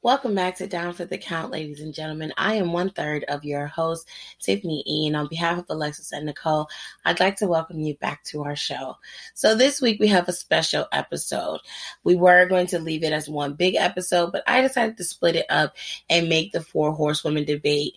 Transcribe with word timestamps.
Welcome 0.00 0.36
back 0.36 0.54
to 0.58 0.68
Down 0.68 0.92
for 0.92 1.06
the 1.06 1.18
Count, 1.18 1.50
ladies 1.50 1.80
and 1.80 1.92
gentlemen. 1.92 2.32
I 2.36 2.54
am 2.54 2.72
one 2.72 2.90
third 2.90 3.24
of 3.24 3.42
your 3.42 3.66
host, 3.66 4.08
Tiffany 4.38 4.84
Ian. 4.86 5.16
On 5.16 5.26
behalf 5.26 5.58
of 5.58 5.64
Alexis 5.68 6.12
and 6.12 6.24
Nicole, 6.24 6.68
I'd 7.04 7.18
like 7.18 7.34
to 7.38 7.48
welcome 7.48 7.80
you 7.80 7.96
back 7.96 8.22
to 8.26 8.44
our 8.44 8.54
show. 8.54 8.94
So, 9.34 9.56
this 9.56 9.80
week 9.80 9.98
we 9.98 10.06
have 10.06 10.28
a 10.28 10.32
special 10.32 10.86
episode. 10.92 11.58
We 12.04 12.14
were 12.14 12.46
going 12.46 12.68
to 12.68 12.78
leave 12.78 13.02
it 13.02 13.12
as 13.12 13.28
one 13.28 13.54
big 13.54 13.74
episode, 13.74 14.30
but 14.30 14.44
I 14.46 14.60
decided 14.60 14.96
to 14.98 15.04
split 15.04 15.34
it 15.34 15.46
up 15.48 15.74
and 16.08 16.28
make 16.28 16.52
the 16.52 16.60
Four 16.60 16.92
Horsewomen 16.92 17.44
debate 17.44 17.94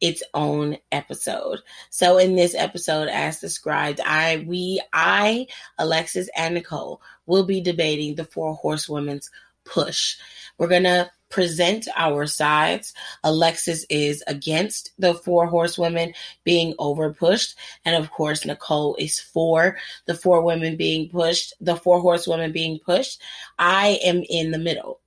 its 0.00 0.24
own 0.34 0.76
episode. 0.90 1.60
So 1.88 2.18
in 2.18 2.34
this 2.34 2.56
episode 2.56 3.06
as 3.06 3.38
described, 3.38 4.00
I 4.04 4.44
we 4.44 4.82
I 4.92 5.46
Alexis 5.78 6.28
and 6.36 6.54
Nicole 6.54 7.00
will 7.26 7.44
be 7.44 7.60
debating 7.60 8.16
the 8.16 8.24
four 8.24 8.56
horsewomen's 8.56 9.30
push. 9.64 10.16
We're 10.58 10.68
to 10.68 11.10
present 11.34 11.88
our 11.96 12.26
sides. 12.26 12.94
Alexis 13.24 13.84
is 13.90 14.22
against 14.28 14.92
the 15.00 15.14
four 15.14 15.48
horsewomen 15.48 16.14
being 16.44 16.76
over 16.78 17.12
pushed. 17.12 17.56
And 17.84 17.96
of 17.96 18.12
course, 18.12 18.46
Nicole 18.46 18.94
is 19.00 19.18
for 19.18 19.76
the 20.06 20.14
four 20.14 20.42
women 20.42 20.76
being 20.76 21.08
pushed, 21.08 21.52
the 21.60 21.74
four 21.74 21.98
horsewomen 22.00 22.52
being 22.52 22.78
pushed. 22.78 23.20
I 23.58 23.98
am 24.04 24.22
in 24.30 24.52
the 24.52 24.58
middle. 24.58 25.00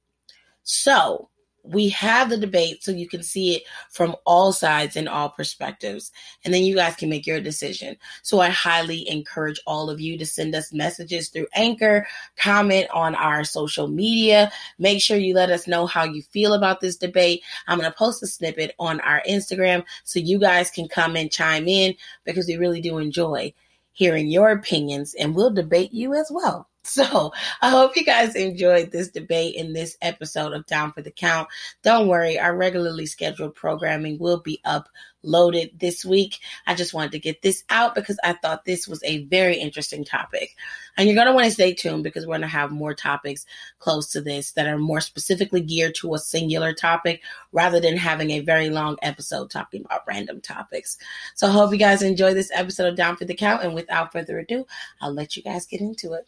So 0.63 1.29
we 1.69 1.89
have 1.89 2.29
the 2.29 2.37
debate 2.37 2.83
so 2.83 2.91
you 2.91 3.07
can 3.07 3.23
see 3.23 3.55
it 3.55 3.63
from 3.89 4.15
all 4.25 4.53
sides 4.53 4.95
and 4.95 5.09
all 5.09 5.29
perspectives. 5.29 6.11
And 6.45 6.53
then 6.53 6.63
you 6.63 6.75
guys 6.75 6.95
can 6.95 7.09
make 7.09 7.27
your 7.27 7.41
decision. 7.41 7.97
So 8.23 8.39
I 8.39 8.49
highly 8.49 9.07
encourage 9.09 9.59
all 9.67 9.89
of 9.89 9.99
you 9.99 10.17
to 10.17 10.25
send 10.25 10.55
us 10.55 10.73
messages 10.73 11.29
through 11.29 11.47
Anchor, 11.53 12.07
comment 12.37 12.87
on 12.93 13.15
our 13.15 13.43
social 13.43 13.87
media. 13.87 14.51
Make 14.79 15.01
sure 15.01 15.17
you 15.17 15.33
let 15.33 15.49
us 15.49 15.67
know 15.67 15.85
how 15.85 16.03
you 16.03 16.21
feel 16.21 16.53
about 16.53 16.79
this 16.79 16.95
debate. 16.95 17.43
I'm 17.67 17.79
going 17.79 17.91
to 17.91 17.97
post 17.97 18.23
a 18.23 18.27
snippet 18.27 18.73
on 18.79 18.99
our 19.01 19.21
Instagram 19.29 19.83
so 20.03 20.19
you 20.19 20.39
guys 20.39 20.71
can 20.71 20.87
come 20.87 21.15
and 21.15 21.31
chime 21.31 21.67
in 21.67 21.95
because 22.23 22.47
we 22.47 22.57
really 22.57 22.81
do 22.81 22.97
enjoy 22.97 23.53
hearing 23.91 24.27
your 24.27 24.51
opinions 24.51 25.15
and 25.15 25.35
we'll 25.35 25.49
debate 25.49 25.91
you 25.91 26.13
as 26.13 26.29
well. 26.31 26.69
So 26.97 27.33
I 27.61 27.69
hope 27.69 27.97
you 27.97 28.05
guys 28.05 28.33
enjoyed 28.35 28.91
this 28.91 29.09
debate 29.09 29.55
in 29.55 29.73
this 29.73 29.97
episode 30.01 30.53
of 30.53 30.65
Down 30.67 30.93
for 30.93 31.01
the 31.01 31.11
Count. 31.11 31.49
Don't 31.83 32.07
worry, 32.07 32.39
our 32.39 32.55
regularly 32.55 33.05
scheduled 33.05 33.55
programming 33.55 34.17
will 34.17 34.39
be 34.39 34.61
uploaded 34.65 35.77
this 35.77 36.05
week. 36.05 36.39
I 36.65 36.75
just 36.75 36.93
wanted 36.93 37.11
to 37.11 37.19
get 37.19 37.41
this 37.41 37.65
out 37.69 37.93
because 37.93 38.17
I 38.23 38.33
thought 38.33 38.63
this 38.63 38.87
was 38.87 39.03
a 39.03 39.25
very 39.25 39.57
interesting 39.57 40.05
topic. 40.05 40.55
And 40.95 41.07
you're 41.07 41.15
going 41.15 41.27
to 41.27 41.33
want 41.33 41.45
to 41.45 41.51
stay 41.51 41.73
tuned 41.73 42.05
because 42.05 42.25
we're 42.25 42.37
going 42.37 42.41
to 42.41 42.47
have 42.47 42.71
more 42.71 42.93
topics 42.93 43.45
close 43.79 44.09
to 44.13 44.21
this 44.21 44.53
that 44.53 44.67
are 44.67 44.79
more 44.79 45.01
specifically 45.01 45.61
geared 45.61 45.93
to 45.95 46.15
a 46.15 46.19
singular 46.19 46.73
topic 46.73 47.21
rather 47.51 47.81
than 47.81 47.97
having 47.97 48.31
a 48.31 48.39
very 48.39 48.69
long 48.69 48.97
episode 49.01 49.51
talking 49.51 49.83
about 49.83 50.07
random 50.07 50.39
topics. 50.39 50.97
So 51.35 51.47
I 51.47 51.51
hope 51.51 51.73
you 51.73 51.77
guys 51.77 52.01
enjoy 52.01 52.33
this 52.33 52.51
episode 52.53 52.87
of 52.87 52.95
Down 52.95 53.17
for 53.17 53.25
the 53.25 53.35
Count. 53.35 53.63
And 53.63 53.75
without 53.75 54.13
further 54.13 54.39
ado, 54.39 54.65
I'll 55.01 55.13
let 55.13 55.35
you 55.35 55.43
guys 55.43 55.67
get 55.67 55.81
into 55.81 56.13
it 56.13 56.27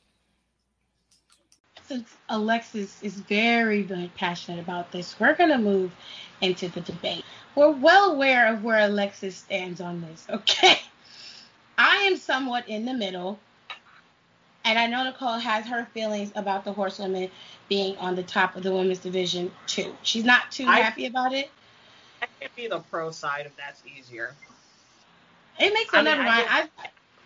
since 1.90 2.08
Alexis 2.30 3.02
is 3.02 3.16
very, 3.16 3.82
very 3.82 4.12
passionate 4.16 4.60
about 4.60 4.92
this, 4.92 5.20
we're 5.20 5.36
going 5.36 5.50
to 5.50 5.58
move 5.58 5.92
into 6.40 6.70
the 6.70 6.82
debate. 6.82 7.26
We're 7.56 7.72
well 7.72 8.12
aware 8.12 8.54
of 8.54 8.64
where 8.64 8.78
Alexis 8.80 9.36
stands 9.36 9.82
on 9.82 10.02
this, 10.02 10.28
okay? 10.30 10.80
I 11.78 11.96
am 12.04 12.16
somewhat 12.16 12.70
in 12.70 12.86
the 12.86 12.94
middle, 12.94 13.40
and 14.64 14.78
I 14.78 14.86
know 14.86 15.04
Nicole 15.04 15.40
has 15.40 15.66
her 15.66 15.88
feelings 15.94 16.32
about 16.36 16.64
the 16.64 16.74
horsewomen 16.74 17.32
being 17.68 17.98
on 17.98 18.16
the 18.16 18.24
top 18.24 18.56
of 18.56 18.62
the 18.62 18.72
women's 18.72 19.00
division, 19.00 19.52
too. 19.66 19.96
She's 20.04 20.24
not 20.24 20.52
too 20.52 20.68
I, 20.68 20.82
happy 20.82 21.08
about 21.08 21.34
it. 21.34 21.50
I 22.22 22.28
can 22.40 22.50
be 22.56 22.68
the 22.68 22.80
pro 22.80 23.10
side 23.10 23.48
if 23.48 23.58
that's 23.58 23.82
easier. 23.98 24.36
It 25.60 25.74
makes 25.74 25.92
it 25.92 26.04
never 26.04 26.22
mind. 26.22 26.46
I, 26.48 26.70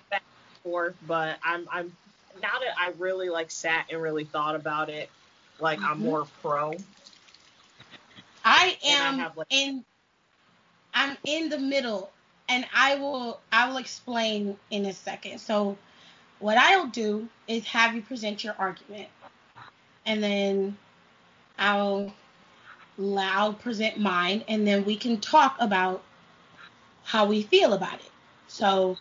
back 0.09 0.21
and 0.21 0.63
forth, 0.63 0.95
but 1.05 1.37
I'm 1.43 1.67
I'm 1.71 1.95
now 2.41 2.59
that 2.59 2.73
I 2.79 2.91
really 2.97 3.29
like 3.29 3.51
sat 3.51 3.85
and 3.89 4.01
really 4.01 4.23
thought 4.23 4.55
about 4.55 4.89
it, 4.89 5.09
like 5.59 5.79
mm-hmm. 5.79 5.91
I'm 5.91 5.99
more 5.99 6.27
pro. 6.41 6.73
I 8.45 8.77
am 8.85 9.19
I 9.19 9.31
like, 9.35 9.47
in 9.49 9.85
I'm 10.93 11.17
in 11.23 11.49
the 11.49 11.57
middle 11.57 12.11
and 12.49 12.65
I 12.73 12.95
will 12.95 13.39
I 13.51 13.69
will 13.69 13.77
explain 13.77 14.57
in 14.69 14.85
a 14.85 14.93
second. 14.93 15.39
So 15.39 15.77
what 16.39 16.57
I'll 16.57 16.87
do 16.87 17.27
is 17.47 17.65
have 17.65 17.95
you 17.95 18.01
present 18.01 18.43
your 18.43 18.55
argument 18.57 19.07
and 20.05 20.21
then 20.21 20.77
I'll 21.57 22.13
I'll 22.99 23.53
present 23.53 23.99
mine 23.99 24.43
and 24.47 24.67
then 24.67 24.85
we 24.85 24.95
can 24.95 25.19
talk 25.19 25.55
about 25.59 26.03
how 27.03 27.25
we 27.25 27.43
feel 27.43 27.73
about 27.73 27.95
it. 27.95 28.11
So 28.47 28.97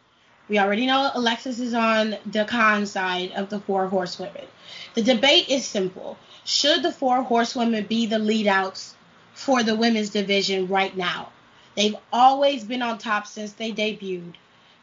we 0.52 0.58
already 0.58 0.84
know 0.84 1.10
Alexis 1.14 1.58
is 1.60 1.72
on 1.72 2.14
the 2.26 2.44
con 2.44 2.84
side 2.84 3.32
of 3.32 3.48
the 3.48 3.58
four 3.60 3.86
horsewomen. 3.86 4.44
The 4.92 5.00
debate 5.00 5.48
is 5.48 5.64
simple. 5.64 6.18
Should 6.44 6.82
the 6.82 6.92
four 6.92 7.22
horsewomen 7.22 7.86
be 7.86 8.04
the 8.04 8.18
leadouts 8.18 8.92
for 9.32 9.62
the 9.62 9.74
women's 9.74 10.10
division 10.10 10.68
right 10.68 10.94
now? 10.94 11.30
They've 11.74 11.96
always 12.12 12.64
been 12.64 12.82
on 12.82 12.98
top 12.98 13.26
since 13.26 13.54
they 13.54 13.72
debuted, 13.72 14.34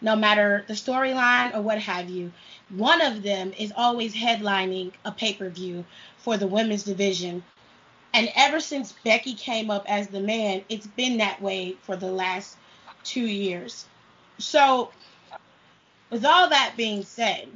no 0.02 0.16
matter 0.16 0.66
the 0.68 0.74
storyline 0.74 1.56
or 1.56 1.62
what 1.62 1.78
have 1.78 2.09
you. 2.09 2.31
One 2.69 3.03
of 3.03 3.22
them 3.22 3.53
is 3.56 3.72
always 3.78 4.16
headlining 4.16 4.94
a 5.06 5.12
pay 5.12 5.35
per 5.35 5.50
view 5.50 5.85
for 6.18 6.35
the 6.35 6.47
women's 6.47 6.81
division. 6.81 7.44
And 8.12 8.31
ever 8.35 8.59
since 8.59 8.96
Becky 9.03 9.35
came 9.35 9.69
up 9.69 9.85
as 9.88 10.08
the 10.08 10.19
man, 10.19 10.63
it's 10.68 10.88
been 10.88 11.18
that 11.18 11.40
way 11.44 11.78
for 11.84 11.96
the 11.96 12.12
last 12.12 12.58
two 13.03 13.28
years. 13.28 13.85
So 14.40 14.90
with 16.09 16.25
all 16.25 16.50
that 16.50 16.74
being 16.75 17.03
said, 17.03 17.47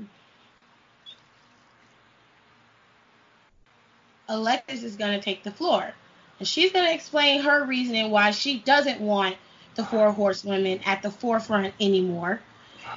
Alexis 4.28 4.84
is 4.84 4.96
going 4.96 5.18
to 5.18 5.24
take 5.24 5.44
the 5.44 5.52
floor. 5.52 5.94
And 6.40 6.48
she's 6.48 6.72
going 6.72 6.86
to 6.86 6.94
explain 6.94 7.42
her 7.42 7.66
reasoning 7.66 8.12
why 8.12 8.32
she 8.32 8.60
doesn't 8.60 9.00
want 9.00 9.36
the 9.76 9.84
four 9.84 10.12
horsewomen 10.12 10.80
at 10.86 11.02
the 11.02 11.12
forefront 11.12 11.74
anymore. 11.80 12.40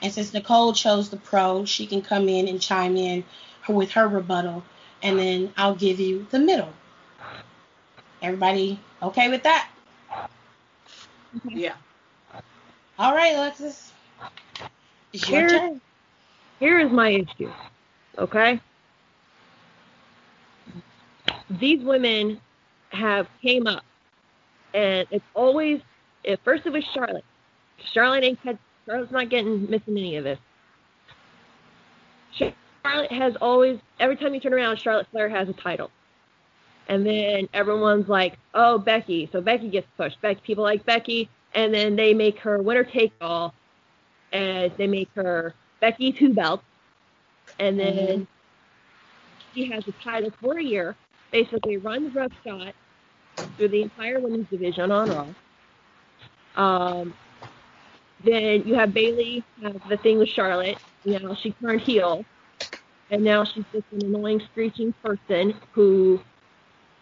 And 0.02 0.12
since 0.12 0.32
Nicole 0.32 0.72
chose 0.72 1.10
the 1.10 1.16
pro, 1.16 1.64
she 1.64 1.86
can 1.86 2.02
come 2.02 2.28
in 2.28 2.48
and 2.48 2.60
chime 2.60 2.96
in 2.96 3.24
with 3.68 3.92
her 3.92 4.06
rebuttal. 4.06 4.64
And 5.02 5.18
then 5.18 5.52
I'll 5.56 5.74
give 5.74 6.00
you 6.00 6.26
the 6.30 6.38
middle. 6.38 6.72
Everybody 8.22 8.80
okay 9.02 9.28
with 9.28 9.42
that? 9.42 9.68
Yeah. 11.48 11.74
All 12.98 13.14
right, 13.14 13.36
Alexis. 13.36 13.92
Here, 15.24 15.80
here 16.60 16.80
is 16.80 16.90
my 16.92 17.10
issue. 17.10 17.50
Okay? 18.18 18.60
These 21.60 21.84
women 21.84 22.40
have 22.90 23.26
came 23.42 23.66
up 23.66 23.84
and 24.74 25.06
it's 25.10 25.24
always 25.34 25.80
at 26.26 26.42
first 26.44 26.66
it 26.66 26.70
was 26.70 26.84
Charlotte. 26.92 27.24
Charlotte 27.92 28.24
ain't 28.24 28.38
had 28.40 28.58
Charlotte's 28.84 29.12
not 29.12 29.28
getting 29.30 29.68
missing 29.70 29.96
any 29.96 30.16
of 30.16 30.24
this. 30.24 30.38
Charlotte 32.84 33.12
has 33.12 33.34
always 33.40 33.80
every 34.00 34.16
time 34.16 34.34
you 34.34 34.40
turn 34.40 34.54
around, 34.54 34.78
Charlotte 34.78 35.06
Flair 35.10 35.28
has 35.28 35.48
a 35.48 35.52
title. 35.54 35.90
And 36.88 37.04
then 37.04 37.48
everyone's 37.52 38.08
like, 38.08 38.38
Oh, 38.54 38.78
Becky. 38.78 39.28
So 39.32 39.40
Becky 39.40 39.68
gets 39.68 39.86
pushed. 39.96 40.20
Becky 40.20 40.40
people 40.44 40.64
like 40.64 40.84
Becky 40.84 41.28
and 41.54 41.72
then 41.72 41.96
they 41.96 42.12
make 42.12 42.38
her 42.38 42.60
winner 42.60 42.84
take 42.84 43.12
all 43.20 43.54
and 44.32 44.72
they 44.76 44.86
make 44.86 45.08
her 45.14 45.54
Becky 45.80 46.12
Two 46.12 46.32
Belts, 46.32 46.64
and 47.58 47.78
then 47.78 47.94
mm-hmm. 47.94 48.22
she 49.54 49.70
has 49.70 49.86
a 49.88 49.92
title 49.92 50.32
for 50.40 50.58
a 50.58 50.62
year. 50.62 50.96
Basically, 51.32 51.76
runs 51.76 52.14
roughshod 52.14 52.72
through 53.56 53.68
the 53.68 53.82
entire 53.82 54.20
women's 54.20 54.48
division 54.48 54.90
on 54.90 55.10
Raw. 55.10 55.26
Um, 56.56 57.14
then 58.24 58.62
you 58.66 58.74
have 58.74 58.94
Bayley 58.94 59.44
have 59.62 59.80
the 59.88 59.96
thing 59.98 60.18
with 60.18 60.28
Charlotte. 60.28 60.78
You 61.04 61.18
know, 61.18 61.34
she 61.34 61.52
turned 61.52 61.80
heel, 61.82 62.24
and 63.10 63.22
now 63.22 63.44
she's 63.44 63.64
just 63.72 63.84
an 63.92 64.04
annoying, 64.04 64.40
screeching 64.52 64.94
person 65.02 65.54
who 65.72 66.20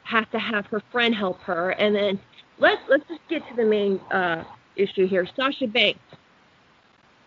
has 0.02 0.26
to 0.32 0.38
have 0.38 0.66
her 0.66 0.82
friend 0.92 1.14
help 1.14 1.40
her. 1.42 1.70
And 1.70 1.94
then 1.94 2.20
let's 2.58 2.82
let's 2.88 3.06
just 3.08 3.26
get 3.28 3.46
to 3.48 3.56
the 3.56 3.64
main 3.64 3.98
uh, 4.10 4.44
issue 4.76 5.06
here. 5.06 5.26
Sasha 5.36 5.66
Banks 5.66 6.00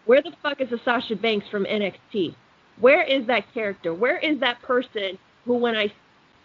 where 0.07 0.21
the 0.21 0.31
fuck 0.41 0.59
is 0.59 0.69
the 0.69 0.79
Sasha 0.83 1.15
Banks 1.15 1.45
from 1.51 1.65
NXT? 1.65 2.33
Where 2.79 3.03
is 3.03 3.27
that 3.27 3.43
character? 3.53 3.93
Where 3.93 4.17
is 4.17 4.39
that 4.39 4.61
person 4.61 5.17
who, 5.45 5.57
when 5.57 5.75
I 5.75 5.93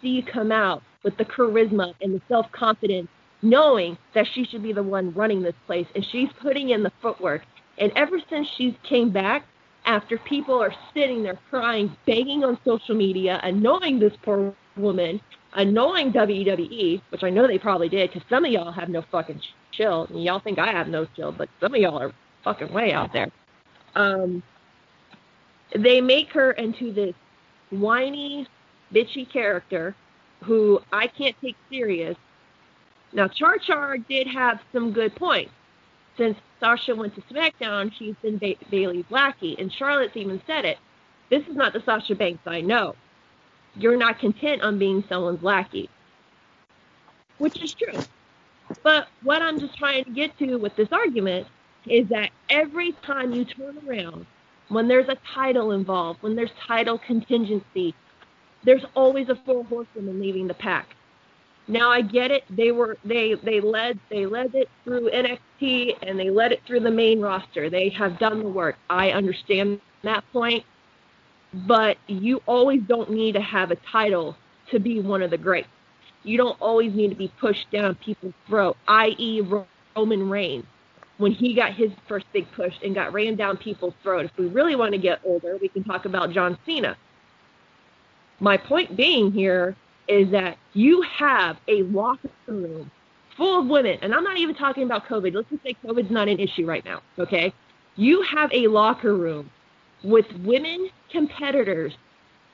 see 0.01 0.23
come 0.31 0.51
out 0.51 0.83
with 1.03 1.17
the 1.17 1.25
charisma 1.25 1.93
and 2.01 2.13
the 2.13 2.21
self 2.27 2.51
confidence, 2.51 3.07
knowing 3.41 3.97
that 4.13 4.25
she 4.33 4.45
should 4.45 4.63
be 4.63 4.73
the 4.73 4.83
one 4.83 5.13
running 5.13 5.41
this 5.41 5.55
place, 5.65 5.87
and 5.95 6.05
she's 6.11 6.29
putting 6.41 6.69
in 6.69 6.83
the 6.83 6.91
footwork. 7.01 7.41
And 7.77 7.91
ever 7.95 8.19
since 8.29 8.47
she 8.57 8.77
came 8.87 9.11
back, 9.11 9.45
after 9.85 10.17
people 10.17 10.61
are 10.61 10.73
sitting 10.93 11.23
there 11.23 11.39
crying, 11.49 11.95
begging 12.05 12.43
on 12.43 12.57
social 12.65 12.95
media, 12.95 13.39
and 13.43 13.61
knowing 13.61 13.99
this 13.99 14.13
poor 14.23 14.53
woman 14.77 15.19
annoying 15.55 16.11
WWE, 16.11 17.01
which 17.09 17.23
I 17.23 17.29
know 17.29 17.47
they 17.47 17.57
probably 17.57 17.89
did, 17.89 18.11
because 18.11 18.27
some 18.29 18.45
of 18.45 18.51
y'all 18.51 18.71
have 18.71 18.89
no 18.89 19.03
fucking 19.11 19.41
chill. 19.71 20.07
And 20.09 20.23
y'all 20.23 20.39
think 20.39 20.59
I 20.59 20.71
have 20.71 20.87
no 20.87 21.05
chill, 21.15 21.31
but 21.31 21.49
some 21.59 21.73
of 21.75 21.81
y'all 21.81 21.99
are 21.99 22.11
fucking 22.43 22.73
way 22.73 22.91
out 22.91 23.11
there. 23.13 23.31
Um, 23.95 24.43
they 25.75 26.01
make 26.01 26.31
her 26.31 26.51
into 26.51 26.91
this 26.91 27.15
whiny, 27.69 28.47
bitchy 28.93 29.29
character 29.29 29.95
who 30.43 30.81
I 30.91 31.07
can't 31.07 31.35
take 31.41 31.55
serious. 31.69 32.17
Now, 33.11 33.27
Char 33.27 33.57
Char 33.57 33.97
did 33.97 34.27
have 34.27 34.59
some 34.71 34.91
good 34.91 35.15
points. 35.15 35.51
Since 36.17 36.37
Sasha 36.59 36.95
went 36.95 37.15
to 37.15 37.21
SmackDown, 37.21 37.91
she's 37.93 38.15
been 38.21 38.37
ba- 38.37 38.55
Bayley's 38.69 39.09
lackey, 39.09 39.55
and 39.57 39.71
Charlotte's 39.71 40.15
even 40.15 40.41
said 40.45 40.65
it. 40.65 40.77
This 41.29 41.47
is 41.47 41.55
not 41.55 41.73
the 41.73 41.81
Sasha 41.81 42.15
Banks 42.15 42.43
I 42.45 42.61
know. 42.61 42.95
You're 43.75 43.97
not 43.97 44.19
content 44.19 44.61
on 44.61 44.77
being 44.77 45.03
someone's 45.09 45.41
lackey, 45.41 45.89
which 47.39 47.61
is 47.63 47.73
true. 47.73 47.99
But 48.83 49.07
what 49.23 49.41
I'm 49.41 49.59
just 49.59 49.77
trying 49.77 50.03
to 50.03 50.11
get 50.11 50.37
to 50.39 50.57
with 50.57 50.75
this 50.75 50.89
argument 50.91 51.47
is 51.87 52.07
that 52.09 52.29
every 52.53 52.93
time 53.05 53.33
you 53.33 53.43
turn 53.43 53.77
around, 53.87 54.25
when 54.69 54.87
there's 54.87 55.09
a 55.09 55.17
title 55.33 55.71
involved, 55.71 56.21
when 56.21 56.35
there's 56.35 56.51
title 56.67 56.99
contingency, 57.05 57.93
there's 58.63 58.85
always 58.95 59.27
a 59.29 59.35
four 59.45 59.65
horsewoman 59.65 60.21
leaving 60.21 60.47
the 60.47 60.53
pack. 60.53 60.87
Now 61.67 61.89
I 61.89 62.01
get 62.01 62.31
it. 62.31 62.43
They 62.49 62.71
were 62.71 62.97
they 63.03 63.35
they 63.35 63.59
led 63.61 63.99
they 64.09 64.25
led 64.25 64.53
it 64.53 64.69
through 64.83 65.09
NXT 65.11 65.97
and 66.01 66.19
they 66.19 66.29
led 66.29 66.51
it 66.51 66.61
through 66.67 66.81
the 66.81 66.91
main 66.91 67.21
roster. 67.21 67.69
They 67.69 67.89
have 67.89 68.19
done 68.19 68.39
the 68.39 68.49
work. 68.49 68.75
I 68.89 69.11
understand 69.11 69.79
that 70.03 70.23
point. 70.31 70.63
But 71.53 71.97
you 72.07 72.41
always 72.47 72.81
don't 72.81 73.11
need 73.11 73.33
to 73.33 73.41
have 73.41 73.71
a 73.71 73.77
title 73.91 74.35
to 74.71 74.79
be 74.79 74.99
one 74.99 75.21
of 75.21 75.29
the 75.29 75.37
greats. 75.37 75.67
You 76.23 76.37
don't 76.37 76.59
always 76.59 76.93
need 76.93 77.09
to 77.09 77.15
be 77.15 77.31
pushed 77.39 77.69
down 77.71 77.95
people's 77.95 78.33
throat, 78.47 78.75
i.e. 78.87 79.41
Roman 79.95 80.29
Reigns 80.29 80.65
when 81.17 81.31
he 81.31 81.53
got 81.53 81.73
his 81.73 81.91
first 82.07 82.25
big 82.33 82.51
push 82.55 82.73
and 82.83 82.95
got 82.95 83.13
ran 83.13 83.35
down 83.35 83.57
people's 83.57 83.93
throat. 84.01 84.25
If 84.25 84.31
we 84.37 84.47
really 84.47 84.75
want 84.75 84.93
to 84.93 84.97
get 84.97 85.19
older, 85.23 85.57
we 85.61 85.69
can 85.69 85.83
talk 85.83 86.05
about 86.05 86.31
John 86.31 86.57
Cena. 86.65 86.97
My 88.39 88.57
point 88.57 88.97
being 88.97 89.31
here 89.31 89.75
is 90.07 90.31
that 90.31 90.57
you 90.73 91.01
have 91.17 91.57
a 91.67 91.83
locker 91.83 92.29
room 92.47 92.91
full 93.37 93.61
of 93.61 93.67
women, 93.67 93.97
and 94.01 94.13
I'm 94.13 94.23
not 94.23 94.37
even 94.37 94.55
talking 94.55 94.83
about 94.83 95.07
COVID. 95.07 95.33
Let's 95.33 95.49
just 95.49 95.63
say 95.63 95.75
COVID's 95.83 96.11
not 96.11 96.27
an 96.27 96.39
issue 96.39 96.65
right 96.65 96.83
now, 96.83 97.01
okay? 97.17 97.53
You 97.95 98.21
have 98.23 98.51
a 98.53 98.67
locker 98.67 99.15
room 99.15 99.49
with 100.03 100.25
women 100.43 100.89
competitors 101.11 101.93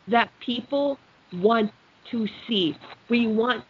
that 0.07 0.29
people 0.45 0.99
want 1.33 1.71
to 2.11 2.27
see. 2.47 2.75
We 3.09 3.27
want 3.27 3.63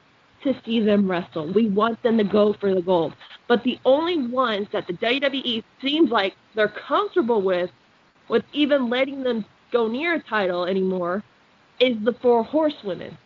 to 0.43 0.53
see 0.65 0.79
them 0.79 1.09
wrestle. 1.09 1.51
We 1.53 1.69
want 1.69 2.01
them 2.03 2.17
to 2.17 2.23
go 2.23 2.53
for 2.59 2.73
the 2.73 2.81
gold. 2.81 3.13
But 3.47 3.63
the 3.63 3.79
only 3.85 4.27
ones 4.27 4.67
that 4.71 4.87
the 4.87 4.93
WWE 4.93 5.63
seems 5.81 6.11
like 6.11 6.35
they're 6.55 6.73
comfortable 6.87 7.41
with, 7.41 7.69
with 8.29 8.43
even 8.53 8.89
letting 8.89 9.23
them 9.23 9.45
go 9.71 9.87
near 9.87 10.15
a 10.15 10.23
title 10.23 10.65
anymore, 10.65 11.23
is 11.79 11.97
the 12.03 12.13
four 12.21 12.43
horsewomen. 12.43 13.17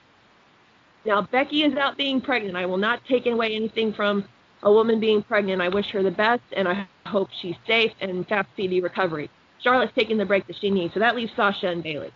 Now, 1.05 1.21
Becky 1.21 1.63
is 1.63 1.75
out 1.75 1.97
being 1.97 2.21
pregnant. 2.21 2.55
I 2.55 2.65
will 2.65 2.77
not 2.77 3.01
take 3.05 3.25
away 3.25 3.55
anything 3.55 3.93
from 3.93 4.25
a 4.61 4.71
woman 4.71 4.99
being 4.99 5.21
pregnant. 5.21 5.61
I 5.61 5.67
wish 5.69 5.91
her 5.91 6.01
the 6.01 6.11
best, 6.11 6.43
and 6.55 6.67
I 6.67 6.87
hope 7.05 7.29
she's 7.41 7.55
safe 7.67 7.91
and 7.99 8.25
fast, 8.27 8.47
speedy 8.53 8.81
recovery. 8.81 9.29
Charlotte's 9.61 9.93
taking 9.95 10.17
the 10.17 10.25
break 10.25 10.47
that 10.47 10.55
she 10.59 10.69
needs, 10.69 10.93
so 10.93 10.99
that 10.99 11.15
leaves 11.15 11.31
Sasha 11.35 11.67
and 11.67 11.83
Bayley. 11.83 12.11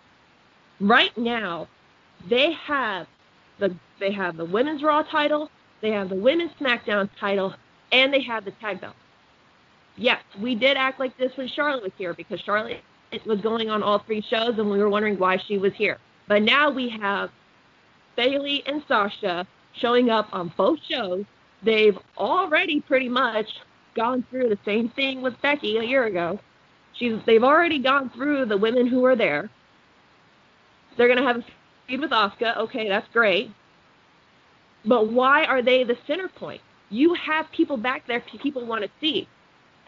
Right 0.80 1.16
now, 1.16 1.68
they 2.28 2.52
have 2.52 3.06
the 3.58 3.74
they 4.00 4.12
have 4.12 4.36
the 4.36 4.44
women's 4.44 4.82
Raw 4.82 5.02
title, 5.02 5.50
they 5.80 5.90
have 5.90 6.08
the 6.08 6.14
women's 6.14 6.52
SmackDown 6.60 7.08
title, 7.18 7.54
and 7.92 8.12
they 8.12 8.22
have 8.22 8.44
the 8.44 8.52
tag 8.52 8.80
belt. 8.80 8.94
Yes, 9.96 10.22
we 10.40 10.54
did 10.54 10.76
act 10.76 11.00
like 11.00 11.16
this 11.18 11.36
when 11.36 11.48
Charlotte 11.48 11.82
was 11.82 11.92
here 11.98 12.14
because 12.14 12.40
Charlotte 12.40 12.80
was 13.26 13.40
going 13.40 13.68
on 13.70 13.82
all 13.82 13.98
three 13.98 14.20
shows, 14.20 14.58
and 14.58 14.70
we 14.70 14.78
were 14.78 14.88
wondering 14.88 15.18
why 15.18 15.38
she 15.38 15.58
was 15.58 15.72
here. 15.74 15.98
But 16.28 16.42
now 16.42 16.70
we 16.70 16.88
have 16.88 17.30
Bayley 18.16 18.62
and 18.66 18.82
Sasha 18.86 19.46
showing 19.80 20.10
up 20.10 20.28
on 20.32 20.52
both 20.56 20.78
shows. 20.88 21.24
They've 21.62 21.98
already 22.16 22.80
pretty 22.80 23.08
much 23.08 23.48
gone 23.94 24.24
through 24.30 24.48
the 24.48 24.58
same 24.64 24.88
thing 24.90 25.22
with 25.22 25.40
Becky 25.42 25.78
a 25.78 25.82
year 25.82 26.04
ago. 26.04 26.38
She's 26.94 27.18
they've 27.26 27.44
already 27.44 27.78
gone 27.78 28.10
through 28.10 28.46
the 28.46 28.56
women 28.56 28.86
who 28.86 29.04
are 29.04 29.16
there. 29.16 29.50
They're 30.96 31.08
gonna 31.08 31.26
have 31.26 31.38
a 31.38 31.44
feud 31.88 32.00
with 32.00 32.10
Asuka. 32.10 32.56
Okay, 32.58 32.88
that's 32.88 33.08
great. 33.12 33.50
But 34.84 35.12
why 35.12 35.44
are 35.44 35.62
they 35.62 35.84
the 35.84 35.96
center 36.06 36.28
point? 36.28 36.60
You 36.90 37.14
have 37.14 37.50
people 37.50 37.76
back 37.76 38.06
there 38.06 38.20
people 38.20 38.64
want 38.64 38.84
to 38.84 38.90
see. 39.00 39.28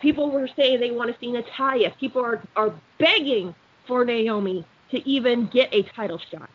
People 0.03 0.31
were 0.31 0.49
saying 0.57 0.81
they 0.81 0.91
want 0.91 1.13
to 1.13 1.19
see 1.21 1.31
Natalya. 1.31 1.95
People 2.01 2.25
are, 2.25 2.43
are 2.57 2.75
begging 2.99 3.55
for 3.87 4.05
Naomi 4.05 4.67
to 4.91 5.09
even 5.09 5.47
get 5.47 5.73
a 5.73 5.83
title 5.83 6.19
shot 6.31 6.51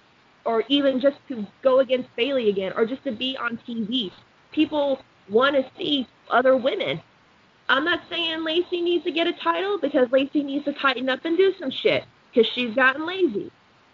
or 0.45 0.63
even 0.67 0.99
just 0.99 1.17
to 1.27 1.45
go 1.63 1.79
against 1.79 2.09
Bayley 2.15 2.49
again 2.49 2.73
or 2.75 2.85
just 2.85 3.03
to 3.03 3.11
be 3.11 3.37
on 3.37 3.59
TV. 3.67 4.11
People 4.51 5.01
want 5.29 5.55
to 5.55 5.65
see 5.77 6.07
other 6.29 6.55
women. 6.55 7.01
I'm 7.67 7.83
not 7.83 8.01
saying 8.09 8.43
Lacey 8.43 8.81
needs 8.81 9.03
to 9.05 9.11
get 9.11 9.27
a 9.27 9.33
title 9.33 9.79
because 9.79 10.11
Lacey 10.11 10.43
needs 10.43 10.65
to 10.65 10.73
tighten 10.73 11.09
up 11.09 11.25
and 11.25 11.35
do 11.35 11.53
some 11.59 11.71
shit 11.71 12.03
because 12.31 12.49
she's 12.53 12.75
gotten 12.75 13.05
lazy. 13.07 13.51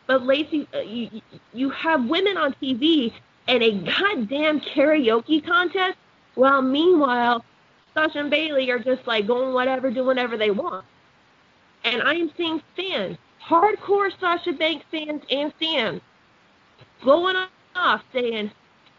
But 0.07 0.25
Lacey, 0.25 0.67
uh, 0.73 0.79
you, 0.79 1.21
you 1.53 1.69
have 1.69 2.05
women 2.05 2.37
on 2.37 2.53
TV 2.61 3.13
and 3.47 3.63
a 3.63 3.71
goddamn 3.71 4.61
karaoke 4.61 5.45
contest, 5.45 5.97
while 6.35 6.61
meanwhile, 6.61 7.43
Sasha 7.93 8.19
and 8.19 8.29
Bayley 8.29 8.69
are 8.71 8.79
just 8.79 9.05
like 9.05 9.27
going 9.27 9.53
whatever, 9.53 9.91
doing 9.91 10.07
whatever 10.07 10.37
they 10.37 10.51
want. 10.51 10.85
And 11.83 12.01
I 12.01 12.15
am 12.15 12.31
seeing 12.37 12.61
fans, 12.75 13.17
hardcore 13.43 14.11
Sasha 14.19 14.53
Banks 14.53 14.85
fans 14.91 15.23
and 15.29 15.53
fans, 15.59 16.01
going 17.03 17.35
off 17.75 18.03
saying, 18.13 18.51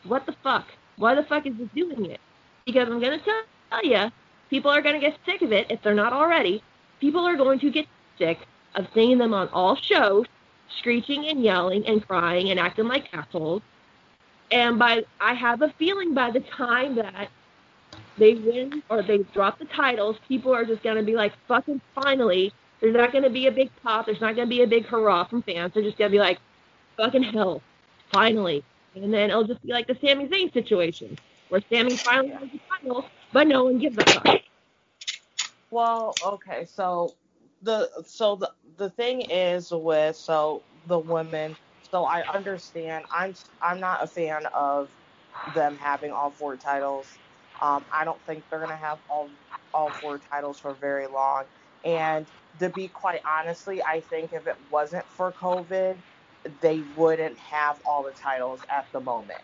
"What 0.04 0.26
the 0.26 0.34
fuck? 0.42 0.66
Why 0.96 1.14
the 1.14 1.22
fuck 1.22 1.46
is 1.46 1.56
this 1.56 1.68
doing 1.74 2.06
it?" 2.06 2.20
Because 2.66 2.88
I'm 2.88 3.00
gonna 3.00 3.18
tell 3.18 3.84
you, 3.84 4.10
people 4.50 4.70
are 4.70 4.82
gonna 4.82 5.00
get 5.00 5.16
sick 5.24 5.42
of 5.42 5.52
it 5.52 5.70
if 5.70 5.82
they're 5.82 5.94
not 5.94 6.12
already. 6.12 6.62
People 7.00 7.26
are 7.26 7.36
going 7.36 7.58
to 7.60 7.70
get 7.70 7.86
sick 8.18 8.40
of 8.74 8.86
seeing 8.94 9.18
them 9.18 9.32
on 9.32 9.48
all 9.48 9.76
shows 9.76 10.26
screeching 10.78 11.26
and 11.26 11.42
yelling 11.42 11.86
and 11.86 12.06
crying 12.06 12.50
and 12.50 12.58
acting 12.58 12.88
like 12.88 13.12
assholes. 13.12 13.62
And 14.50 14.78
by 14.78 15.04
I 15.20 15.34
have 15.34 15.62
a 15.62 15.72
feeling 15.78 16.14
by 16.14 16.30
the 16.30 16.40
time 16.40 16.96
that 16.96 17.28
they 18.18 18.34
win 18.34 18.82
or 18.88 19.02
they 19.02 19.18
drop 19.34 19.58
the 19.58 19.64
titles, 19.64 20.16
people 20.28 20.54
are 20.54 20.64
just 20.64 20.82
gonna 20.82 21.02
be 21.02 21.14
like, 21.14 21.32
fucking 21.48 21.80
finally. 21.94 22.52
There's 22.80 22.94
not 22.94 23.12
gonna 23.12 23.30
be 23.30 23.46
a 23.46 23.52
big 23.52 23.70
pop. 23.82 24.06
There's 24.06 24.20
not 24.20 24.36
gonna 24.36 24.48
be 24.48 24.62
a 24.62 24.66
big 24.66 24.86
hurrah 24.86 25.24
from 25.24 25.42
fans. 25.42 25.72
They're 25.72 25.82
just 25.82 25.98
gonna 25.98 26.10
be 26.10 26.18
like, 26.18 26.38
fucking 26.96 27.22
hell, 27.22 27.62
finally. 28.12 28.64
And 28.94 29.12
then 29.12 29.30
it'll 29.30 29.44
just 29.44 29.62
be 29.62 29.72
like 29.72 29.86
the 29.86 29.96
Sami 30.04 30.28
Zayn 30.28 30.52
situation, 30.52 31.16
where 31.48 31.62
Sami 31.72 31.96
finally 31.96 32.30
has 32.30 32.50
the 32.50 32.60
title, 32.68 33.06
but 33.32 33.46
no 33.46 33.64
one 33.64 33.78
gives 33.78 33.96
a 33.96 34.04
fuck. 34.04 34.40
Well, 35.70 36.14
okay, 36.22 36.66
so 36.66 37.14
the 37.62 38.04
so 38.06 38.36
the 38.36 38.54
the 38.76 38.90
thing 38.90 39.22
is 39.22 39.72
with 39.72 40.16
so 40.16 40.66
the 40.86 41.00
women. 41.00 41.58
So 41.82 42.04
I 42.06 42.26
understand. 42.28 43.06
I'm 43.12 43.34
I'm 43.62 43.80
not 43.80 44.04
a 44.04 44.08
fan 44.08 44.46
of 44.48 44.96
them 45.46 45.78
having 45.78 46.12
all 46.12 46.32
four 46.32 46.58
titles. 46.58 47.20
Um, 47.62 47.86
I 47.92 48.04
don't 48.04 48.24
think 48.26 48.48
they're 48.50 48.60
gonna 48.60 48.78
have 48.78 49.02
all 49.08 49.32
all 49.74 49.92
four 49.92 50.20
titles 50.20 50.60
for 50.60 50.74
very 50.76 51.08
long. 51.08 51.46
And 51.84 52.30
to 52.60 52.70
be 52.70 52.88
quite 52.90 53.22
honestly, 53.26 53.82
I 53.84 54.02
think 54.02 54.34
if 54.34 54.46
it 54.48 54.60
wasn't 54.70 55.10
for 55.12 55.34
COVID, 55.34 56.04
they 56.60 56.82
wouldn't 56.82 57.38
have 57.40 57.80
all 57.86 58.04
the 58.04 58.12
titles 58.14 58.64
at 58.70 58.92
the 58.92 59.00
moment. 59.00 59.42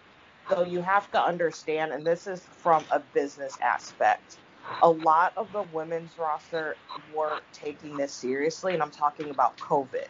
So 0.51 0.65
you 0.65 0.83
have 0.83 1.11
to 1.13 1.23
understand, 1.23 1.93
and 1.93 2.07
this 2.07 2.29
is 2.29 2.47
from 2.47 2.87
a 2.91 3.01
business 3.01 3.59
aspect 3.63 4.41
a 4.83 4.91
lot 4.91 5.33
of 5.37 5.51
the 5.53 5.63
women's 5.73 6.17
roster 6.19 6.77
weren't 7.15 7.43
taking 7.53 7.97
this 7.97 8.13
seriously, 8.13 8.75
and 8.75 8.83
I'm 8.83 8.91
talking 8.91 9.31
about 9.31 9.57
COVID. 9.59 10.07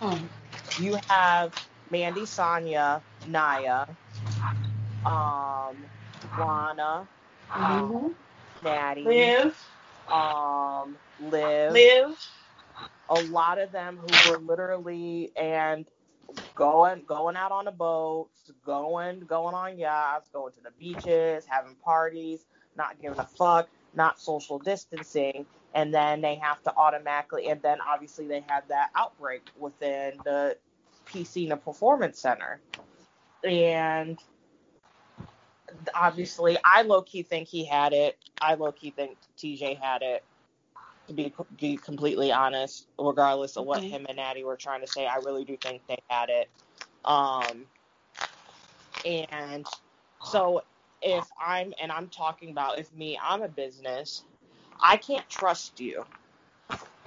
Hmm. 0.00 0.26
You 0.82 0.98
have 1.08 1.54
Mandy, 1.90 2.26
Sonya, 2.26 3.02
Naya, 3.28 3.86
um, 5.04 5.76
Lana, 6.38 7.08
mm-hmm. 7.50 7.54
um, 7.54 8.14
Natty, 8.62 9.02
Liv, 9.02 9.68
um, 10.12 10.96
Liv, 11.20 11.72
Liv. 11.72 12.28
A 13.08 13.22
lot 13.30 13.58
of 13.58 13.70
them 13.70 13.98
who 13.98 14.30
were 14.30 14.38
literally 14.38 15.30
and 15.36 15.86
going 16.54 17.02
going 17.06 17.36
out 17.36 17.52
on 17.52 17.66
the 17.66 17.70
boats, 17.70 18.50
going 18.64 19.20
going 19.20 19.54
on 19.54 19.78
yachts, 19.78 20.28
going 20.32 20.52
to 20.54 20.60
the 20.60 20.72
beaches, 20.72 21.46
having 21.48 21.76
parties, 21.76 22.44
not 22.76 23.00
giving 23.00 23.18
a 23.18 23.24
fuck 23.24 23.68
not 23.96 24.20
social 24.20 24.58
distancing, 24.58 25.46
and 25.74 25.92
then 25.94 26.20
they 26.20 26.36
have 26.36 26.62
to 26.64 26.74
automatically, 26.76 27.48
and 27.48 27.62
then 27.62 27.78
obviously 27.80 28.26
they 28.26 28.44
had 28.48 28.64
that 28.68 28.90
outbreak 28.94 29.48
within 29.58 30.14
the 30.24 30.56
PC 31.06 31.50
and 31.50 31.62
Performance 31.64 32.20
Center. 32.20 32.60
and 33.44 34.18
obviously, 35.94 36.58
I 36.64 36.82
low 36.82 37.02
key 37.02 37.22
think 37.22 37.48
he 37.48 37.64
had 37.64 37.92
it. 37.92 38.18
I 38.40 38.54
low 38.54 38.72
key 38.72 38.90
think 38.90 39.18
TJ 39.38 39.80
had 39.80 40.02
it. 40.02 40.24
To 41.08 41.14
be, 41.14 41.32
be 41.60 41.76
completely 41.76 42.32
honest, 42.32 42.88
regardless 42.98 43.56
of 43.56 43.64
what 43.66 43.78
Okay. 43.78 43.90
him 43.90 44.06
and 44.08 44.16
Natty 44.16 44.42
were 44.42 44.56
trying 44.56 44.80
to 44.80 44.88
say, 44.88 45.06
I 45.06 45.16
really 45.18 45.44
do 45.44 45.56
think 45.56 45.86
they 45.86 45.98
had 46.08 46.30
it. 46.30 46.50
Um, 47.04 47.66
and 49.04 49.64
so 50.24 50.64
if 51.02 51.26
I'm 51.40 51.72
and 51.80 51.92
I'm 51.92 52.08
talking 52.08 52.50
about 52.50 52.78
if 52.78 52.92
me, 52.94 53.18
I'm 53.22 53.42
a 53.42 53.48
business, 53.48 54.24
I 54.80 54.96
can't 54.96 55.28
trust 55.28 55.80
you. 55.80 56.04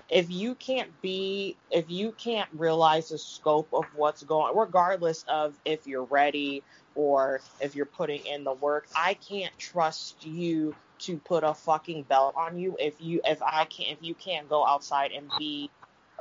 If 0.09 0.31
you 0.31 0.55
can't 0.55 0.89
be 1.01 1.55
if 1.69 1.89
you 1.89 2.11
can't 2.13 2.49
realize 2.53 3.09
the 3.09 3.17
scope 3.17 3.69
of 3.73 3.85
what's 3.95 4.23
going 4.23 4.57
regardless 4.57 5.23
of 5.27 5.55
if 5.65 5.85
you're 5.85 6.05
ready 6.05 6.63
or 6.95 7.41
if 7.61 7.75
you're 7.75 7.85
putting 7.85 8.25
in 8.25 8.43
the 8.43 8.53
work, 8.53 8.87
I 8.95 9.13
can't 9.13 9.57
trust 9.59 10.25
you 10.25 10.75
to 10.99 11.17
put 11.17 11.43
a 11.43 11.53
fucking 11.53 12.03
belt 12.03 12.35
on 12.35 12.57
you 12.57 12.75
if 12.79 12.95
you 12.99 13.21
if 13.25 13.41
I 13.41 13.65
can't 13.65 13.91
if 13.91 13.99
you 14.01 14.15
can't 14.15 14.49
go 14.49 14.65
outside 14.65 15.11
and 15.11 15.29
be 15.37 15.69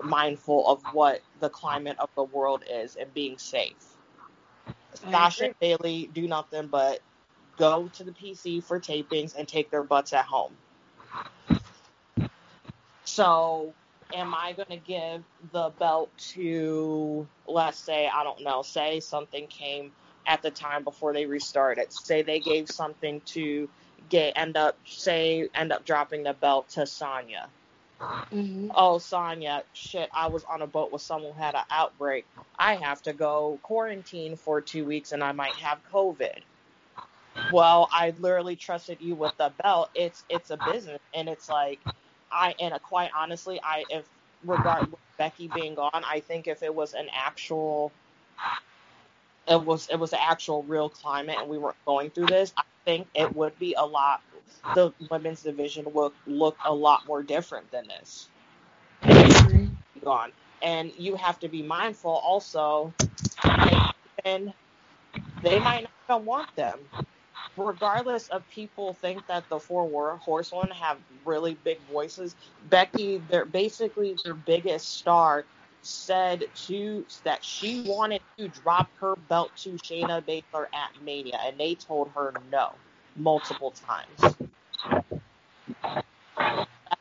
mindful 0.03 0.69
of 0.69 0.83
what 0.93 1.21
the 1.41 1.49
climate 1.49 1.97
of 1.99 2.11
the 2.15 2.25
world 2.25 2.63
is 2.71 2.97
and 2.97 3.13
being 3.15 3.39
safe. 3.39 3.75
Sasha 4.95 5.55
Bayley 5.61 6.11
do 6.13 6.29
nothing 6.29 6.69
but 6.69 7.01
go 7.59 7.89
to 7.95 8.05
the 8.05 8.13
PC 8.13 8.63
for 8.63 8.81
tapings 8.81 9.35
and 9.37 9.47
take 9.47 9.71
their 9.71 9.83
butts 9.83 10.13
at 10.13 10.25
home. 10.25 10.53
So, 13.05 13.73
am 14.13 14.35
I 14.35 14.53
going 14.53 14.69
to 14.69 14.77
give 14.77 15.23
the 15.53 15.71
belt 15.79 16.11
to, 16.35 17.27
let's 17.47 17.79
say, 17.79 18.09
I 18.09 18.23
don't 18.23 18.43
know, 18.43 18.63
say 18.63 19.01
something 19.01 19.47
came 19.49 19.93
at 20.27 20.43
the 20.43 20.51
time 20.51 20.85
before 20.85 21.13
they 21.13 21.27
restarted. 21.27 21.93
Say 21.93 22.23
they 22.23 22.39
gave 22.39 22.69
something 22.69 23.21
to 23.27 23.69
get, 24.09 24.35
end 24.37 24.57
up, 24.57 24.79
say, 24.85 25.49
end 25.55 25.73
up 25.73 25.85
dropping 25.85 26.23
the 26.23 26.35
belt 26.35 26.69
to 26.71 26.87
Sonya. 26.87 27.49
Mhm. 28.01 28.71
Oh, 28.75 28.99
Sonya, 28.99 29.65
shit, 29.73 30.09
I 30.13 30.29
was 30.29 30.45
on 30.45 30.63
a 30.63 30.67
boat 30.67 30.93
with 30.93 31.03
someone 31.03 31.33
who 31.33 31.41
had 31.41 31.55
an 31.55 31.65
outbreak. 31.71 32.27
I 32.59 32.75
have 32.77 33.03
to 33.03 33.13
go 33.13 33.59
quarantine 33.63 34.37
for 34.37 34.61
two 34.61 34.85
weeks 34.85 35.13
and 35.13 35.25
I 35.25 35.33
might 35.33 35.55
have 35.55 35.79
COVID. 35.91 36.43
Well, 37.53 37.89
I 37.93 38.15
literally 38.19 38.57
trusted 38.57 38.99
you 39.01 39.15
with 39.15 39.37
the 39.39 39.53
belt. 39.63 39.91
It's 39.95 40.25
it's 40.29 40.51
a 40.51 40.57
business 40.57 41.01
and 41.15 41.29
it's 41.29 41.49
like 41.49 41.81
I 42.31 42.55
and 42.61 42.75
quite 42.83 43.11
honestly, 43.17 43.61
I 43.63 43.85
if 43.91 44.09
regard 44.45 44.91
with 44.91 45.01
Becky 45.17 45.49
being 45.49 45.75
gone, 45.75 45.91
I 46.07 46.21
think 46.21 46.47
if 46.47 46.63
it 46.63 46.75
was 46.75 46.95
an 46.95 47.09
actual 47.13 47.93
it 49.49 49.63
was 49.63 49.89
it 49.89 49.97
was 49.97 50.13
an 50.13 50.21
actual 50.23 50.63
real 50.65 50.89
climate 50.89 51.37
and 51.41 51.49
we 51.49 51.59
weren't 51.59 51.77
going 51.87 52.11
through 52.11 52.27
this, 52.27 52.53
I 52.57 52.63
think 52.85 53.09
it 53.15 53.35
would 53.35 53.59
be 53.59 53.75
a 53.75 53.85
lot 53.85 54.21
the 54.75 54.93
women's 55.11 55.43
division 55.43 55.87
would 55.93 56.13
look 56.27 56.57
a 56.65 56.73
lot 56.75 57.07
more 57.07 57.23
different 57.23 57.71
than 57.71 57.89
this 57.89 58.29
gone. 60.09 60.33
And 60.63 60.93
you 60.99 61.15
have 61.17 61.39
to 61.41 61.49
be 61.49 61.63
mindful 61.63 62.11
also, 62.11 62.93
and 64.25 64.53
they 65.43 65.59
might 65.59 65.87
not 66.09 66.25
want 66.25 66.55
them. 66.57 66.79
Regardless 67.59 68.29
of 68.29 68.49
people 68.51 68.95
think 68.95 69.27
that 69.27 69.49
the 69.49 69.59
four 69.59 69.87
war 69.87 70.17
horsewomen 70.23 70.71
have 70.71 70.99
really 71.25 71.57
big 71.65 71.81
voices, 71.93 72.37
Becky, 72.71 73.19
their 73.31 73.45
basically 73.45 74.17
their 74.25 74.35
biggest 74.35 74.97
star, 74.99 75.45
said 75.83 76.45
to 76.67 77.05
that 77.25 77.45
she 77.45 77.83
wanted 77.83 78.23
to 78.39 78.49
drop 78.49 78.91
her 79.01 79.17
belt 79.29 79.51
to 79.59 79.71
Shayna 79.73 80.23
Baszler 80.23 80.67
at 80.75 81.03
Mania, 81.05 81.39
and 81.45 81.59
they 81.59 81.75
told 81.75 82.11
her 82.15 82.35
no 82.53 82.73
multiple 83.17 83.73
times. 83.73 84.37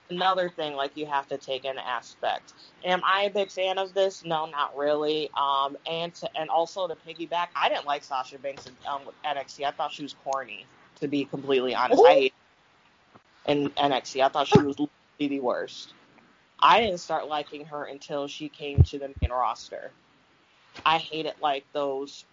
Another 0.10 0.50
thing 0.50 0.76
like 0.76 0.96
you 0.96 1.06
have 1.06 1.28
to 1.28 1.38
take 1.38 1.66
an 1.66 1.78
aspect. 1.78 2.54
Am 2.86 3.02
I 3.04 3.24
a 3.24 3.30
big 3.30 3.52
fan 3.52 3.78
of 3.78 3.94
this? 3.94 4.24
No, 4.24 4.46
not 4.46 4.76
really. 4.78 5.30
Um, 5.36 5.78
and 5.86 6.14
to, 6.16 6.38
and 6.38 6.50
also 6.50 6.88
to 6.88 6.96
piggyback, 6.96 7.48
I 7.56 7.68
didn't 7.68 7.86
like 7.86 8.04
Sasha 8.04 8.38
Banks 8.40 8.68
in 8.68 8.74
um, 8.88 9.02
NXT. 9.26 9.66
I 9.66 9.72
thought 9.72 9.92
she 9.92 10.04
was 10.04 10.16
corny. 10.24 10.66
To 11.02 11.08
be 11.08 11.26
completely 11.26 11.76
honest, 11.76 12.02
I 12.06 12.14
hate 12.14 12.34
in 13.48 13.70
NXT. 13.72 14.24
I 14.24 14.30
thought 14.30 14.48
she 14.48 14.60
was 14.60 14.78
the 15.20 15.40
worst. 15.40 15.94
I 16.60 16.82
didn't 16.82 17.00
start 17.00 17.28
liking 17.28 17.66
her 17.66 17.84
until 17.84 18.28
she 18.28 18.50
came 18.50 18.84
to 18.84 19.00
the 19.00 19.12
main 19.22 19.32
roster. 19.32 19.92
I 20.86 20.98
hated 20.98 21.34
like 21.42 21.66
those 21.74 22.26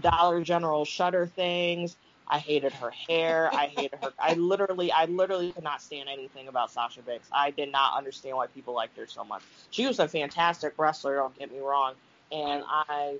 Dollar 0.00 0.42
General 0.42 0.84
shutter 0.84 1.26
things. 1.26 1.96
I 2.28 2.38
hated 2.38 2.72
her 2.72 2.90
hair. 2.90 3.50
I 3.52 3.66
hated 3.66 3.98
her. 4.02 4.12
I 4.18 4.34
literally, 4.34 4.90
I 4.90 5.04
literally 5.06 5.52
could 5.52 5.62
not 5.62 5.80
stand 5.80 6.08
anything 6.08 6.48
about 6.48 6.70
Sasha 6.70 7.02
Banks. 7.02 7.28
I 7.32 7.50
did 7.50 7.70
not 7.70 7.96
understand 7.96 8.36
why 8.36 8.48
people 8.48 8.74
liked 8.74 8.96
her 8.96 9.06
so 9.06 9.24
much. 9.24 9.42
She 9.70 9.86
was 9.86 9.98
a 9.98 10.08
fantastic 10.08 10.74
wrestler. 10.76 11.16
Don't 11.16 11.38
get 11.38 11.52
me 11.52 11.60
wrong, 11.60 11.94
and 12.32 12.64
I 12.66 13.16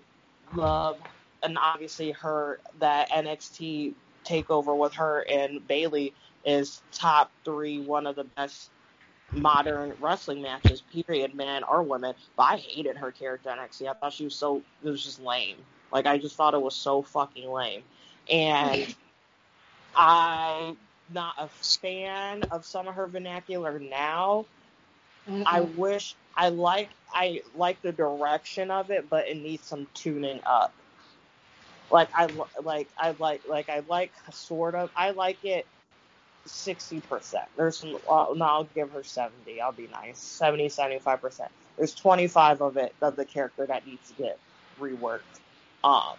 love, 0.54 0.98
and 1.42 1.56
obviously 1.58 2.12
her 2.12 2.60
that 2.80 3.10
NXT 3.10 3.94
takeover 4.24 4.76
with 4.76 4.94
her 4.94 5.24
and 5.30 5.66
Bayley 5.66 6.12
is 6.44 6.82
top 6.92 7.30
three, 7.44 7.78
one 7.78 8.06
of 8.06 8.16
the 8.16 8.24
best 8.24 8.70
modern 9.32 9.92
wrestling 10.00 10.42
matches, 10.42 10.82
period, 10.92 11.34
man 11.34 11.62
or 11.64 11.82
women. 11.82 12.14
But 12.36 12.42
I 12.42 12.56
hated 12.56 12.96
her 12.96 13.10
character 13.12 13.50
in 13.50 13.58
NXT. 13.58 13.88
I 13.88 13.94
thought 13.94 14.12
she 14.12 14.24
was 14.24 14.34
so 14.34 14.62
it 14.82 14.88
was 14.88 15.04
just 15.04 15.20
lame. 15.22 15.56
Like 15.92 16.06
I 16.06 16.18
just 16.18 16.36
thought 16.36 16.54
it 16.54 16.62
was 16.62 16.74
so 16.74 17.02
fucking 17.02 17.48
lame. 17.50 17.82
And 18.30 18.94
I'm 19.94 20.76
not 21.12 21.34
a 21.38 21.48
fan 21.48 22.44
of 22.44 22.64
some 22.64 22.88
of 22.88 22.94
her 22.94 23.06
vernacular 23.06 23.78
now. 23.78 24.46
I 25.46 25.60
Mhm. 25.60 25.74
wish 25.76 26.16
I 26.34 26.48
like 26.50 26.90
I 27.12 27.42
like 27.54 27.82
the 27.82 27.92
direction 27.92 28.70
of 28.70 28.90
it, 28.90 29.08
but 29.08 29.28
it 29.28 29.36
needs 29.36 29.64
some 29.64 29.86
tuning 29.94 30.40
up. 30.44 30.74
Like 31.90 32.08
I 32.14 32.26
like 32.62 32.88
I 32.98 33.12
like 33.12 33.42
like 33.46 33.68
I 33.68 33.80
like 33.88 34.12
sort 34.32 34.74
of 34.74 34.90
I 34.96 35.10
like 35.12 35.44
it 35.44 35.66
sixty 36.46 37.00
percent. 37.00 37.46
There's 37.56 37.78
some 37.78 37.96
uh, 38.08 38.26
no, 38.34 38.44
I'll 38.44 38.64
give 38.64 38.90
her 38.92 39.04
seventy. 39.04 39.60
I'll 39.60 39.72
be 39.72 39.88
nice. 39.88 40.18
70, 40.18 40.68
75 40.68 41.20
percent. 41.20 41.50
There's 41.76 41.94
twenty 41.94 42.26
five 42.28 42.60
of 42.60 42.76
it 42.76 42.94
of 43.02 43.16
the 43.16 43.24
character 43.24 43.66
that 43.66 43.86
needs 43.86 44.10
to 44.10 44.22
get 44.22 44.38
reworked. 44.80 45.22
Um, 45.84 46.16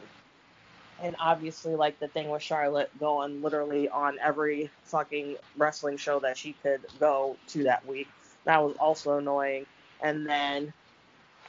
and 1.01 1.15
obviously 1.19 1.75
like 1.75 1.99
the 1.99 2.07
thing 2.07 2.29
with 2.29 2.41
Charlotte 2.41 2.89
going 2.99 3.41
literally 3.41 3.89
on 3.89 4.17
every 4.19 4.69
fucking 4.85 5.37
wrestling 5.57 5.97
show 5.97 6.19
that 6.19 6.37
she 6.37 6.53
could 6.63 6.81
go 6.99 7.37
to 7.47 7.63
that 7.63 7.85
week. 7.85 8.07
That 8.45 8.63
was 8.63 8.75
also 8.77 9.17
annoying. 9.17 9.65
And 10.01 10.25
then 10.25 10.73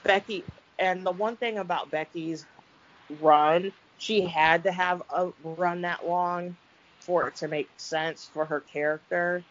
Becky, 0.03 0.45
and 0.79 1.05
the 1.05 1.13
one 1.13 1.37
thing 1.37 1.59
about 1.59 1.91
Becky's 1.91 2.45
run, 3.21 3.73
she 3.99 4.23
had 4.23 4.65
to 4.65 4.73
have 4.73 5.03
a 5.13 5.31
run 5.43 5.83
that 5.83 6.07
long 6.07 6.57
for 7.01 7.29
it 7.29 7.37
to 7.37 7.49
make 7.49 7.69
sense 7.77 8.31
for 8.33 8.45
her 8.45 8.61
character. 8.61 9.43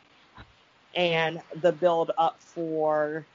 And 0.95 1.41
the 1.55 1.71
build 1.71 2.11
up 2.17 2.39
for 2.39 3.25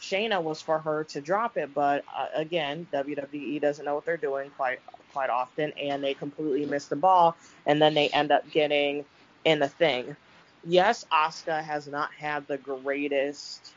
Shayna 0.00 0.42
was 0.42 0.62
for 0.62 0.78
her 0.78 1.04
to 1.04 1.20
drop 1.20 1.56
it, 1.56 1.74
but 1.74 2.04
uh, 2.14 2.28
again, 2.34 2.86
WWE 2.92 3.60
doesn't 3.60 3.84
know 3.84 3.94
what 3.94 4.06
they're 4.06 4.16
doing 4.16 4.50
quite 4.56 4.80
quite 5.12 5.30
often, 5.30 5.72
and 5.72 6.02
they 6.02 6.14
completely 6.14 6.66
miss 6.66 6.86
the 6.86 6.96
ball, 6.96 7.36
and 7.66 7.80
then 7.80 7.94
they 7.94 8.08
end 8.08 8.32
up 8.32 8.50
getting 8.50 9.04
in 9.44 9.58
the 9.58 9.68
thing. 9.68 10.16
Yes, 10.64 11.04
Asuka 11.12 11.62
has 11.62 11.86
not 11.86 12.12
had 12.12 12.46
the 12.46 12.58
greatest 12.58 13.72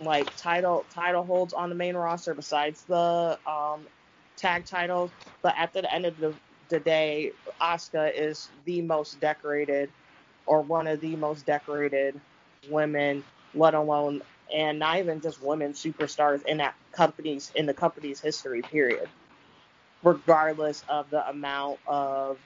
like 0.00 0.34
title 0.36 0.84
title 0.92 1.22
holds 1.22 1.52
on 1.52 1.68
the 1.68 1.74
main 1.74 1.94
roster 1.94 2.34
besides 2.34 2.82
the 2.84 3.38
um, 3.46 3.86
tag 4.36 4.64
titles, 4.64 5.12
but 5.42 5.54
at 5.56 5.72
the 5.72 5.92
end 5.92 6.06
of 6.06 6.18
the, 6.18 6.34
the 6.68 6.80
day, 6.80 7.32
Asuka 7.60 8.12
is 8.14 8.50
the 8.64 8.80
most 8.82 9.20
decorated 9.20 9.88
or 10.46 10.62
one 10.62 10.86
of 10.86 11.00
the 11.00 11.14
most 11.16 11.46
decorated 11.46 12.20
women, 12.68 13.24
let 13.54 13.74
alone 13.74 14.22
and 14.52 14.78
not 14.78 14.98
even 14.98 15.20
just 15.22 15.42
women 15.42 15.72
superstars 15.72 16.44
in 16.44 16.58
that 16.58 16.76
company's 16.92 17.52
in 17.54 17.66
the 17.66 17.74
company's 17.74 18.20
history 18.20 18.62
period. 18.62 19.10
Regardless 20.02 20.84
of 20.88 21.10
the 21.10 21.28
amount 21.28 21.80
of 21.86 22.40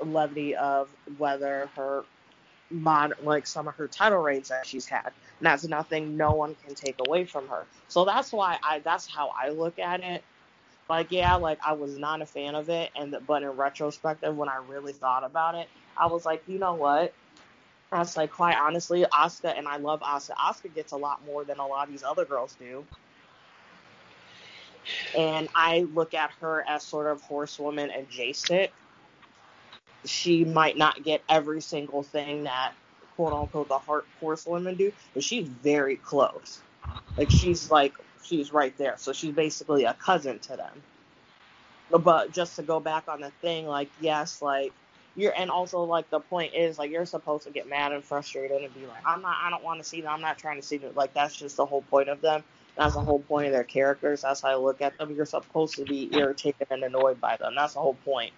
levity 0.00 0.56
of 0.56 0.94
whether 1.18 1.70
her 1.76 2.06
mod 2.70 3.14
like 3.22 3.46
some 3.46 3.68
of 3.68 3.74
her 3.76 3.88
title 3.88 4.18
reigns 4.18 4.48
that 4.48 4.66
she's 4.66 4.86
had. 4.88 5.08
And 5.38 5.46
that's 5.46 5.64
nothing 5.66 6.16
no 6.16 6.34
one 6.34 6.54
can 6.56 6.74
take 6.74 6.96
away 7.00 7.24
from 7.26 7.48
her. 7.48 7.68
So 7.88 8.04
that's 8.04 8.32
why 8.32 8.58
I 8.62 8.80
that's 8.80 9.06
how 9.08 9.30
I 9.30 9.50
look 9.50 9.78
at 9.78 10.00
it. 10.02 10.24
Like 10.88 11.12
yeah, 11.12 11.36
like 11.36 11.60
I 11.64 11.74
was 11.74 11.98
not 11.98 12.22
a 12.22 12.26
fan 12.26 12.54
of 12.56 12.70
it 12.70 12.92
and 12.96 13.16
but 13.26 13.42
in 13.42 13.50
retrospective 13.50 14.36
when 14.36 14.48
I 14.50 14.56
really 14.56 14.94
thought 14.94 15.24
about 15.24 15.56
it, 15.56 15.70
I 15.96 16.06
was 16.08 16.24
like, 16.26 16.44
you 16.46 16.58
know 16.58 16.74
what? 16.74 17.14
I 17.92 17.98
was 17.98 18.16
like, 18.16 18.32
quite 18.32 18.56
honestly, 18.56 19.04
Asuka 19.12 19.56
and 19.56 19.68
I 19.68 19.76
love 19.76 20.00
Asuka. 20.00 20.34
Asuka 20.34 20.74
gets 20.74 20.92
a 20.92 20.96
lot 20.96 21.24
more 21.26 21.44
than 21.44 21.58
a 21.58 21.66
lot 21.66 21.86
of 21.86 21.92
these 21.92 22.02
other 22.02 22.24
girls 22.24 22.56
do. 22.58 22.84
and 25.16 25.48
I 25.54 25.80
look 25.94 26.14
at 26.14 26.30
her 26.40 26.64
as 26.68 26.82
sort 26.82 27.06
of 27.06 27.22
horsewoman 27.22 27.90
adjacent. 27.90 28.70
She 30.04 30.44
might 30.44 30.76
not 30.76 31.02
get 31.02 31.22
every 31.28 31.60
single 31.60 32.02
thing 32.02 32.44
that 32.44 32.72
quote 33.16 33.32
unquote 33.32 33.68
the 33.68 33.78
horsewomen 34.20 34.76
do, 34.76 34.92
but 35.14 35.22
she's 35.22 35.46
very 35.46 35.96
close. 35.96 36.60
Like 37.16 37.30
she's 37.30 37.70
like 37.70 37.94
she's 38.24 38.52
right 38.52 38.76
there. 38.78 38.94
So 38.96 39.12
she's 39.12 39.34
basically 39.34 39.84
a 39.84 39.94
cousin 39.94 40.38
to 40.40 40.56
them. 40.56 40.82
But 41.90 42.32
just 42.32 42.56
to 42.56 42.62
go 42.62 42.80
back 42.80 43.06
on 43.08 43.20
the 43.20 43.30
thing, 43.42 43.66
like 43.66 43.90
yes, 44.00 44.42
like 44.42 44.72
you're 45.16 45.34
and 45.36 45.50
also 45.50 45.82
like 45.84 46.10
the 46.10 46.20
point 46.20 46.54
is 46.54 46.78
like 46.78 46.90
you're 46.90 47.06
supposed 47.06 47.44
to 47.44 47.52
get 47.52 47.68
mad 47.68 47.92
and 47.92 48.04
frustrated 48.04 48.62
and 48.62 48.74
be 48.74 48.86
like, 48.86 49.02
I'm 49.06 49.22
not 49.22 49.36
I 49.42 49.50
don't 49.50 49.64
want 49.64 49.80
to 49.80 49.84
see 49.84 50.02
them, 50.02 50.12
I'm 50.12 50.22
not 50.22 50.38
trying 50.38 50.60
to 50.60 50.66
see 50.66 50.78
them. 50.78 50.94
Like 50.94 51.14
that's 51.14 51.36
just 51.36 51.56
the 51.58 51.66
whole 51.66 51.82
point 51.82 52.10
of 52.10 52.22
them. 52.22 52.44
That's 52.76 52.94
the 52.94 53.02
whole 53.02 53.20
point 53.20 53.48
of 53.48 53.52
their 53.52 53.64
characters. 53.64 54.22
That's 54.22 54.42
how 54.42 54.50
I 54.50 54.56
look 54.56 54.82
at 54.82 54.98
them. 54.98 55.12
You're 55.14 55.26
supposed 55.26 55.76
to 55.76 55.84
be 55.86 56.14
irritated 56.16 56.68
and 56.70 56.84
annoyed 56.84 57.20
by 57.20 57.36
them. 57.36 57.54
That's 57.56 57.74
the 57.74 57.80
whole 57.80 57.94
point. 57.96 58.32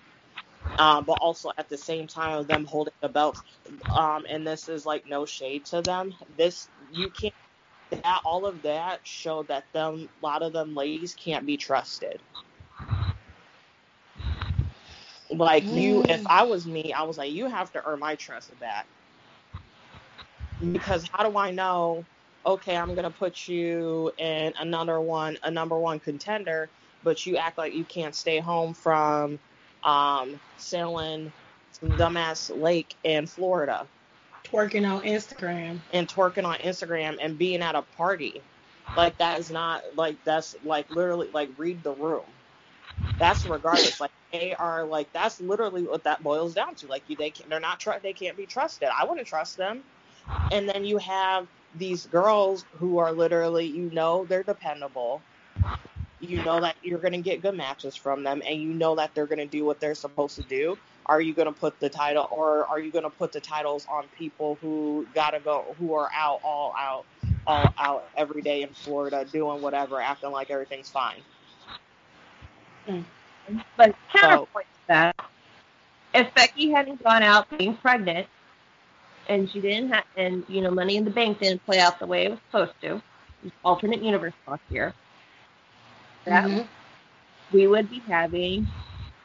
Um, 0.78 1.04
but 1.06 1.14
also 1.14 1.52
at 1.58 1.68
the 1.68 1.78
same 1.78 2.06
time 2.08 2.38
of 2.38 2.48
them 2.48 2.64
holding 2.66 2.94
the 3.02 3.08
belts, 3.08 3.42
um, 3.90 4.26
and 4.28 4.46
this 4.46 4.68
is 4.68 4.86
like 4.86 5.06
no 5.06 5.26
shade 5.26 5.66
to 5.66 5.82
them. 5.82 6.14
This 6.36 6.68
you 6.92 7.10
can't. 7.10 7.34
That 8.04 8.22
all 8.24 8.46
of 8.46 8.62
that 8.62 9.06
showed 9.06 9.48
that 9.48 9.72
them 9.72 10.10
a 10.22 10.26
lot 10.26 10.42
of 10.42 10.52
them 10.52 10.74
ladies 10.74 11.14
can't 11.14 11.46
be 11.46 11.56
trusted. 11.58 12.22
Like 15.38 15.64
mm. 15.64 15.80
you, 15.80 16.04
if 16.08 16.22
mm. 16.22 16.26
I 16.28 16.42
was 16.42 16.66
me, 16.66 16.92
I 16.92 17.02
was 17.02 17.18
like, 17.18 17.32
you 17.32 17.46
have 17.46 17.72
to 17.72 17.86
earn 17.86 18.00
my 18.00 18.14
trust 18.14 18.58
back. 18.60 18.86
Because 20.72 21.08
how 21.12 21.28
do 21.28 21.36
I 21.36 21.50
know? 21.50 22.04
Okay, 22.46 22.76
I'm 22.76 22.94
gonna 22.94 23.10
put 23.10 23.48
you 23.48 24.12
in 24.18 24.52
another 24.58 25.00
one, 25.00 25.38
a 25.42 25.50
number 25.50 25.78
one 25.78 25.98
contender, 25.98 26.68
but 27.02 27.26
you 27.26 27.36
act 27.36 27.58
like 27.58 27.74
you 27.74 27.84
can't 27.84 28.14
stay 28.14 28.38
home 28.38 28.74
from 28.74 29.38
um, 29.82 30.38
sailing 30.58 31.32
some 31.72 31.90
dumbass 31.92 32.56
lake 32.60 32.96
in 33.04 33.26
Florida. 33.26 33.86
Twerking 34.44 34.88
on 34.88 35.02
Instagram. 35.02 35.78
And 35.92 36.08
twerking 36.08 36.44
on 36.44 36.56
Instagram 36.56 37.16
and 37.20 37.36
being 37.38 37.62
at 37.62 37.74
a 37.74 37.82
party. 37.96 38.40
Like 38.96 39.16
that 39.18 39.40
is 39.40 39.50
not 39.50 39.82
like 39.96 40.22
that's 40.24 40.54
like 40.64 40.90
literally 40.90 41.28
like 41.32 41.50
read 41.56 41.82
the 41.82 41.92
room. 41.92 42.24
That's 43.18 43.46
regardless. 43.46 44.00
like 44.00 44.10
they 44.32 44.54
are 44.54 44.84
like 44.84 45.12
that's 45.12 45.40
literally 45.40 45.82
what 45.82 46.04
that 46.04 46.22
boils 46.22 46.54
down 46.54 46.74
to. 46.76 46.86
Like 46.86 47.02
you, 47.08 47.16
they 47.16 47.30
can, 47.30 47.48
they're 47.48 47.60
not 47.60 47.80
tr- 47.80 48.00
they 48.02 48.12
can't 48.12 48.36
be 48.36 48.46
trusted. 48.46 48.88
I 48.96 49.04
wouldn't 49.04 49.26
trust 49.26 49.56
them. 49.56 49.82
And 50.50 50.68
then 50.68 50.84
you 50.84 50.98
have 50.98 51.46
these 51.76 52.06
girls 52.06 52.64
who 52.78 52.98
are 52.98 53.12
literally 53.12 53.66
you 53.66 53.90
know 53.92 54.24
they're 54.26 54.42
dependable 54.42 55.20
you 56.20 56.42
know 56.44 56.60
that 56.60 56.76
you're 56.82 56.98
to 57.12 57.18
get 57.18 57.42
good 57.42 57.56
matches 57.56 57.96
from 57.96 58.22
them 58.22 58.42
and 58.46 58.60
you 58.60 58.68
know 58.68 58.94
that 58.94 59.14
they're 59.14 59.26
to 59.38 59.46
do 59.46 59.64
what 59.64 59.80
they're 59.80 59.94
supposed 59.94 60.36
to 60.36 60.42
do 60.42 60.78
are 61.06 61.20
you 61.20 61.34
to 61.46 61.52
put 61.52 61.78
the 61.80 61.88
title 61.88 62.28
or 62.30 62.64
are 62.66 62.78
you 62.78 62.90
to 63.02 63.10
put 63.10 63.32
the 63.32 63.40
titles 63.40 63.86
on 63.90 64.06
people 64.16 64.56
who 64.60 65.06
got 65.14 65.30
to 65.30 65.40
go 65.40 65.64
who 65.78 65.94
are 65.94 66.10
out 66.14 66.40
all 66.44 66.74
out 66.78 67.04
all 67.46 67.74
out 67.78 68.08
every 68.16 68.40
day 68.40 68.62
in 68.62 68.68
Florida 68.70 69.26
doing 69.30 69.60
whatever 69.60 70.00
acting 70.00 70.30
like 70.30 70.50
everything's 70.50 70.88
fine 70.88 71.20
mm. 72.88 73.04
but 73.76 73.94
counterpoint 74.12 74.66
so, 74.66 74.82
to 74.82 74.88
that 74.88 75.16
if 76.14 76.34
Becky 76.34 76.70
hadn't 76.70 77.02
gone 77.02 77.22
out 77.22 77.46
being 77.58 77.76
pregnant 77.76 78.26
and 79.28 79.50
she 79.50 79.60
didn't 79.60 79.90
have 79.90 80.04
and 80.16 80.44
you 80.48 80.60
know 80.60 80.70
money 80.70 80.96
in 80.96 81.04
the 81.04 81.10
bank 81.10 81.40
didn't 81.40 81.64
play 81.64 81.78
out 81.78 81.98
the 81.98 82.06
way 82.06 82.26
it 82.26 82.30
was 82.30 82.38
supposed 82.50 82.72
to 82.82 83.02
alternate 83.64 84.02
universe 84.02 84.34
talk 84.46 84.60
here 84.70 84.94
that 86.24 86.44
mm-hmm. 86.44 86.62
we 87.52 87.66
would 87.66 87.90
be 87.90 87.98
having 88.00 88.66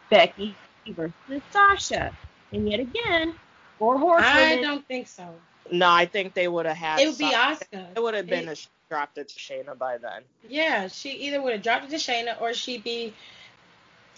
Becky 0.09 0.55
versus 0.87 1.13
Sasha. 1.51 2.15
And 2.51 2.69
yet 2.69 2.79
again, 2.79 3.33
four 3.77 3.97
horsewomen. 3.97 4.36
I 4.36 4.62
don't 4.62 4.88
think 4.88 5.07
so. 5.07 5.27
No, 5.71 5.89
I 5.89 6.05
think 6.05 6.34
they 6.34 6.47
would 6.47 6.65
have 6.65 6.77
had. 6.77 6.99
It 6.99 7.07
would 7.07 7.17
be 7.17 7.31
Asuka. 7.31 7.95
It 7.95 8.01
would 8.01 8.15
have 8.15 8.27
been 8.27 8.49
it, 8.49 8.60
a 8.60 8.89
dropped 8.89 9.19
it 9.19 9.29
to 9.29 9.36
Shayna 9.36 9.77
by 9.77 9.97
then. 9.97 10.23
Yeah, 10.47 10.88
she 10.88 11.12
either 11.12 11.41
would 11.41 11.53
have 11.53 11.62
dropped 11.62 11.86
it 11.86 11.89
to 11.91 11.97
Shayna 11.97 12.41
or 12.41 12.53
she'd 12.53 12.84
be. 12.84 13.13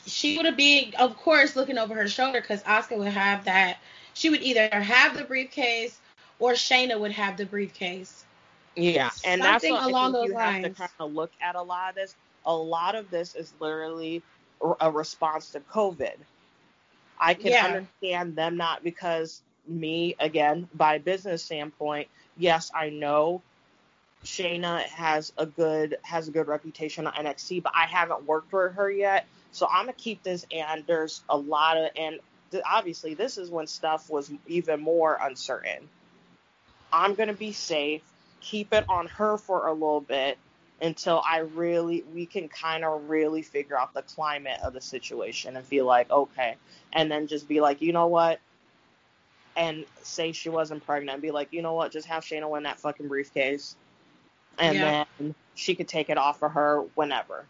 She 0.06 0.38
would 0.38 0.46
have 0.46 0.58
been, 0.58 0.94
of 1.00 1.18
course, 1.18 1.56
looking 1.56 1.78
over 1.78 1.94
her 1.96 2.08
shoulder 2.08 2.42
because 2.42 2.64
Asuka 2.64 2.98
would 2.98 3.10
have 3.10 3.46
that. 3.46 3.78
She 4.14 4.30
would 4.30 4.42
either 4.42 4.68
have 4.70 5.18
the 5.18 5.24
briefcase 5.24 6.00
or 6.40 6.54
Shayna 6.54 7.00
would 7.00 7.12
have 7.12 7.38
the 7.38 7.46
briefcase. 7.46 8.26
Yeah, 8.76 9.10
and 9.24 9.42
Something 9.42 9.74
that's 9.74 9.84
what 9.84 9.90
along 9.90 10.14
those 10.14 10.30
you 10.30 10.34
lines. 10.34 10.66
have 10.66 10.74
to 10.74 10.80
kind 10.80 10.92
of 11.00 11.14
look 11.14 11.32
at 11.42 11.56
a 11.56 11.62
lot 11.62 11.90
of 11.90 11.96
this 11.96 12.16
a 12.46 12.56
lot 12.56 12.96
of 12.96 13.10
this 13.12 13.36
is 13.36 13.54
literally 13.60 14.24
a 14.80 14.90
response 14.90 15.52
to 15.52 15.60
COVID. 15.60 16.16
I 17.20 17.34
can 17.34 17.52
yeah. 17.52 17.66
understand 17.66 18.36
them 18.36 18.58
not 18.58 18.84
because 18.84 19.42
me 19.68 20.16
again 20.20 20.68
by 20.74 20.98
business 20.98 21.44
standpoint. 21.44 22.08
Yes, 22.38 22.72
I 22.74 22.90
know 22.90 23.42
Shayna 24.24 24.82
has 24.84 25.34
a 25.38 25.46
good 25.46 25.98
has 26.04 26.28
a 26.28 26.32
good 26.32 26.48
reputation 26.48 27.08
on 27.08 27.14
NXT, 27.14 27.64
but 27.64 27.74
I 27.76 27.86
haven't 27.86 28.26
worked 28.26 28.52
with 28.52 28.74
her 28.74 28.90
yet, 28.90 29.28
so 29.52 29.68
I'm 29.68 29.86
gonna 29.86 29.94
keep 29.94 30.24
this. 30.24 30.46
And 30.52 30.84
there's 30.88 31.24
a 31.30 31.38
lot 31.38 31.78
of 31.78 31.90
and 31.96 32.20
obviously 32.66 33.14
this 33.14 33.38
is 33.38 33.50
when 33.50 33.68
stuff 33.68 34.10
was 34.10 34.32
even 34.48 34.82
more 34.82 35.18
uncertain. 35.22 35.90
I'm 36.92 37.14
gonna 37.16 37.34
be 37.34 37.52
safe, 37.52 38.02
keep 38.42 38.74
it 38.74 38.86
on 38.90 39.08
her 39.08 39.38
for 39.38 39.68
a 39.68 39.74
little 39.74 40.02
bit, 40.02 40.38
until 40.82 41.22
I 41.26 41.40
really 41.40 42.04
we 42.14 42.26
can 42.26 42.50
kind 42.50 42.84
of 42.84 43.10
really 43.10 43.44
figure 43.44 43.80
out 43.80 43.94
the 43.94 44.02
climate 44.02 44.60
of 44.64 44.74
the 44.74 44.82
situation 44.82 45.56
and 45.56 45.66
feel 45.66 45.86
like 45.86 46.10
okay, 46.10 46.56
and 46.92 47.10
then 47.12 47.28
just 47.28 47.48
be 47.48 47.62
like, 47.62 47.82
you 47.82 47.94
know 47.94 48.08
what, 48.08 48.40
and 49.56 49.86
say 50.02 50.32
she 50.32 50.50
wasn't 50.50 50.86
pregnant 50.86 51.14
and 51.14 51.22
be 51.22 51.32
like, 51.32 51.54
you 51.54 51.62
know 51.62 51.74
what, 51.74 51.92
just 51.92 52.08
have 52.08 52.24
Shayna 52.24 52.50
win 52.50 52.64
that 52.64 52.80
fucking 52.80 53.08
briefcase, 53.08 53.76
and 54.58 54.78
yeah. 54.78 55.06
then 55.20 55.36
she 55.56 55.76
could 55.76 55.88
take 55.88 56.10
it 56.10 56.18
off 56.18 56.42
of 56.42 56.52
her 56.52 56.82
whenever. 56.96 57.46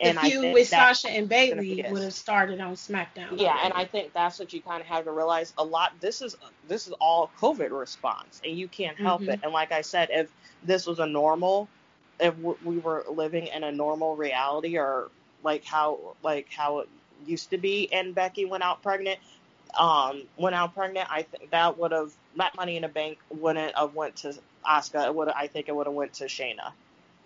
And 0.00 0.16
the 0.16 0.22
feud 0.22 0.54
with 0.54 0.68
Sasha 0.68 1.10
and 1.10 1.28
Bayley 1.28 1.84
would 1.90 2.02
have 2.02 2.14
started 2.14 2.60
on 2.60 2.74
SmackDown. 2.74 3.32
Yeah, 3.32 3.48
already. 3.48 3.64
and 3.64 3.72
I 3.74 3.84
think 3.84 4.12
that's 4.12 4.38
what 4.38 4.52
you 4.52 4.62
kind 4.62 4.80
of 4.80 4.86
have 4.86 5.04
to 5.04 5.10
realize. 5.10 5.52
A 5.58 5.64
lot. 5.64 5.92
This 6.00 6.22
is 6.22 6.36
this 6.68 6.86
is 6.86 6.92
all 7.00 7.32
COVID 7.40 7.76
response, 7.76 8.40
and 8.44 8.56
you 8.56 8.68
can't 8.68 8.96
help 8.96 9.22
mm-hmm. 9.22 9.30
it. 9.30 9.40
And 9.42 9.52
like 9.52 9.72
I 9.72 9.80
said, 9.80 10.10
if 10.12 10.30
this 10.62 10.86
was 10.86 11.00
a 11.00 11.06
normal 11.06 11.68
if 12.20 12.36
we 12.64 12.78
were 12.78 13.04
living 13.08 13.46
in 13.46 13.64
a 13.64 13.72
normal 13.72 14.16
reality 14.16 14.78
or 14.78 15.08
like 15.44 15.64
how 15.64 15.98
like 16.22 16.46
how 16.52 16.80
it 16.80 16.88
used 17.26 17.50
to 17.50 17.58
be 17.58 17.92
and 17.92 18.14
Becky 18.14 18.44
went 18.44 18.62
out 18.62 18.82
pregnant 18.82 19.18
um 19.78 20.22
went 20.36 20.54
out 20.54 20.74
pregnant 20.74 21.08
I 21.10 21.22
think 21.22 21.50
that 21.50 21.78
would 21.78 21.92
have 21.92 22.12
that 22.36 22.54
money 22.56 22.76
in 22.76 22.82
the 22.82 22.88
bank 22.88 23.18
wouldn't 23.30 23.76
have 23.76 23.94
went 23.94 24.16
to 24.16 24.34
Asuka. 24.66 25.06
it 25.06 25.14
would 25.14 25.28
I 25.28 25.46
think 25.46 25.68
it 25.68 25.76
would 25.76 25.86
have 25.86 25.94
went 25.94 26.14
to 26.14 26.24
Shayna 26.24 26.72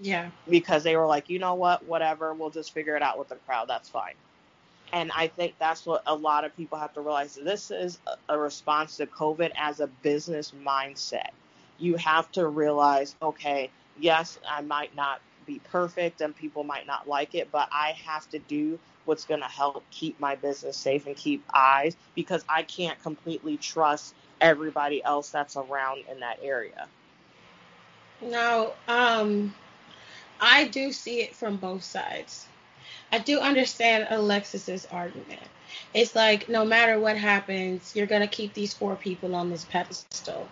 yeah. 0.02 0.30
because 0.48 0.82
they 0.82 0.96
were 0.96 1.06
like 1.06 1.30
you 1.30 1.38
know 1.38 1.54
what? 1.54 1.86
Whatever. 1.86 2.34
We'll 2.34 2.50
just 2.50 2.72
figure 2.72 2.96
it 2.96 3.02
out 3.02 3.18
with 3.18 3.28
the 3.28 3.36
crowd. 3.36 3.68
That's 3.68 3.88
fine. 3.88 4.14
And 4.92 5.10
I 5.16 5.28
think 5.28 5.54
that's 5.58 5.86
what 5.86 6.02
a 6.06 6.14
lot 6.14 6.44
of 6.44 6.54
people 6.54 6.78
have 6.78 6.92
to 6.94 7.00
realize. 7.00 7.38
This 7.42 7.70
is 7.70 7.98
a 8.28 8.38
response 8.38 8.98
to 8.98 9.06
COVID 9.06 9.52
as 9.56 9.80
a 9.80 9.86
business 9.86 10.52
mindset. 10.64 11.30
You 11.78 11.96
have 11.96 12.30
to 12.32 12.46
realize 12.46 13.16
okay 13.22 13.70
yes, 13.98 14.38
I 14.48 14.60
might 14.62 14.94
not 14.94 15.20
be 15.46 15.60
perfect 15.70 16.20
and 16.20 16.34
people 16.34 16.64
might 16.64 16.86
not 16.86 17.08
like 17.08 17.34
it, 17.34 17.48
but 17.50 17.68
I 17.72 17.96
have 18.04 18.28
to 18.30 18.38
do 18.38 18.78
what's 19.04 19.24
going 19.24 19.40
to 19.40 19.46
help 19.46 19.84
keep 19.90 20.18
my 20.20 20.36
business 20.36 20.76
safe 20.76 21.06
and 21.06 21.16
keep 21.16 21.44
eyes 21.52 21.96
because 22.14 22.44
I 22.48 22.62
can't 22.62 23.00
completely 23.02 23.56
trust 23.56 24.14
everybody 24.40 25.02
else 25.02 25.30
that's 25.30 25.56
around 25.56 26.04
in 26.10 26.20
that 26.20 26.38
area. 26.42 26.86
Now, 28.20 28.72
um, 28.86 29.52
I 30.42 30.64
do 30.64 30.90
see 30.90 31.20
it 31.20 31.36
from 31.36 31.56
both 31.56 31.84
sides. 31.84 32.46
I 33.12 33.20
do 33.20 33.38
understand 33.38 34.08
Alexis's 34.10 34.88
argument. 34.90 35.40
It's 35.94 36.16
like 36.16 36.48
no 36.48 36.64
matter 36.64 36.98
what 36.98 37.16
happens, 37.16 37.94
you're 37.94 38.08
going 38.08 38.22
to 38.22 38.26
keep 38.26 38.52
these 38.52 38.74
four 38.74 38.96
people 38.96 39.36
on 39.36 39.50
this 39.50 39.64
pedestal 39.64 40.48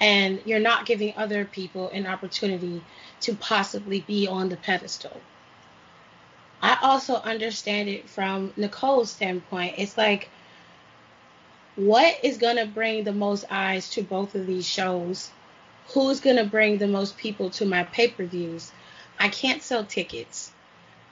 and 0.00 0.42
you're 0.44 0.60
not 0.60 0.84
giving 0.84 1.14
other 1.16 1.46
people 1.46 1.88
an 1.90 2.06
opportunity 2.06 2.82
to 3.20 3.34
possibly 3.34 4.00
be 4.00 4.28
on 4.28 4.50
the 4.50 4.56
pedestal. 4.56 5.18
I 6.60 6.76
also 6.82 7.14
understand 7.14 7.88
it 7.88 8.10
from 8.10 8.52
Nicole's 8.56 9.10
standpoint. 9.10 9.76
It's 9.78 9.96
like, 9.96 10.28
what 11.76 12.18
is 12.22 12.36
going 12.36 12.56
to 12.56 12.66
bring 12.66 13.04
the 13.04 13.12
most 13.12 13.46
eyes 13.50 13.88
to 13.90 14.02
both 14.02 14.34
of 14.34 14.46
these 14.46 14.66
shows? 14.66 15.30
Who's 15.94 16.20
going 16.20 16.36
to 16.36 16.44
bring 16.44 16.76
the 16.76 16.86
most 16.86 17.16
people 17.16 17.48
to 17.50 17.64
my 17.64 17.84
pay 17.84 18.08
per 18.08 18.24
views? 18.24 18.70
I 19.22 19.28
can't 19.28 19.62
sell 19.62 19.84
tickets. 19.84 20.50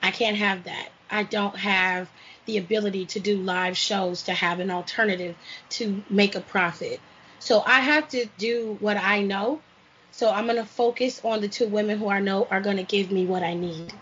I 0.03 0.11
can't 0.11 0.37
have 0.37 0.65
that. 0.65 0.89
I 1.09 1.23
don't 1.23 1.55
have 1.55 2.11
the 2.45 2.59
ability 2.59 3.07
to 3.07 3.21
do 3.21 3.37
live 3.37 3.77
shows 3.77 4.25
to 4.25 4.33
have 4.33 4.59
an 4.59 4.69
alternative 4.69 5.37
to 5.79 6.03
make 6.11 6.35
a 6.35 6.41
profit. 6.41 6.99
So 7.39 7.63
I 7.65 7.79
have 7.79 8.09
to 8.09 8.27
do 8.37 8.77
what 8.81 8.97
I 8.97 9.23
know. 9.23 9.61
So 10.11 10.29
I'm 10.29 10.47
going 10.47 10.57
to 10.57 10.65
focus 10.65 11.21
on 11.23 11.41
the 11.41 11.47
two 11.47 11.69
women 11.69 11.99
who 12.01 12.09
I 12.09 12.19
know 12.19 12.49
are 12.51 12.61
going 12.61 12.79
to 12.79 12.83
give 12.83 13.13
me 13.13 13.27
what 13.27 13.45
I 13.45 13.55
need. 13.55 13.93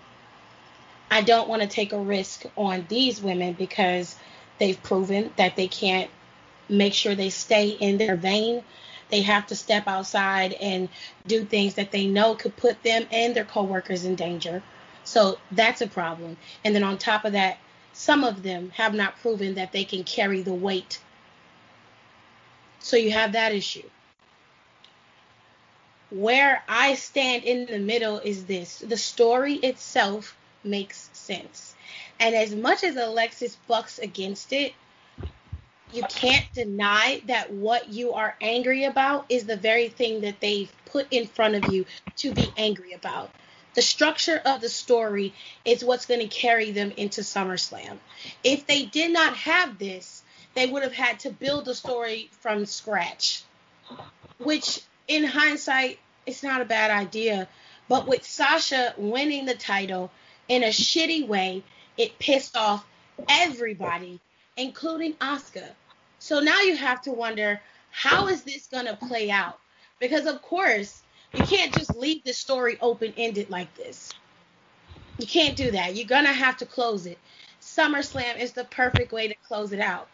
I 1.10 1.20
don't 1.20 1.46
want 1.46 1.60
to 1.60 1.68
take 1.68 1.92
a 1.92 2.00
risk 2.00 2.46
on 2.56 2.86
these 2.88 3.20
women 3.20 3.52
because 3.52 4.16
they've 4.58 4.82
proven 4.82 5.34
that 5.36 5.54
they 5.54 5.68
can't 5.68 6.10
make 6.66 6.94
sure 6.94 7.14
they 7.14 7.28
stay 7.28 7.68
in 7.68 7.98
their 7.98 8.16
vein. 8.16 8.64
They 9.10 9.22
have 9.22 9.46
to 9.48 9.56
step 9.56 9.86
outside 9.86 10.52
and 10.54 10.88
do 11.26 11.44
things 11.44 11.74
that 11.74 11.90
they 11.90 12.06
know 12.06 12.34
could 12.34 12.56
put 12.56 12.82
them 12.82 13.06
and 13.10 13.34
their 13.34 13.44
coworkers 13.44 14.04
in 14.04 14.14
danger. 14.14 14.62
So 15.04 15.38
that's 15.52 15.80
a 15.80 15.86
problem. 15.86 16.36
And 16.64 16.74
then 16.74 16.82
on 16.82 16.98
top 16.98 17.24
of 17.24 17.32
that, 17.32 17.58
some 17.92 18.24
of 18.24 18.42
them 18.42 18.70
have 18.76 18.94
not 18.94 19.18
proven 19.20 19.54
that 19.54 19.72
they 19.72 19.84
can 19.84 20.04
carry 20.04 20.42
the 20.42 20.52
weight. 20.52 21.00
So 22.80 22.96
you 22.96 23.10
have 23.12 23.32
that 23.32 23.52
issue. 23.52 23.88
Where 26.10 26.62
I 26.68 26.94
stand 26.94 27.44
in 27.44 27.66
the 27.66 27.78
middle 27.78 28.18
is 28.18 28.44
this 28.44 28.78
the 28.78 28.96
story 28.96 29.54
itself 29.54 30.36
makes 30.64 31.10
sense. 31.12 31.74
And 32.20 32.34
as 32.34 32.54
much 32.54 32.84
as 32.84 32.96
Alexis 32.96 33.56
bucks 33.66 33.98
against 33.98 34.52
it, 34.52 34.72
you 35.92 36.02
can't 36.02 36.46
deny 36.52 37.22
that 37.26 37.52
what 37.52 37.88
you 37.88 38.12
are 38.12 38.36
angry 38.40 38.84
about 38.84 39.26
is 39.28 39.46
the 39.46 39.56
very 39.56 39.88
thing 39.88 40.20
that 40.20 40.40
they've 40.40 40.72
put 40.86 41.06
in 41.10 41.26
front 41.26 41.54
of 41.54 41.72
you 41.72 41.86
to 42.16 42.32
be 42.32 42.52
angry 42.56 42.92
about. 42.92 43.30
The 43.74 43.82
structure 43.82 44.40
of 44.44 44.60
the 44.60 44.68
story 44.68 45.32
is 45.64 45.84
what's 45.84 46.06
going 46.06 46.20
to 46.20 46.26
carry 46.26 46.72
them 46.72 46.92
into 46.96 47.22
SummerSlam. 47.22 47.98
If 48.42 48.66
they 48.66 48.84
did 48.84 49.12
not 49.12 49.36
have 49.36 49.78
this, 49.78 50.22
they 50.54 50.66
would 50.66 50.82
have 50.82 50.94
had 50.94 51.20
to 51.20 51.30
build 51.30 51.64
the 51.64 51.74
story 51.74 52.28
from 52.40 52.66
scratch, 52.66 53.42
which 54.38 54.80
in 55.06 55.24
hindsight, 55.24 55.98
it's 56.26 56.42
not 56.42 56.60
a 56.60 56.66
bad 56.66 56.90
idea. 56.90 57.48
But 57.88 58.06
with 58.06 58.24
Sasha 58.24 58.94
winning 58.98 59.46
the 59.46 59.54
title 59.54 60.10
in 60.48 60.62
a 60.62 60.68
shitty 60.68 61.26
way, 61.26 61.62
it 61.96 62.18
pissed 62.18 62.56
off 62.56 62.84
everybody 63.28 64.20
including 64.58 65.14
Asuka. 65.14 65.70
So 66.18 66.40
now 66.40 66.60
you 66.60 66.76
have 66.76 67.00
to 67.02 67.12
wonder 67.12 67.60
how 67.90 68.26
is 68.28 68.42
this 68.42 68.66
going 68.66 68.86
to 68.86 68.96
play 68.96 69.30
out? 69.30 69.58
Because 70.00 70.26
of 70.26 70.42
course, 70.42 71.02
you 71.32 71.44
can't 71.44 71.74
just 71.74 71.96
leave 71.96 72.24
the 72.24 72.32
story 72.32 72.76
open 72.80 73.14
ended 73.16 73.50
like 73.50 73.74
this. 73.74 74.12
You 75.18 75.26
can't 75.26 75.56
do 75.56 75.70
that. 75.70 75.96
You're 75.96 76.06
going 76.06 76.24
to 76.24 76.32
have 76.32 76.56
to 76.58 76.66
close 76.66 77.06
it. 77.06 77.18
SummerSlam 77.60 78.38
is 78.38 78.52
the 78.52 78.64
perfect 78.64 79.12
way 79.12 79.28
to 79.28 79.34
close 79.46 79.72
it 79.72 79.80
out. 79.80 80.08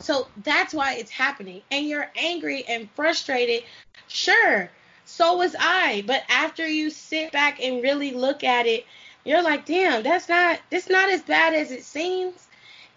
So 0.00 0.28
that's 0.44 0.72
why 0.72 0.94
it's 0.94 1.10
happening. 1.10 1.62
And 1.70 1.86
you're 1.86 2.10
angry 2.16 2.64
and 2.68 2.90
frustrated. 2.92 3.64
Sure, 4.08 4.70
so 5.04 5.36
was 5.36 5.54
I. 5.58 6.04
But 6.06 6.22
after 6.28 6.66
you 6.66 6.90
sit 6.90 7.32
back 7.32 7.62
and 7.62 7.82
really 7.82 8.12
look 8.12 8.44
at 8.44 8.66
it, 8.66 8.86
you're 9.24 9.42
like, 9.42 9.66
damn, 9.66 10.02
that's 10.02 10.28
not, 10.28 10.60
it's 10.70 10.88
not 10.88 11.10
as 11.10 11.22
bad 11.22 11.54
as 11.54 11.70
it 11.70 11.84
seems. 11.84 12.48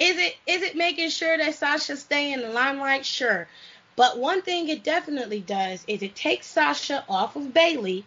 Is 0.03 0.17
it 0.17 0.35
is 0.45 0.61
it 0.63 0.75
making 0.75 1.11
sure 1.11 1.37
that 1.37 1.55
Sasha 1.55 1.95
stay 1.95 2.33
in 2.33 2.41
the 2.41 2.49
limelight? 2.49 3.05
Sure. 3.05 3.47
But 3.95 4.19
one 4.19 4.41
thing 4.41 4.67
it 4.67 4.83
definitely 4.83 5.39
does 5.39 5.85
is 5.87 6.01
it 6.01 6.13
takes 6.13 6.47
Sasha 6.47 7.05
off 7.07 7.37
of 7.37 7.53
Bayley 7.53 8.05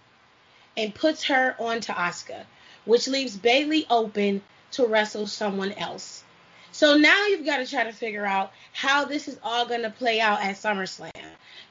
and 0.76 0.94
puts 0.94 1.24
her 1.24 1.56
onto 1.58 1.94
Asuka, 1.94 2.44
which 2.84 3.08
leaves 3.08 3.38
Bayley 3.38 3.86
open 3.88 4.42
to 4.72 4.84
wrestle 4.84 5.26
someone 5.26 5.72
else. 5.72 6.22
So 6.70 6.98
now 6.98 7.28
you've 7.28 7.46
got 7.46 7.58
to 7.58 7.66
try 7.66 7.84
to 7.84 7.92
figure 7.92 8.26
out 8.26 8.52
how 8.74 9.06
this 9.06 9.26
is 9.26 9.38
all 9.42 9.64
going 9.64 9.80
to 9.80 9.90
play 9.90 10.20
out 10.20 10.42
at 10.42 10.56
SummerSlam. 10.56 11.10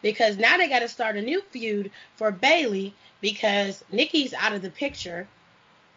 Because 0.01 0.37
now 0.37 0.57
they 0.57 0.67
got 0.67 0.79
to 0.79 0.87
start 0.87 1.17
a 1.17 1.21
new 1.21 1.43
feud 1.51 1.91
for 2.15 2.31
Bayley 2.31 2.95
because 3.21 3.83
Nikki's 3.91 4.33
out 4.33 4.53
of 4.53 4.63
the 4.63 4.71
picture. 4.71 5.27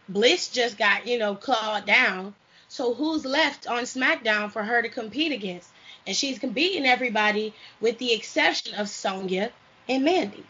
Bliss 0.07 0.49
just 0.49 0.77
got, 0.77 1.07
you 1.07 1.19
know, 1.19 1.35
clawed 1.35 1.87
down. 1.87 2.35
So 2.69 2.93
who's 2.93 3.25
left 3.25 3.67
on 3.67 3.85
SmackDown 3.85 4.51
for 4.53 4.63
her 4.63 4.83
to 4.83 4.89
compete 4.89 5.33
against? 5.33 5.71
And 6.07 6.15
she's 6.15 6.39
competing 6.39 6.87
everybody 6.87 7.55
with 7.81 7.99
the 7.99 8.13
exception 8.13 8.75
of 8.75 8.89
Sonya 8.89 9.51
and 9.89 10.05
Mandy. 10.05 10.45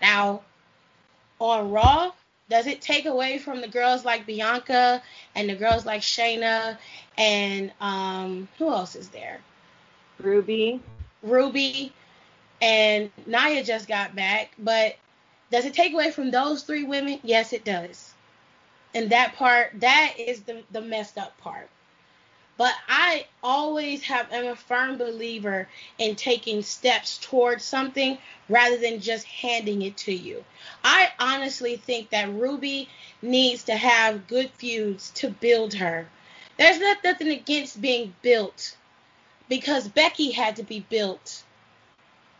Now, 0.00 0.42
on 1.40 1.70
Raw, 1.70 2.12
does 2.48 2.66
it 2.68 2.80
take 2.80 3.06
away 3.06 3.38
from 3.38 3.60
the 3.60 3.68
girls 3.68 4.04
like 4.04 4.24
Bianca 4.24 5.02
and 5.34 5.48
the 5.50 5.56
girls 5.56 5.84
like 5.84 6.02
Shayna 6.02 6.78
and 7.18 7.72
um 7.80 8.48
who 8.58 8.68
else 8.68 8.94
is 8.94 9.08
there? 9.08 9.40
Ruby. 10.20 10.80
Ruby 11.22 11.92
and 12.62 13.10
Nia 13.26 13.64
just 13.64 13.88
got 13.88 14.14
back, 14.14 14.52
but 14.58 14.96
does 15.50 15.64
it 15.64 15.74
take 15.74 15.92
away 15.92 16.12
from 16.12 16.30
those 16.30 16.62
three 16.62 16.84
women? 16.84 17.18
Yes, 17.24 17.52
it 17.52 17.64
does 17.64 18.14
and 18.96 19.10
that 19.10 19.36
part 19.36 19.72
that 19.80 20.14
is 20.18 20.40
the 20.40 20.62
the 20.72 20.80
messed 20.80 21.18
up 21.18 21.36
part. 21.38 21.68
But 22.56 22.72
i 22.88 23.26
always 23.42 24.02
have 24.04 24.32
am 24.32 24.46
a 24.46 24.56
firm 24.56 24.96
believer 24.96 25.68
in 25.98 26.16
taking 26.16 26.62
steps 26.62 27.18
towards 27.18 27.62
something 27.62 28.16
rather 28.48 28.78
than 28.78 29.00
just 29.00 29.26
handing 29.26 29.82
it 29.82 29.98
to 29.98 30.12
you. 30.12 30.42
I 30.82 31.10
honestly 31.20 31.76
think 31.76 32.08
that 32.10 32.32
ruby 32.32 32.88
needs 33.20 33.64
to 33.64 33.76
have 33.76 34.26
good 34.26 34.50
feuds 34.52 35.10
to 35.16 35.28
build 35.28 35.74
her. 35.74 36.08
There's 36.56 36.80
not 36.80 37.04
nothing 37.04 37.28
against 37.28 37.82
being 37.82 38.14
built 38.22 38.78
because 39.50 39.88
becky 39.88 40.30
had 40.30 40.56
to 40.56 40.62
be 40.62 40.80
built. 40.80 41.42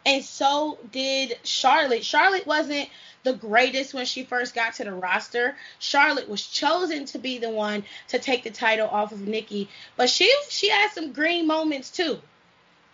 And 0.07 0.25
so 0.25 0.79
did 0.91 1.37
charlotte. 1.43 2.05
Charlotte 2.05 2.47
wasn't 2.47 2.89
the 3.27 3.33
greatest 3.33 3.93
when 3.93 4.07
she 4.07 4.23
first 4.23 4.55
got 4.55 4.75
to 4.75 4.85
the 4.85 4.93
roster. 4.93 5.57
Charlotte 5.81 6.29
was 6.29 6.47
chosen 6.47 7.05
to 7.07 7.19
be 7.19 7.39
the 7.39 7.51
one 7.51 7.85
to 8.07 8.21
take 8.21 8.45
the 8.45 8.51
title 8.51 8.89
off 8.89 9.11
of 9.11 9.27
Nikki, 9.27 9.69
but 9.97 10.09
she 10.09 10.33
she 10.49 10.69
had 10.71 10.93
some 10.93 11.13
green 11.13 11.45
moments 11.45 11.91
too. 11.91 12.21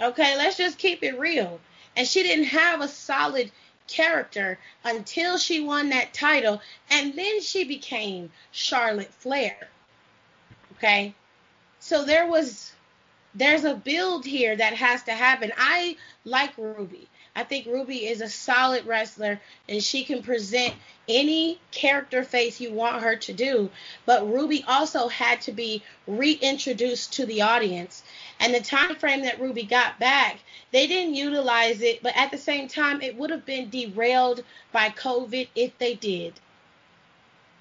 Okay, 0.01 0.35
let's 0.38 0.57
just 0.57 0.79
keep 0.79 1.03
it 1.03 1.18
real. 1.18 1.61
And 1.95 2.09
she 2.09 2.23
didn't 2.23 2.47
have 2.47 2.81
a 2.81 2.88
solid 2.88 3.53
character 3.87 4.59
until 4.85 5.37
she 5.37 5.61
won 5.61 5.90
that 5.90 6.14
title, 6.14 6.62
and 6.90 7.12
then 7.12 7.42
she 7.42 7.64
became 7.64 8.33
Charlotte 8.53 9.12
Flair. 9.12 9.68
Okay? 10.79 11.14
So 11.79 12.07
there 12.07 12.27
was 12.27 12.73
there's 13.35 13.64
a 13.64 13.75
build 13.75 14.25
here 14.25 14.57
that 14.57 14.73
has 14.73 15.03
to 15.03 15.12
happen. 15.12 15.53
I 15.59 15.97
like 16.25 16.57
Ruby. 16.57 17.09
I 17.35 17.45
think 17.45 17.66
Ruby 17.66 18.07
is 18.07 18.21
a 18.21 18.29
solid 18.29 18.85
wrestler 18.85 19.40
and 19.68 19.83
she 19.83 20.05
can 20.05 20.23
present 20.23 20.75
any 21.09 21.59
character 21.71 22.25
face 22.25 22.61
you 22.61 22.73
want 22.73 23.03
her 23.03 23.16
to 23.16 23.33
do. 23.33 23.71
But 24.05 24.31
Ruby 24.31 24.64
also 24.68 25.09
had 25.09 25.40
to 25.42 25.53
be 25.53 25.83
reintroduced 26.07 27.14
to 27.14 27.27
the 27.27 27.42
audience. 27.42 28.03
And 28.38 28.55
the 28.55 28.61
time 28.61 28.97
frame 28.97 29.23
that 29.23 29.40
Ruby 29.40 29.62
got 29.62 29.99
back, 29.99 30.40
they 30.73 30.87
didn't 30.87 31.14
utilize 31.14 31.81
it, 31.81 32.03
but 32.03 32.16
at 32.16 32.31
the 32.31 32.38
same 32.38 32.68
time, 32.68 33.01
it 33.01 33.16
would 33.16 33.31
have 33.31 33.47
been 33.47 33.71
derailed 33.71 34.45
by 34.71 34.90
COVID 34.90 35.49
if 35.55 35.77
they 35.79 35.95
did. 35.95 36.35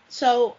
So 0.09 0.57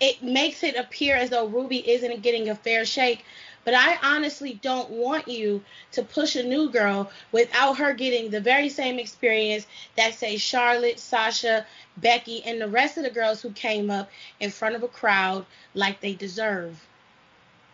it 0.00 0.22
makes 0.22 0.64
it 0.64 0.76
appear 0.76 1.14
as 1.14 1.30
though 1.30 1.46
Ruby 1.46 1.88
isn't 1.88 2.22
getting 2.22 2.48
a 2.48 2.54
fair 2.56 2.84
shake 2.84 3.24
but 3.64 3.74
I 3.74 3.98
honestly 4.02 4.58
don't 4.62 4.90
want 4.90 5.28
you 5.28 5.62
to 5.92 6.02
push 6.02 6.36
a 6.36 6.42
new 6.42 6.70
girl 6.70 7.10
without 7.30 7.78
her 7.78 7.92
getting 7.92 8.30
the 8.30 8.40
very 8.40 8.68
same 8.68 8.98
experience 8.98 9.66
that, 9.96 10.14
say, 10.14 10.38
Charlotte, 10.38 10.98
Sasha, 10.98 11.66
Becky, 11.96 12.42
and 12.44 12.60
the 12.60 12.68
rest 12.68 12.96
of 12.96 13.04
the 13.04 13.10
girls 13.10 13.42
who 13.42 13.50
came 13.50 13.90
up 13.90 14.10
in 14.40 14.50
front 14.50 14.74
of 14.74 14.82
a 14.82 14.88
crowd 14.88 15.44
like 15.74 16.00
they 16.00 16.14
deserve. 16.14 16.86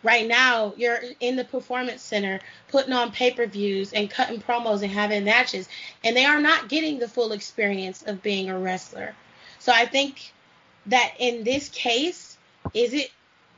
Right 0.03 0.27
now, 0.27 0.73
you're 0.77 0.99
in 1.19 1.35
the 1.35 1.43
performance 1.43 2.01
center 2.01 2.39
putting 2.67 2.93
on 2.93 3.11
pay 3.11 3.31
per 3.31 3.47
views 3.47 3.93
and 3.93 4.09
cutting 4.09 4.41
promos 4.41 4.83
and 4.83 4.91
having 4.91 5.23
matches, 5.23 5.67
and 6.03 6.15
they 6.15 6.25
are 6.25 6.39
not 6.39 6.69
getting 6.69 6.99
the 6.99 7.07
full 7.07 7.31
experience 7.31 8.03
of 8.03 8.21
being 8.21 8.49
a 8.49 8.59
wrestler. 8.59 9.15
So 9.59 9.71
I 9.73 9.85
think 9.85 10.33
that 10.85 11.13
in 11.17 11.43
this 11.43 11.69
case, 11.69 12.37
is 12.73 12.93
it 12.93 13.11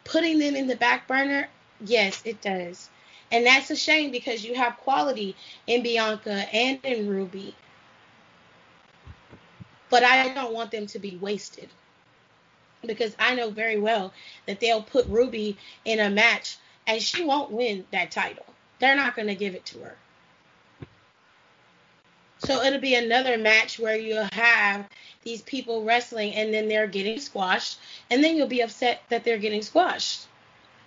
putting 0.06 0.40
them 0.40 0.56
in 0.56 0.68
the 0.68 0.76
back 0.76 1.08
burner? 1.08 1.50
Yes, 1.86 2.22
it 2.26 2.42
does. 2.42 2.90
And 3.32 3.46
that's 3.46 3.70
a 3.70 3.76
shame 3.76 4.12
because 4.12 4.44
you 4.44 4.56
have 4.56 4.78
quality 4.78 5.36
in 5.68 5.84
Bianca 5.84 6.48
and 6.54 6.80
in 6.84 7.08
Ruby. 7.08 7.56
But 9.90 10.04
I 10.04 10.34
don't 10.34 10.54
want 10.54 10.72
them 10.72 10.88
to 10.88 11.00
be 11.00 11.18
wasted. 11.18 11.70
Because 12.86 13.16
I 13.20 13.36
know 13.36 13.50
very 13.50 13.78
well 13.78 14.14
that 14.46 14.60
they'll 14.60 14.82
put 14.82 15.06
Ruby 15.08 15.58
in 15.86 16.00
a 16.00 16.10
match 16.10 16.58
and 16.88 17.02
she 17.02 17.24
won't 17.24 17.52
win 17.52 17.86
that 17.92 18.12
title. 18.12 18.46
They're 18.80 18.96
not 18.96 19.16
going 19.16 19.28
to 19.28 19.36
give 19.36 19.54
it 19.54 19.66
to 19.68 19.80
her. 19.80 19.96
So 22.40 22.64
it'll 22.64 22.80
be 22.80 22.96
another 22.96 23.38
match 23.38 23.78
where 23.78 23.98
you'll 23.98 24.30
have 24.32 24.88
these 25.24 25.42
people 25.42 25.84
wrestling 25.84 26.34
and 26.36 26.54
then 26.54 26.70
they're 26.70 26.88
getting 26.88 27.20
squashed 27.20 27.80
and 28.10 28.24
then 28.24 28.38
you'll 28.38 28.48
be 28.48 28.62
upset 28.62 29.02
that 29.10 29.26
they're 29.26 29.38
getting 29.38 29.62
squashed 29.62 30.29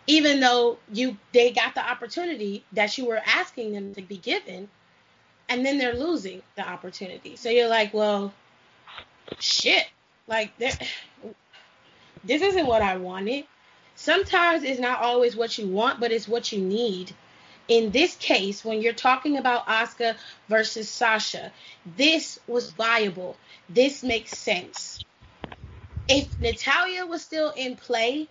even 0.06 0.40
though 0.40 0.78
you 0.92 1.16
they 1.32 1.50
got 1.50 1.74
the 1.74 1.90
opportunity 1.90 2.64
that 2.72 2.98
you 2.98 3.06
were 3.06 3.20
asking 3.24 3.72
them 3.72 3.94
to 3.94 4.02
be 4.02 4.16
given 4.16 4.68
and 5.48 5.64
then 5.64 5.78
they're 5.78 5.94
losing 5.94 6.42
the 6.56 6.68
opportunity 6.68 7.36
so 7.36 7.48
you're 7.48 7.68
like 7.68 7.92
well 7.94 8.32
shit 9.38 9.86
like 10.26 10.56
this 12.24 12.42
isn't 12.42 12.66
what 12.66 12.82
I 12.82 12.96
wanted. 12.96 13.44
Sometimes 13.94 14.62
it's 14.62 14.80
not 14.80 15.00
always 15.00 15.36
what 15.36 15.58
you 15.58 15.68
want, 15.68 16.00
but 16.00 16.12
it's 16.12 16.28
what 16.28 16.52
you 16.52 16.60
need. 16.60 17.12
In 17.68 17.90
this 17.90 18.16
case, 18.16 18.64
when 18.64 18.82
you're 18.82 18.92
talking 18.92 19.36
about 19.38 19.66
Asuka 19.66 20.16
versus 20.48 20.88
Sasha, 20.88 21.52
this 21.96 22.38
was 22.46 22.70
viable. 22.72 23.36
This 23.68 24.02
makes 24.02 24.36
sense. 24.36 25.04
If 26.08 26.40
Natalya 26.40 27.06
was 27.06 27.22
still 27.22 27.50
in 27.50 27.76
play, 27.76 28.28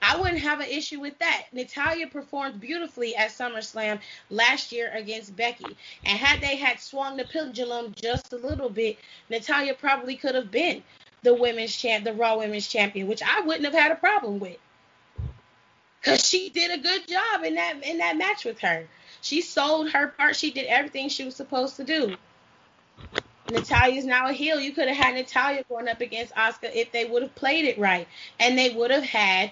I 0.00 0.16
wouldn't 0.16 0.40
have 0.40 0.60
an 0.60 0.68
issue 0.68 1.00
with 1.00 1.18
that. 1.18 1.46
Natalya 1.52 2.06
performed 2.06 2.60
beautifully 2.60 3.16
at 3.16 3.30
SummerSlam 3.30 4.00
last 4.30 4.70
year 4.72 4.90
against 4.94 5.34
Becky. 5.36 5.76
And 6.04 6.18
had 6.18 6.40
they 6.40 6.56
had 6.56 6.80
swung 6.80 7.16
the 7.16 7.24
pendulum 7.24 7.94
just 8.00 8.32
a 8.32 8.36
little 8.36 8.70
bit, 8.70 8.98
Natalya 9.28 9.74
probably 9.74 10.16
could 10.16 10.34
have 10.34 10.50
been 10.50 10.82
the 11.22 11.34
women's 11.34 11.74
champ, 11.76 12.04
the 12.04 12.12
Raw 12.12 12.38
Women's 12.38 12.68
Champion, 12.68 13.08
which 13.08 13.22
I 13.22 13.40
wouldn't 13.40 13.64
have 13.64 13.74
had 13.74 13.90
a 13.90 13.96
problem 13.96 14.38
with. 14.38 14.58
Cause 16.02 16.26
she 16.26 16.48
did 16.48 16.70
a 16.70 16.82
good 16.82 17.08
job 17.08 17.42
in 17.42 17.56
that 17.56 17.84
in 17.84 17.98
that 17.98 18.16
match 18.16 18.44
with 18.44 18.60
her. 18.60 18.86
She 19.20 19.40
sold 19.40 19.90
her 19.90 20.06
part. 20.06 20.36
She 20.36 20.52
did 20.52 20.66
everything 20.66 21.08
she 21.08 21.24
was 21.24 21.34
supposed 21.34 21.76
to 21.76 21.84
do. 21.84 22.16
Natalya's 23.50 24.04
now 24.04 24.28
a 24.28 24.32
heel. 24.32 24.60
You 24.60 24.72
could 24.72 24.88
have 24.88 24.96
had 24.96 25.14
Natalya 25.14 25.64
going 25.68 25.88
up 25.88 26.00
against 26.00 26.34
Asuka 26.34 26.74
if 26.74 26.92
they 26.92 27.04
would 27.04 27.22
have 27.22 27.34
played 27.34 27.64
it 27.64 27.78
right, 27.78 28.06
and 28.38 28.56
they 28.56 28.70
would 28.70 28.90
have 28.90 29.02
had 29.02 29.50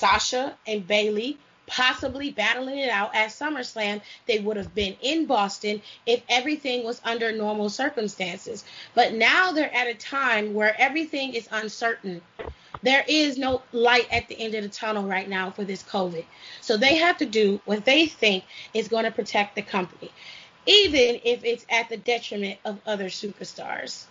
Sasha 0.00 0.56
and 0.66 0.86
Bayley 0.86 1.38
possibly 1.66 2.30
battling 2.30 2.78
it 2.78 2.88
out 2.88 3.14
at 3.14 3.30
SummerSlam. 3.30 4.00
They 4.26 4.40
would 4.40 4.56
have 4.56 4.74
been 4.74 4.96
in 5.02 5.26
Boston 5.26 5.82
if 6.04 6.22
everything 6.28 6.84
was 6.84 7.00
under 7.04 7.30
normal 7.32 7.68
circumstances. 7.68 8.64
But 8.94 9.12
now 9.12 9.52
they're 9.52 9.72
at 9.72 9.86
a 9.86 9.94
time 9.94 10.54
where 10.54 10.74
everything 10.80 11.34
is 11.34 11.48
uncertain. 11.52 12.22
There 12.82 13.04
is 13.06 13.38
no 13.38 13.62
light 13.72 14.08
at 14.10 14.26
the 14.28 14.40
end 14.40 14.54
of 14.54 14.62
the 14.62 14.68
tunnel 14.70 15.04
right 15.04 15.28
now 15.28 15.50
for 15.50 15.64
this 15.64 15.82
COVID. 15.82 16.24
So 16.60 16.76
they 16.76 16.96
have 16.96 17.18
to 17.18 17.26
do 17.26 17.60
what 17.66 17.84
they 17.84 18.06
think 18.06 18.44
is 18.72 18.88
going 18.88 19.04
to 19.04 19.10
protect 19.10 19.54
the 19.54 19.62
company, 19.62 20.10
even 20.66 21.20
if 21.24 21.44
it's 21.44 21.66
at 21.70 21.88
the 21.88 21.98
detriment 21.98 22.58
of 22.64 22.80
other 22.86 23.10
superstars. 23.10 24.06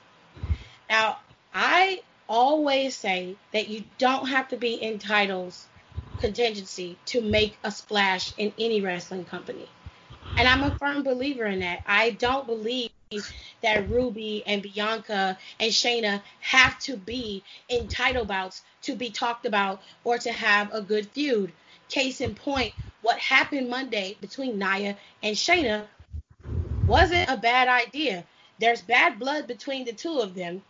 Now, 0.87 1.17
I 1.53 2.03
always 2.29 2.95
say 2.95 3.35
that 3.53 3.67
you 3.67 3.83
don't 3.97 4.27
have 4.27 4.49
to 4.49 4.57
be 4.57 4.75
in 4.75 4.99
titles 4.99 5.65
contingency 6.19 6.97
to 7.05 7.21
make 7.21 7.57
a 7.63 7.71
splash 7.71 8.33
in 8.37 8.53
any 8.59 8.81
wrestling 8.81 9.25
company. 9.25 9.67
And 10.37 10.47
I'm 10.47 10.63
a 10.63 10.75
firm 10.77 11.03
believer 11.03 11.45
in 11.45 11.59
that. 11.59 11.81
I 11.85 12.11
don't 12.11 12.45
believe 12.45 12.91
that 13.61 13.89
Ruby 13.89 14.43
and 14.45 14.61
Bianca 14.61 15.37
and 15.59 15.71
Shayna 15.71 16.21
have 16.41 16.77
to 16.79 16.95
be 16.95 17.43
in 17.67 17.87
title 17.87 18.25
bouts 18.25 18.61
to 18.83 18.95
be 18.95 19.09
talked 19.09 19.45
about 19.45 19.81
or 20.03 20.17
to 20.19 20.31
have 20.31 20.73
a 20.73 20.81
good 20.81 21.07
feud. 21.07 21.51
Case 21.89 22.21
in 22.21 22.35
point, 22.35 22.73
what 23.01 23.17
happened 23.17 23.69
Monday 23.69 24.15
between 24.21 24.59
Nia 24.59 24.95
and 25.23 25.35
Shayna 25.35 25.85
wasn't 26.85 27.29
a 27.29 27.37
bad 27.37 27.67
idea. 27.67 28.25
There's 28.59 28.81
bad 28.81 29.17
blood 29.17 29.47
between 29.47 29.85
the 29.85 29.93
two 29.93 30.19
of 30.19 30.35
them. 30.35 30.61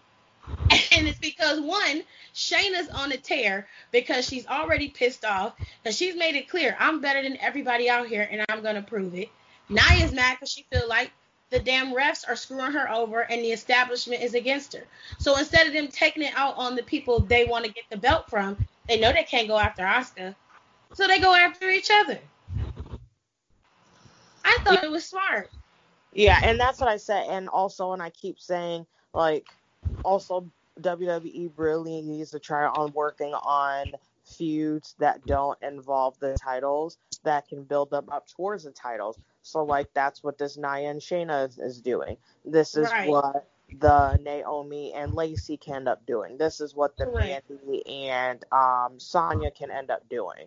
And 1.00 1.08
it's 1.08 1.18
because 1.18 1.62
one, 1.62 2.04
Shayna's 2.36 2.90
on 2.90 3.14
a 3.14 3.18
tear 3.18 3.68
because 3.90 4.28
she's 4.28 4.46
already 4.46 4.90
pissed 4.90 5.24
off 5.24 5.54
because 5.82 5.96
she's 5.96 6.14
made 6.14 6.36
it 6.36 6.50
clear 6.50 6.76
I'm 6.78 7.00
better 7.00 7.24
than 7.24 7.38
everybody 7.38 7.90
out 7.90 8.08
here 8.08 8.28
and 8.30 8.44
I'm 8.50 8.62
gonna 8.62 8.82
prove 8.82 9.16
it. 9.16 9.30
Nia's 9.70 10.12
mad 10.12 10.36
because 10.36 10.52
she 10.52 10.66
feel 10.70 10.90
like 10.90 11.12
the 11.52 11.60
damn 11.60 11.94
refs 11.94 12.28
are 12.28 12.36
screwing 12.36 12.74
her 12.74 12.92
over 12.92 13.22
and 13.22 13.42
the 13.42 13.54
establishment 13.54 14.22
is 14.22 14.34
against 14.34 14.74
her. 14.74 14.84
So 15.20 15.38
instead 15.38 15.68
of 15.68 15.74
them 15.74 15.88
taking 15.88 16.22
it 16.22 16.34
out 16.36 16.58
on 16.58 16.76
the 16.76 16.84
people 16.84 17.22
they 17.22 17.46
want 17.46 17.64
to 17.64 17.72
get 17.72 17.86
the 17.90 17.98
belt 17.98 18.30
from, 18.30 18.58
they 18.90 19.00
know 19.00 19.14
they 19.14 19.24
can't 19.24 19.48
go 19.48 19.58
after 19.58 19.84
Asuka, 19.84 20.36
so 20.96 21.08
they 21.08 21.20
go 21.20 21.34
after 21.34 21.70
each 21.70 21.90
other. 21.94 22.20
I 24.44 24.58
thought 24.66 24.84
it 24.84 24.92
was 24.92 25.06
smart. 25.06 25.50
Yeah, 26.12 26.42
and 26.44 26.60
that's 26.60 26.82
what 26.82 26.90
I 26.90 26.98
said. 26.98 27.28
And 27.30 27.48
also, 27.48 27.94
and 27.94 28.02
I 28.02 28.10
keep 28.10 28.38
saying, 28.38 28.86
like, 29.14 29.48
also 30.04 30.52
WWE 30.80 31.52
really 31.58 32.02
needs 32.02 32.32
to 32.32 32.40
try 32.40 32.66
on 32.66 32.92
working 32.94 33.34
on 33.34 33.92
feuds 34.26 34.96
that 35.00 35.26
don't 35.26 35.58
involve 35.62 36.20
the 36.20 36.38
titles 36.40 36.98
that 37.24 37.48
can 37.48 37.64
build 37.64 37.90
them 37.90 38.06
up 38.12 38.28
towards 38.28 38.64
the 38.64 38.72
titles. 38.72 39.18
So 39.42 39.64
like 39.64 39.88
that's 39.94 40.24
what 40.24 40.38
this 40.38 40.58
Nia 40.58 40.90
and 40.90 41.02
Shayna 41.02 41.48
is, 41.48 41.58
is 41.58 41.82
doing. 41.82 42.18
This 42.46 42.76
is 42.76 42.92
right. 42.92 43.10
what 43.10 43.48
the 43.80 44.18
Naomi 44.18 44.94
and 44.94 45.14
Lacey 45.14 45.58
can 45.58 45.76
end 45.76 45.88
up 45.88 46.06
doing. 46.06 46.38
This 46.38 46.62
is 46.62 46.76
what 46.76 46.98
the 46.98 47.08
right. 47.08 47.42
Mandy 47.50 47.86
and 48.10 48.44
um, 48.52 48.94
Sonya 48.98 49.52
can 49.52 49.72
end 49.72 49.90
up 49.90 50.08
doing. 50.10 50.46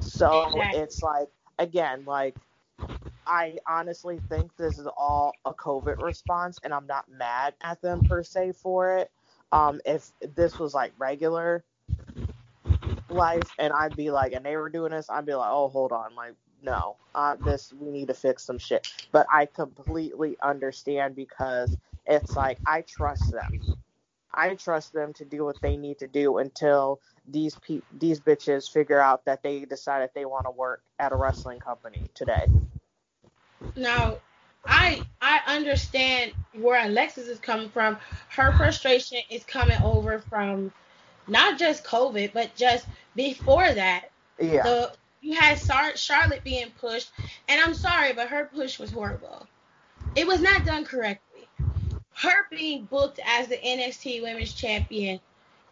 So 0.00 0.46
exactly. 0.46 0.80
it's 0.80 1.02
like 1.02 1.28
again, 1.58 2.04
like 2.06 2.34
I 3.26 3.58
honestly 3.66 4.20
think 4.28 4.56
this 4.56 4.78
is 4.78 4.86
all 4.96 5.32
a 5.44 5.52
COVID 5.52 6.02
response, 6.02 6.58
and 6.64 6.72
I'm 6.72 6.86
not 6.86 7.10
mad 7.10 7.54
at 7.62 7.80
them 7.82 8.02
per 8.02 8.22
se 8.22 8.52
for 8.52 8.96
it. 8.98 9.10
Um, 9.52 9.80
if 9.84 10.10
this 10.34 10.58
was 10.58 10.74
like 10.74 10.92
regular 10.98 11.64
life, 13.08 13.50
and 13.58 13.72
I'd 13.72 13.96
be 13.96 14.10
like, 14.10 14.32
and 14.32 14.44
they 14.44 14.56
were 14.56 14.70
doing 14.70 14.92
this, 14.92 15.10
I'd 15.10 15.26
be 15.26 15.34
like, 15.34 15.50
oh, 15.50 15.68
hold 15.68 15.92
on, 15.92 16.14
like, 16.14 16.34
no, 16.62 16.96
uh, 17.14 17.36
this 17.44 17.72
we 17.78 17.90
need 17.90 18.08
to 18.08 18.14
fix 18.14 18.44
some 18.44 18.58
shit. 18.58 18.90
But 19.12 19.26
I 19.32 19.46
completely 19.46 20.36
understand 20.42 21.16
because 21.16 21.76
it's 22.06 22.36
like 22.36 22.58
I 22.66 22.82
trust 22.82 23.30
them. 23.32 23.76
I 24.34 24.54
trust 24.54 24.92
them 24.92 25.12
to 25.14 25.24
do 25.24 25.44
what 25.44 25.60
they 25.60 25.76
need 25.76 25.98
to 25.98 26.06
do 26.06 26.38
until 26.38 27.00
these 27.28 27.56
pe- 27.56 27.82
these 27.98 28.20
bitches 28.20 28.70
figure 28.70 29.00
out 29.00 29.24
that 29.26 29.42
they 29.42 29.64
decide 29.64 30.00
that 30.00 30.14
they 30.14 30.24
want 30.24 30.46
to 30.46 30.50
work 30.50 30.82
at 30.98 31.12
a 31.12 31.16
wrestling 31.16 31.58
company 31.58 32.08
today. 32.14 32.46
Now, 33.76 34.16
I 34.64 35.02
I 35.20 35.40
understand 35.46 36.32
where 36.54 36.84
Alexis 36.84 37.28
is 37.28 37.38
coming 37.38 37.68
from. 37.70 37.96
Her 38.28 38.52
frustration 38.52 39.18
is 39.30 39.44
coming 39.44 39.78
over 39.82 40.20
from 40.20 40.72
not 41.26 41.58
just 41.58 41.84
COVID, 41.84 42.32
but 42.32 42.54
just 42.54 42.86
before 43.14 43.72
that. 43.72 44.10
Yeah. 44.40 44.62
The, 44.62 44.92
you 45.20 45.34
had 45.34 45.58
Charlotte 45.96 46.42
being 46.42 46.70
pushed, 46.80 47.12
and 47.48 47.60
I'm 47.60 47.74
sorry, 47.74 48.12
but 48.12 48.28
her 48.28 48.50
push 48.52 48.78
was 48.78 48.90
horrible. 48.90 49.46
It 50.16 50.26
was 50.26 50.40
not 50.40 50.64
done 50.64 50.84
correctly. 50.84 51.46
Her 52.14 52.46
being 52.50 52.84
booked 52.84 53.20
as 53.24 53.48
the 53.48 53.56
NXT 53.56 54.22
Women's 54.22 54.52
Champion 54.52 55.20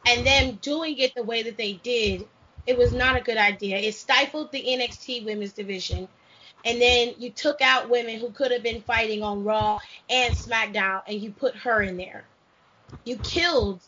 and 0.06 0.26
them 0.26 0.58
doing 0.62 0.96
it 0.98 1.14
the 1.14 1.22
way 1.22 1.42
that 1.42 1.56
they 1.56 1.74
did, 1.74 2.26
it 2.66 2.78
was 2.78 2.92
not 2.92 3.16
a 3.16 3.20
good 3.20 3.36
idea. 3.36 3.76
It 3.76 3.94
stifled 3.94 4.52
the 4.52 4.62
NXT 4.62 5.24
Women's 5.24 5.52
division 5.52 6.08
and 6.64 6.80
then 6.80 7.14
you 7.18 7.30
took 7.30 7.60
out 7.60 7.88
women 7.88 8.18
who 8.18 8.30
could 8.30 8.50
have 8.52 8.62
been 8.62 8.82
fighting 8.82 9.22
on 9.22 9.44
Raw 9.44 9.78
and 10.08 10.34
SmackDown, 10.34 11.02
and 11.06 11.20
you 11.20 11.30
put 11.30 11.54
her 11.56 11.82
in 11.82 11.96
there. 11.96 12.24
You 13.04 13.16
killed 13.18 13.80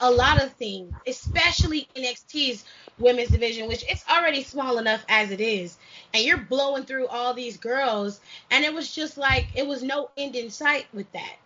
a 0.00 0.10
lot 0.10 0.42
of 0.42 0.52
things, 0.54 0.92
especially 1.06 1.88
NXT's 1.94 2.64
women's 2.98 3.30
division, 3.30 3.68
which 3.68 3.84
it's 3.88 4.04
already 4.08 4.42
small 4.42 4.78
enough 4.78 5.04
as 5.08 5.30
it 5.30 5.40
is. 5.40 5.78
And 6.12 6.24
you're 6.24 6.38
blowing 6.38 6.84
through 6.84 7.06
all 7.06 7.34
these 7.34 7.56
girls, 7.56 8.20
and 8.50 8.64
it 8.64 8.74
was 8.74 8.92
just 8.92 9.16
like 9.16 9.48
it 9.54 9.66
was 9.66 9.82
no 9.82 10.10
end 10.16 10.34
in 10.34 10.50
sight 10.50 10.86
with 10.92 11.10
that. 11.12 11.36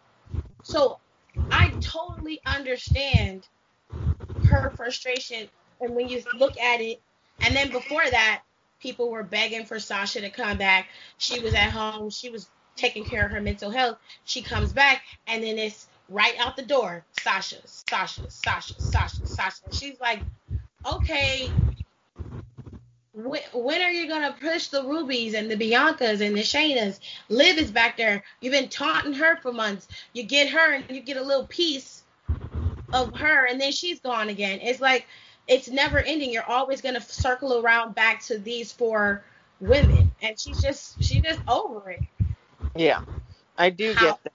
So 0.62 0.98
I 1.50 1.68
totally 1.80 2.40
understand 2.46 3.46
her 4.48 4.72
frustration. 4.74 5.48
And 5.80 5.94
when 5.94 6.08
you 6.08 6.22
look 6.38 6.58
at 6.58 6.80
it, 6.80 7.00
and 7.40 7.54
then 7.54 7.70
before 7.70 8.08
that, 8.10 8.42
people 8.80 9.10
were 9.10 9.22
begging 9.22 9.64
for 9.64 9.78
Sasha 9.78 10.20
to 10.20 10.30
come 10.30 10.58
back. 10.58 10.88
She 11.18 11.40
was 11.40 11.54
at 11.54 11.70
home. 11.70 12.10
She 12.10 12.30
was 12.30 12.48
taking 12.76 13.04
care 13.04 13.24
of 13.24 13.32
her 13.32 13.40
mental 13.40 13.70
health. 13.70 13.98
She 14.24 14.42
comes 14.42 14.72
back, 14.72 15.02
and 15.26 15.42
then 15.42 15.58
it's 15.58 15.88
right 16.08 16.34
out 16.38 16.56
the 16.56 16.62
door. 16.62 17.04
Sasha, 17.20 17.56
Sasha, 17.64 18.30
Sasha, 18.30 18.80
Sasha, 18.80 19.26
Sasha. 19.26 19.62
she's 19.72 20.00
like, 20.00 20.20
okay, 20.84 21.50
when, 23.12 23.40
when 23.54 23.80
are 23.80 23.90
you 23.90 24.08
gonna 24.08 24.36
push 24.38 24.68
the 24.68 24.84
Rubies 24.84 25.34
and 25.34 25.50
the 25.50 25.56
Biancas 25.56 26.20
and 26.20 26.36
the 26.36 26.42
Shaynas? 26.42 27.00
Liv 27.28 27.58
is 27.58 27.70
back 27.70 27.96
there. 27.96 28.22
You've 28.40 28.52
been 28.52 28.68
taunting 28.68 29.14
her 29.14 29.36
for 29.36 29.52
months. 29.52 29.88
You 30.12 30.22
get 30.22 30.50
her, 30.50 30.74
and 30.74 30.84
you 30.90 31.00
get 31.00 31.16
a 31.16 31.22
little 31.22 31.46
piece 31.46 32.02
of 32.92 33.16
her, 33.16 33.46
and 33.46 33.60
then 33.60 33.72
she's 33.72 34.00
gone 34.00 34.28
again. 34.28 34.60
It's 34.62 34.80
like 34.80 35.06
it's 35.48 35.68
never 35.68 35.98
ending. 35.98 36.32
You're 36.32 36.48
always 36.48 36.80
gonna 36.80 37.00
circle 37.00 37.60
around 37.60 37.94
back 37.94 38.22
to 38.24 38.38
these 38.38 38.72
four 38.72 39.24
women, 39.60 40.10
and 40.22 40.38
she's 40.38 40.60
just 40.60 41.02
she's 41.02 41.22
just 41.22 41.40
over 41.48 41.90
it. 41.90 42.02
Yeah, 42.74 43.02
I 43.56 43.70
do 43.70 43.94
How, 43.94 43.96
get 43.96 44.22
that. 44.24 44.32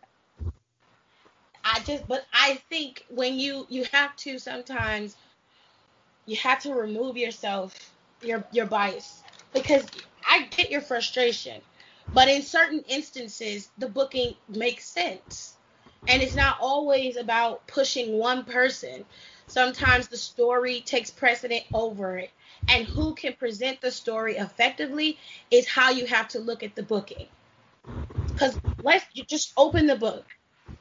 I 1.63 1.79
just, 1.79 2.07
but 2.07 2.25
I 2.33 2.55
think 2.69 3.05
when 3.09 3.39
you 3.39 3.65
you 3.69 3.85
have 3.91 4.15
to 4.17 4.39
sometimes 4.39 5.15
you 6.25 6.35
have 6.37 6.59
to 6.61 6.73
remove 6.73 7.17
yourself 7.17 7.91
your 8.21 8.43
your 8.51 8.65
bias 8.65 9.23
because 9.53 9.85
I 10.27 10.43
get 10.45 10.71
your 10.71 10.81
frustration, 10.81 11.61
but 12.13 12.27
in 12.29 12.41
certain 12.41 12.83
instances 12.87 13.69
the 13.77 13.87
booking 13.89 14.35
makes 14.47 14.85
sense, 14.85 15.55
and 16.07 16.21
it's 16.21 16.35
not 16.35 16.57
always 16.61 17.17
about 17.17 17.67
pushing 17.67 18.17
one 18.17 18.43
person 18.43 19.05
Sometimes 19.51 20.07
the 20.07 20.15
story 20.15 20.79
takes 20.79 21.11
precedent 21.11 21.65
over 21.73 22.17
it. 22.17 22.31
And 22.69 22.85
who 22.85 23.13
can 23.13 23.33
present 23.33 23.81
the 23.81 23.91
story 23.91 24.37
effectively 24.37 25.17
is 25.49 25.67
how 25.67 25.89
you 25.89 26.05
have 26.05 26.29
to 26.29 26.39
look 26.39 26.63
at 26.63 26.73
the 26.73 26.83
booking. 26.83 27.27
Because 28.27 28.57
let's 28.81 29.03
just 29.27 29.51
open 29.57 29.87
the 29.87 29.97
book 29.97 30.23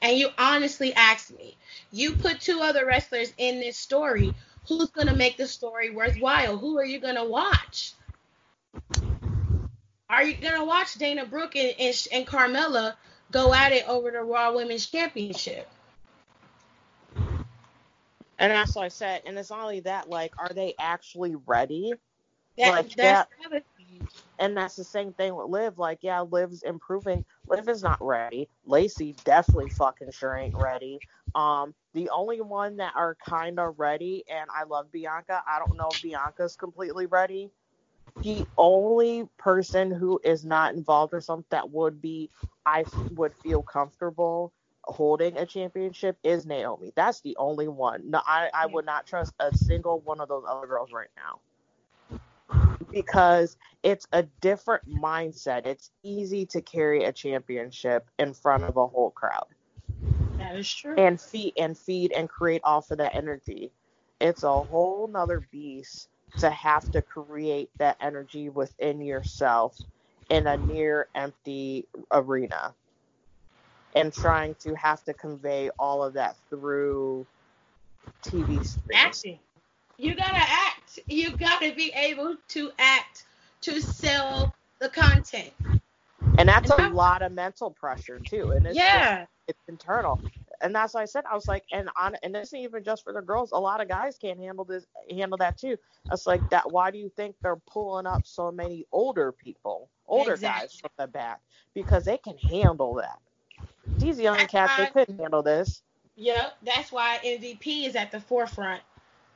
and 0.00 0.16
you 0.16 0.28
honestly 0.38 0.94
ask 0.94 1.36
me, 1.36 1.56
you 1.90 2.12
put 2.12 2.40
two 2.40 2.60
other 2.60 2.86
wrestlers 2.86 3.32
in 3.38 3.58
this 3.58 3.76
story, 3.76 4.32
who's 4.68 4.90
going 4.90 5.08
to 5.08 5.16
make 5.16 5.36
the 5.36 5.48
story 5.48 5.90
worthwhile? 5.90 6.56
Who 6.56 6.78
are 6.78 6.84
you 6.84 7.00
going 7.00 7.16
to 7.16 7.24
watch? 7.24 7.94
Are 10.08 10.22
you 10.22 10.36
going 10.36 10.60
to 10.60 10.64
watch 10.64 10.94
Dana 10.94 11.26
Brooke 11.26 11.56
and, 11.56 11.74
and, 11.76 12.06
and 12.12 12.24
Carmella 12.24 12.94
go 13.32 13.52
at 13.52 13.72
it 13.72 13.88
over 13.88 14.12
the 14.12 14.22
Raw 14.22 14.52
Women's 14.54 14.86
Championship? 14.86 15.68
And 18.40 18.52
that's 18.52 18.74
what 18.76 18.86
I 18.86 18.88
said. 18.88 19.22
And 19.26 19.38
it's 19.38 19.50
not 19.50 19.60
only 19.62 19.80
that, 19.80 20.08
like, 20.08 20.32
are 20.38 20.52
they 20.54 20.74
actually 20.80 21.36
ready? 21.46 21.94
That, 22.56 22.68
like 22.68 22.96
that's 22.96 23.26
that, 23.30 23.64
and 24.38 24.56
that's 24.56 24.76
the 24.76 24.84
same 24.84 25.12
thing 25.12 25.34
with 25.36 25.48
Liv. 25.48 25.78
Like, 25.78 26.00
yeah, 26.02 26.22
Liv's 26.22 26.62
improving. 26.62 27.24
Liv 27.48 27.68
is 27.68 27.82
not 27.82 27.98
ready. 28.00 28.48
Lacey 28.66 29.16
definitely 29.24 29.70
fucking 29.70 30.10
sure 30.12 30.36
ain't 30.36 30.56
ready. 30.56 31.02
Um, 31.34 31.74
the 31.94 32.10
only 32.10 32.40
one 32.40 32.76
that 32.78 32.94
are 32.96 33.16
kind 33.24 33.58
of 33.60 33.78
ready, 33.78 34.24
and 34.30 34.48
I 34.54 34.64
love 34.64 34.90
Bianca. 34.92 35.42
I 35.46 35.58
don't 35.58 35.76
know 35.76 35.92
if 35.94 36.02
Bianca's 36.02 36.56
completely 36.56 37.06
ready. 37.06 37.50
The 38.22 38.46
only 38.58 39.28
person 39.38 39.90
who 39.90 40.20
is 40.24 40.44
not 40.44 40.74
involved 40.74 41.14
or 41.14 41.20
something 41.20 41.46
that 41.50 41.70
would 41.70 42.00
be, 42.00 42.30
I 42.66 42.84
would 43.12 43.34
feel 43.42 43.62
comfortable 43.62 44.52
holding 44.84 45.36
a 45.36 45.46
championship 45.46 46.18
is 46.22 46.46
Naomi. 46.46 46.92
That's 46.96 47.20
the 47.20 47.36
only 47.38 47.68
one. 47.68 48.10
No, 48.10 48.20
I, 48.26 48.50
I 48.54 48.66
would 48.66 48.86
not 48.86 49.06
trust 49.06 49.34
a 49.40 49.54
single 49.54 50.00
one 50.00 50.20
of 50.20 50.28
those 50.28 50.44
other 50.48 50.66
girls 50.66 50.92
right 50.92 51.10
now 51.16 51.40
because 52.90 53.56
it's 53.82 54.06
a 54.12 54.24
different 54.40 54.88
mindset. 54.88 55.66
It's 55.66 55.90
easy 56.02 56.46
to 56.46 56.60
carry 56.60 57.04
a 57.04 57.12
championship 57.12 58.08
in 58.18 58.34
front 58.34 58.64
of 58.64 58.76
a 58.76 58.86
whole 58.86 59.10
crowd. 59.10 59.46
That 60.38 60.56
is 60.56 60.72
true. 60.72 60.94
And 60.96 61.20
feed 61.20 61.54
and 61.58 61.76
feed 61.76 62.12
and 62.12 62.28
create 62.28 62.62
off 62.64 62.90
of 62.90 62.98
that 62.98 63.14
energy. 63.14 63.72
It's 64.20 64.42
a 64.42 64.62
whole 64.62 65.08
nother 65.08 65.40
beast 65.40 66.08
to 66.38 66.50
have 66.50 66.90
to 66.92 67.02
create 67.02 67.70
that 67.78 67.96
energy 68.00 68.48
within 68.48 69.00
yourself 69.00 69.78
in 70.30 70.46
a 70.46 70.56
near 70.56 71.08
empty 71.14 71.86
arena 72.12 72.74
and 73.94 74.12
trying 74.12 74.54
to 74.56 74.74
have 74.74 75.04
to 75.04 75.12
convey 75.14 75.70
all 75.78 76.02
of 76.02 76.12
that 76.14 76.36
through 76.48 77.26
TV 78.22 78.64
screens. 78.64 78.78
Acting. 78.94 79.38
You 79.98 80.14
gotta 80.14 80.36
act. 80.36 80.98
You 81.06 81.36
gotta 81.36 81.74
be 81.74 81.92
able 81.94 82.36
to 82.48 82.70
act 82.78 83.24
to 83.62 83.80
sell 83.80 84.54
the 84.78 84.88
content. 84.88 85.52
And 86.38 86.48
that's 86.48 86.70
And 86.70 86.80
a 86.80 86.82
that- 86.84 86.94
lot 86.94 87.22
of 87.22 87.32
mental 87.32 87.70
pressure 87.70 88.18
too. 88.18 88.52
And 88.52 88.66
it's 88.66 88.76
Yeah. 88.76 89.20
just, 89.20 89.30
it's 89.48 89.60
internal. 89.68 90.20
And 90.62 90.74
that's 90.74 90.94
why 90.94 91.02
I 91.02 91.06
said 91.06 91.24
I 91.26 91.34
was 91.34 91.48
like, 91.48 91.64
and 91.72 91.88
on 91.96 92.16
and 92.22 92.34
this 92.34 92.48
isn't 92.48 92.58
even 92.60 92.84
just 92.84 93.02
for 93.04 93.12
the 93.12 93.20
girls. 93.22 93.52
A 93.52 93.58
lot 93.58 93.80
of 93.80 93.88
guys 93.88 94.16
can't 94.18 94.38
handle 94.38 94.64
this 94.64 94.86
handle 95.10 95.38
that 95.38 95.58
too. 95.58 95.76
It's 96.12 96.26
like 96.26 96.48
that 96.50 96.70
why 96.70 96.90
do 96.90 96.98
you 96.98 97.10
think 97.10 97.34
they're 97.42 97.56
pulling 97.56 98.06
up 98.06 98.26
so 98.26 98.50
many 98.50 98.86
older 98.92 99.32
people, 99.32 99.88
older 100.06 100.36
guys 100.36 100.74
from 100.74 100.90
the 100.98 101.06
back? 101.06 101.40
Because 101.74 102.04
they 102.04 102.18
can 102.18 102.36
handle 102.38 102.94
that. 102.94 103.18
These 103.86 104.20
young 104.20 104.36
That's 104.36 104.52
cats, 104.52 104.72
they 104.76 104.86
couldn't 104.86 105.18
handle 105.18 105.42
this. 105.42 105.82
Yep. 106.16 106.56
That's 106.62 106.92
why 106.92 107.18
MVP 107.24 107.86
is 107.86 107.96
at 107.96 108.12
the 108.12 108.20
forefront, 108.20 108.82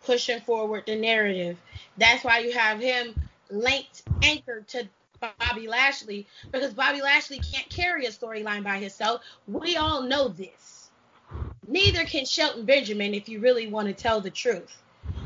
pushing 0.05 0.41
forward 0.41 0.85
the 0.87 0.97
narrative. 0.97 1.59
That's 1.97 2.25
why 2.25 2.41
you 2.41 2.53
have 2.53 2.81
him 2.81 3.15
linked, 3.51 4.03
anchored 4.23 4.69
to 4.69 4.89
Bobby 5.21 5.69
Lashley, 5.69 6.27
because 6.53 6.75
Bobby 6.75 7.01
Lashley 7.01 7.39
can't 7.39 7.69
carry 7.71 8.07
a 8.07 8.11
storyline 8.11 8.65
by 8.65 8.79
himself. 8.79 9.23
We 9.47 9.77
all 9.77 10.03
know 10.03 10.29
this. 10.29 10.91
Neither 11.67 12.05
can 12.05 12.27
Shelton 12.27 12.65
Benjamin 12.65 13.15
if 13.15 13.29
you 13.29 13.41
really 13.41 13.67
want 13.67 13.89
to 13.89 13.95
tell 13.95 14.21
the 14.21 14.31
truth. 14.31 14.83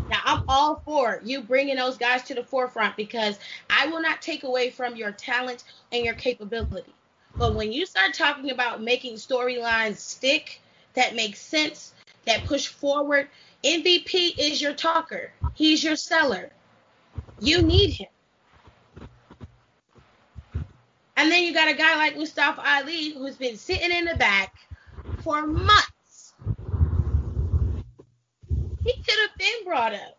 Now, 0.09 0.21
I'm 0.25 0.45
all 0.49 0.81
for 0.85 1.21
you 1.25 1.43
bringing 1.43 1.77
those 1.77 1.99
guys 1.99 2.23
to 2.25 2.35
the 2.35 2.43
forefront 2.43 2.97
because 2.97 3.39
I 3.69 3.89
will 3.89 4.01
not 4.01 4.23
take 4.23 4.43
away 4.43 4.71
from 4.71 4.97
your 4.97 5.13
talent 5.13 5.65
and 5.93 6.05
your 6.05 6.15
capability. 6.15 6.95
But 7.37 7.55
when 7.55 7.73
you 7.73 7.87
start 7.87 8.14
talking 8.14 8.51
about 8.51 8.83
making 8.83 9.14
storylines 9.14 9.97
stick, 9.97 10.61
that 10.95 11.14
make 11.14 11.37
sense, 11.37 11.95
that 12.27 12.45
push 12.45 12.67
forward, 12.67 13.29
MVP 13.64 14.35
is 14.38 14.61
your 14.61 14.75
talker. 14.75 15.33
He's 15.55 15.83
your 15.83 15.97
seller. 15.97 16.51
You 17.41 17.62
need 17.62 17.91
him. 17.91 18.09
And 21.17 21.33
then 21.33 21.43
you 21.43 21.53
got 21.53 21.69
a 21.69 21.75
guy 21.75 21.97
like 21.97 22.17
Mustafa 22.17 22.62
Ali 22.64 23.12
who's 23.12 23.35
been 23.35 23.57
sitting 23.57 23.91
in 23.91 24.05
the 24.05 24.14
back 24.17 24.55
for 25.23 25.47
months. 25.47 26.35
He 28.85 28.93
could 28.93 29.19
have 29.29 29.37
been 29.37 29.64
brought 29.64 29.95
up. 29.95 30.19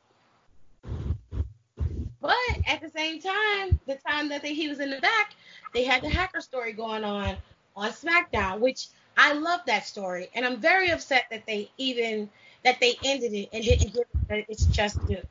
But 2.21 2.35
at 2.67 2.81
the 2.81 2.89
same 2.89 3.21
time, 3.21 3.79
the 3.87 3.95
time 3.95 4.27
that 4.29 4.43
he 4.43 4.67
was 4.67 4.81
in 4.81 4.89
the 4.89 4.99
back, 4.99 5.35
they 5.73 5.83
had 5.83 6.01
the 6.01 6.09
hacker 6.09 6.41
story 6.41 6.73
going 6.73 7.03
on 7.03 7.35
on 7.75 7.91
SmackDown, 7.91 8.59
which 8.59 8.87
I 9.17 9.33
love 9.33 9.61
that 9.67 9.85
story, 9.85 10.29
and 10.33 10.45
I'm 10.45 10.57
very 10.57 10.91
upset 10.91 11.25
that 11.31 11.45
they 11.45 11.71
even 11.77 12.29
that 12.63 12.79
they 12.79 12.95
ended 13.03 13.33
it 13.33 13.49
and 13.53 13.63
didn't 13.63 13.93
give 13.93 14.05
it 14.29 14.45
its 14.49 14.65
just 14.65 15.05
due. 15.07 15.21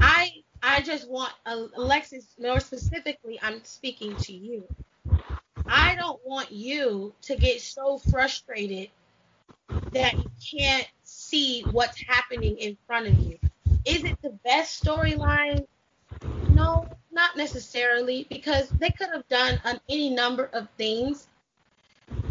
I 0.00 0.32
I 0.62 0.80
just 0.80 1.08
want 1.08 1.32
Alexis 1.46 2.26
more 2.40 2.60
specifically. 2.60 3.38
I'm 3.42 3.62
speaking 3.64 4.16
to 4.16 4.32
you. 4.32 4.64
I 5.66 5.94
don't 5.96 6.20
want 6.24 6.50
you 6.50 7.12
to 7.22 7.36
get 7.36 7.60
so 7.60 7.98
frustrated 7.98 8.88
that 9.92 10.14
you 10.14 10.30
can't 10.58 10.88
see 11.04 11.62
what's 11.70 12.00
happening 12.02 12.56
in 12.58 12.76
front 12.86 13.06
of 13.08 13.18
you. 13.18 13.38
Is 13.84 14.04
it 14.04 14.20
the 14.22 14.30
best 14.44 14.84
storyline? 14.84 15.66
No, 16.50 16.88
not 17.12 17.36
necessarily, 17.36 18.26
because 18.28 18.68
they 18.68 18.90
could 18.90 19.08
have 19.10 19.28
done 19.28 19.60
on 19.64 19.80
any 19.88 20.10
number 20.10 20.44
of 20.52 20.68
things. 20.76 21.26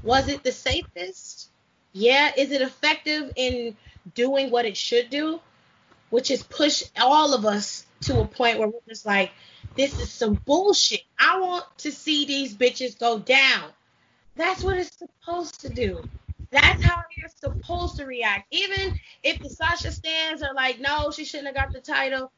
Was 0.04 0.28
it 0.28 0.44
the 0.44 0.52
safest? 0.52 1.50
Yeah. 1.94 2.32
Is 2.38 2.52
it 2.52 2.62
effective 2.62 3.32
in 3.36 3.76
doing 4.14 4.50
what 4.52 4.66
it 4.66 4.78
should 4.78 5.10
do, 5.10 5.40
which 6.10 6.32
is 6.32 6.44
push 6.44 6.84
all 6.98 7.34
of 7.34 7.46
us 7.46 7.86
to 8.02 8.20
a 8.20 8.26
point 8.26 8.60
where 8.60 8.68
we're 8.68 8.80
just 8.88 9.06
like, 9.06 9.32
this 9.76 10.00
is 10.00 10.12
some 10.12 10.34
bullshit. 10.46 11.02
I 11.20 11.40
want 11.40 11.66
to 11.80 11.92
see 11.92 12.26
these 12.26 12.56
bitches 12.56 12.98
go 12.98 13.20
down. 13.20 13.70
That's 14.36 14.64
what 14.64 14.78
it's 14.78 14.98
supposed 14.98 15.62
to 15.62 15.70
do. 15.70 16.08
That's 16.52 16.84
how 16.84 17.02
you're 17.18 17.30
supposed 17.30 17.98
to 17.98 18.06
react. 18.06 18.48
Even 18.52 19.00
if 19.24 19.40
the 19.40 19.50
Sasha 19.50 19.92
stands 19.92 20.42
are 20.42 20.54
like, 20.54 20.80
no, 20.80 21.12
she 21.12 21.26
shouldn't 21.26 21.48
have 21.48 21.56
got 21.56 21.74
the 21.74 21.82
title. 21.82 22.32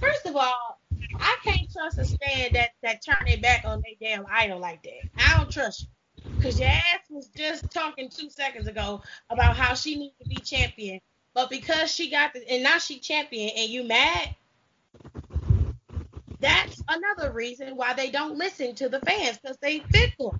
First 0.00 0.26
of 0.26 0.36
all, 0.36 0.80
I 1.14 1.36
can't 1.42 1.70
trust 1.72 1.98
a 1.98 2.04
stand 2.04 2.54
that 2.54 2.70
that 2.82 3.04
turn 3.04 3.24
their 3.26 3.38
back 3.38 3.64
on 3.64 3.82
their 3.82 3.94
damn 4.00 4.26
idol 4.30 4.58
like 4.58 4.82
that. 4.82 5.08
I 5.18 5.38
don't 5.38 5.50
trust 5.50 5.82
you. 5.82 5.88
Cause 6.42 6.58
your 6.58 6.68
ass 6.68 7.00
was 7.08 7.28
just 7.28 7.70
talking 7.70 8.08
two 8.08 8.30
seconds 8.30 8.66
ago 8.66 9.02
about 9.30 9.56
how 9.56 9.74
she 9.74 9.96
needs 9.96 10.14
to 10.22 10.28
be 10.28 10.36
champion. 10.36 11.00
But 11.34 11.50
because 11.50 11.90
she 11.90 12.10
got 12.10 12.32
the 12.34 12.48
and 12.50 12.62
now 12.62 12.78
she 12.78 12.98
champion 12.98 13.50
and 13.56 13.70
you 13.70 13.84
mad, 13.84 14.34
that's 16.40 16.82
another 16.88 17.32
reason 17.32 17.76
why 17.76 17.94
they 17.94 18.10
don't 18.10 18.36
listen 18.36 18.74
to 18.76 18.88
the 18.88 19.00
fans, 19.00 19.38
because 19.38 19.58
they 19.58 19.80
fickle. 19.80 20.38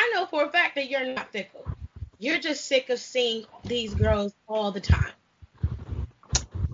I 0.00 0.12
know 0.14 0.24
for 0.24 0.44
a 0.44 0.48
fact 0.48 0.76
that 0.76 0.88
you're 0.88 1.04
not 1.04 1.30
fickle. 1.30 1.62
You're 2.18 2.38
just 2.38 2.64
sick 2.64 2.88
of 2.88 2.98
seeing 2.98 3.44
these 3.64 3.92
girls 3.94 4.32
all 4.48 4.72
the 4.72 4.80
time. 4.80 5.12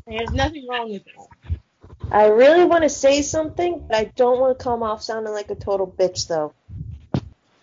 There's 0.07 0.31
nothing 0.31 0.69
wrong 0.69 0.93
with 0.93 1.05
that. 1.05 1.59
I 2.13 2.27
really 2.27 2.65
want 2.65 2.85
to 2.85 2.89
say 2.89 3.23
something, 3.23 3.85
but 3.89 3.97
I 3.97 4.05
don't 4.05 4.39
want 4.39 4.57
to 4.57 4.63
come 4.63 4.85
off 4.85 5.03
sounding 5.03 5.33
like 5.33 5.51
a 5.51 5.57
total 5.57 5.89
bitch, 5.89 6.29
though. 6.29 6.53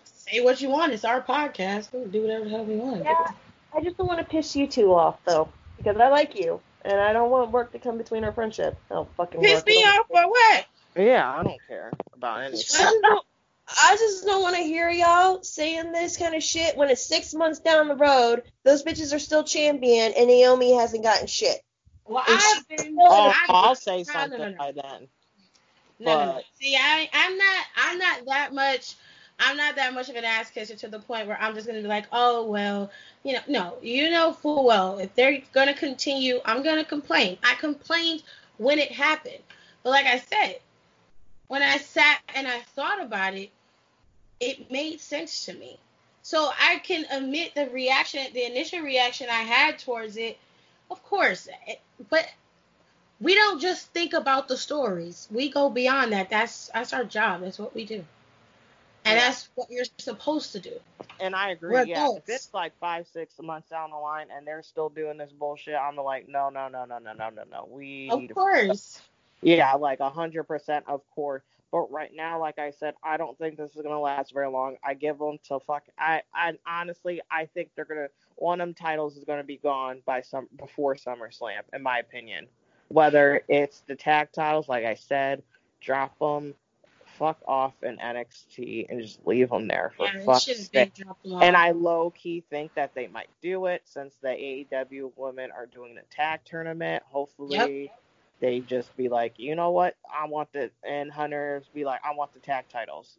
Say 0.04 0.42
what 0.42 0.60
you 0.60 0.68
want. 0.68 0.92
It's 0.92 1.06
our 1.06 1.22
podcast. 1.22 1.92
We 1.94 2.02
can 2.02 2.10
do 2.10 2.22
whatever 2.22 2.44
the 2.44 2.50
hell 2.50 2.64
we 2.66 2.76
want. 2.76 3.04
Yeah, 3.04 3.28
I 3.74 3.80
just 3.80 3.96
don't 3.96 4.06
want 4.06 4.18
to 4.18 4.26
piss 4.26 4.54
you 4.54 4.66
two 4.66 4.92
off, 4.92 5.16
though, 5.24 5.48
because 5.78 5.96
I 5.96 6.08
like 6.08 6.38
you, 6.38 6.60
and 6.84 7.00
I 7.00 7.14
don't 7.14 7.30
want 7.30 7.52
work 7.52 7.72
to 7.72 7.78
come 7.78 7.96
between 7.96 8.22
our 8.22 8.32
friendship. 8.32 8.76
Oh, 8.90 9.08
fucking 9.16 9.40
Piss 9.40 9.60
work. 9.60 9.66
me 9.66 9.76
off 9.76 10.06
for 10.08 10.28
what? 10.28 10.66
Yeah, 10.94 11.38
I 11.38 11.42
don't 11.42 11.60
care 11.66 11.90
about 12.12 12.42
anything. 12.42 12.86
Just 13.68 13.76
don't, 13.76 13.92
I 13.92 13.96
just 13.96 14.24
don't 14.24 14.42
want 14.42 14.56
to 14.56 14.62
hear 14.62 14.90
y'all 14.90 15.42
saying 15.42 15.92
this 15.92 16.16
kind 16.16 16.34
of 16.34 16.42
shit 16.42 16.76
when 16.76 16.90
it's 16.90 17.06
six 17.06 17.34
months 17.34 17.60
down 17.60 17.88
the 17.88 17.96
road. 17.96 18.42
Those 18.64 18.82
bitches 18.82 19.14
are 19.14 19.18
still 19.18 19.44
champion, 19.44 20.12
and 20.16 20.26
Naomi 20.26 20.74
hasn't 20.74 21.02
gotten 21.02 21.26
shit. 21.26 21.60
Well, 22.06 22.24
And 22.26 22.38
I've 22.38 22.68
been. 22.68 22.96
Oh, 23.00 23.28
I've- 23.28 23.52
I'll 23.52 23.74
say 23.74 23.98
no, 23.98 24.12
something 24.12 24.38
no, 24.38 24.44
no, 24.44 24.50
no. 24.50 24.58
by 24.58 24.72
then. 24.72 25.08
No, 26.00 26.18
no, 26.18 26.32
no. 26.32 26.40
See, 26.60 26.76
I, 26.76 27.08
I'm 27.12 27.38
not, 27.38 27.64
I'm 27.76 27.98
not 27.98 28.26
that 28.26 28.52
much 28.52 28.96
I'm 29.38 29.56
not 29.56 29.74
that 29.76 29.92
much 29.94 30.08
of 30.08 30.16
an 30.16 30.24
ass 30.24 30.50
kisser 30.50 30.76
to 30.76 30.88
the 30.88 31.00
point 31.00 31.26
where 31.26 31.40
I'm 31.40 31.54
just 31.54 31.66
gonna 31.66 31.82
be 31.82 31.88
like, 31.88 32.06
oh 32.12 32.46
well, 32.46 32.90
you 33.24 33.32
know, 33.34 33.40
no, 33.48 33.76
you 33.82 34.10
know 34.10 34.32
full 34.32 34.64
well 34.64 34.98
if 34.98 35.14
they're 35.14 35.42
gonna 35.52 35.74
continue, 35.74 36.40
I'm 36.44 36.62
gonna 36.62 36.84
complain. 36.84 37.38
I 37.42 37.54
complained 37.56 38.22
when 38.58 38.78
it 38.78 38.92
happened, 38.92 39.42
but 39.82 39.90
like 39.90 40.06
I 40.06 40.18
said, 40.18 40.60
when 41.48 41.62
I 41.62 41.78
sat 41.78 42.20
and 42.34 42.46
I 42.46 42.60
thought 42.74 43.02
about 43.02 43.34
it, 43.34 43.50
it 44.40 44.70
made 44.70 45.00
sense 45.00 45.46
to 45.46 45.54
me. 45.54 45.78
So 46.22 46.50
I 46.58 46.78
can 46.78 47.04
admit 47.10 47.54
the 47.54 47.68
reaction, 47.68 48.26
the 48.32 48.46
initial 48.46 48.80
reaction 48.80 49.28
I 49.28 49.42
had 49.42 49.78
towards 49.78 50.16
it, 50.16 50.38
of 50.90 51.02
course, 51.02 51.48
but 52.08 52.26
we 53.20 53.34
don't 53.34 53.60
just 53.60 53.88
think 53.92 54.12
about 54.12 54.48
the 54.48 54.56
stories. 54.56 55.28
We 55.30 55.50
go 55.50 55.70
beyond 55.70 56.12
that. 56.12 56.30
That's 56.30 56.70
that's 56.72 56.92
our 56.92 57.04
job. 57.04 57.42
That's 57.42 57.58
what 57.58 57.74
we 57.74 57.84
do. 57.84 58.04
And 59.06 59.18
yeah. 59.18 59.26
that's 59.26 59.48
what 59.54 59.70
you're 59.70 59.84
supposed 59.98 60.52
to 60.52 60.60
do. 60.60 60.80
And 61.20 61.34
I 61.34 61.50
agree. 61.50 61.72
We're 61.72 61.84
yeah, 61.84 62.04
adults. 62.04 62.28
if 62.28 62.34
it's 62.34 62.54
like 62.54 62.72
five, 62.80 63.06
six 63.12 63.34
months 63.40 63.68
down 63.68 63.90
the 63.90 63.96
line 63.96 64.28
and 64.34 64.46
they're 64.46 64.62
still 64.62 64.88
doing 64.88 65.18
this 65.18 65.30
bullshit, 65.30 65.74
I'm 65.74 65.96
like, 65.96 66.26
no, 66.26 66.48
no, 66.48 66.68
no, 66.68 66.86
no, 66.86 66.98
no, 66.98 67.12
no, 67.12 67.28
no, 67.28 67.42
no. 67.50 67.68
We 67.70 68.08
of 68.10 68.34
course. 68.34 69.00
Yeah, 69.44 69.74
like 69.74 70.00
a 70.00 70.10
hundred 70.10 70.44
percent, 70.44 70.84
of 70.88 71.02
course. 71.14 71.42
But 71.70 71.90
right 71.90 72.10
now, 72.14 72.38
like 72.38 72.58
I 72.58 72.70
said, 72.70 72.94
I 73.02 73.16
don't 73.16 73.36
think 73.36 73.56
this 73.56 73.74
is 73.74 73.82
gonna 73.82 74.00
last 74.00 74.32
very 74.32 74.48
long. 74.48 74.76
I 74.84 74.94
give 74.94 75.18
them 75.18 75.38
till 75.42 75.60
fuck. 75.60 75.84
I, 75.98 76.22
I 76.32 76.52
honestly, 76.66 77.20
I 77.30 77.46
think 77.46 77.70
they're 77.74 77.84
gonna 77.84 78.08
one 78.36 78.60
of 78.60 78.68
them 78.68 78.74
titles 78.74 79.16
is 79.16 79.24
gonna 79.24 79.44
be 79.44 79.56
gone 79.56 80.02
by 80.06 80.22
some 80.22 80.48
before 80.56 80.94
SummerSlam, 80.94 81.62
in 81.72 81.82
my 81.82 81.98
opinion. 81.98 82.46
Whether 82.88 83.42
it's 83.48 83.80
the 83.80 83.96
tag 83.96 84.28
titles, 84.32 84.68
like 84.68 84.84
I 84.84 84.94
said, 84.94 85.42
drop 85.80 86.18
them 86.18 86.54
fuck 87.18 87.38
off 87.46 87.74
in 87.82 87.96
NXT 87.96 88.86
and 88.88 89.00
just 89.00 89.24
leave 89.26 89.50
them 89.50 89.68
there 89.68 89.92
for 89.96 90.06
yeah, 90.06 90.24
fuck's 90.24 90.44
sake. 90.44 90.92
And 91.24 91.56
I 91.56 91.70
low 91.70 92.10
key 92.10 92.42
think 92.50 92.74
that 92.74 92.94
they 92.94 93.06
might 93.06 93.28
do 93.42 93.66
it 93.66 93.82
since 93.84 94.14
the 94.20 94.28
AEW 94.28 95.12
women 95.16 95.50
are 95.50 95.66
doing 95.66 95.94
the 95.94 96.02
tag 96.10 96.40
tournament. 96.44 97.02
Hopefully, 97.10 97.82
yep. 97.84 98.03
They 98.44 98.60
just 98.60 98.94
be 98.94 99.08
like, 99.08 99.38
you 99.38 99.54
know 99.54 99.70
what, 99.70 99.96
I 100.14 100.26
want 100.26 100.52
the 100.52 100.70
and 100.86 101.10
Hunters 101.10 101.64
be 101.72 101.86
like, 101.86 102.00
I 102.04 102.14
want 102.14 102.34
the 102.34 102.40
tag 102.40 102.66
titles. 102.68 103.16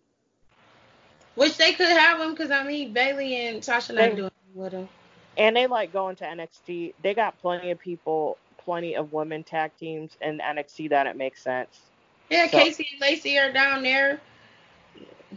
Which 1.34 1.58
they 1.58 1.74
could 1.74 1.88
have 1.88 2.20
them 2.20 2.30
because 2.30 2.52
I 2.52 2.64
mean 2.64 2.94
Bayley 2.94 3.48
and 3.48 3.66
Sasha 3.66 3.94
not 3.94 4.16
doing 4.16 4.30
with 4.54 4.74
them. 4.74 4.88
And 5.36 5.56
they 5.56 5.66
like 5.66 5.92
going 5.92 6.16
to 6.18 6.26
NXT. 6.26 6.94
They 7.02 7.16
got 7.16 7.42
plenty 7.42 7.72
of 7.72 7.80
people, 7.80 8.38
plenty 8.60 8.96
of 8.96 9.14
women 9.14 9.44
tag 9.44 9.72
teams 9.80 10.16
in 10.22 10.38
NXT 10.38 10.92
that 10.92 11.08
it 11.08 11.18
makes 11.18 11.42
sense. 11.42 11.80
Yeah, 12.30 12.48
so, 12.48 12.60
Kacy 12.60 12.86
and 12.92 13.02
Lacey 13.02 13.40
are 13.40 13.52
down 13.52 13.82
there. 13.82 14.22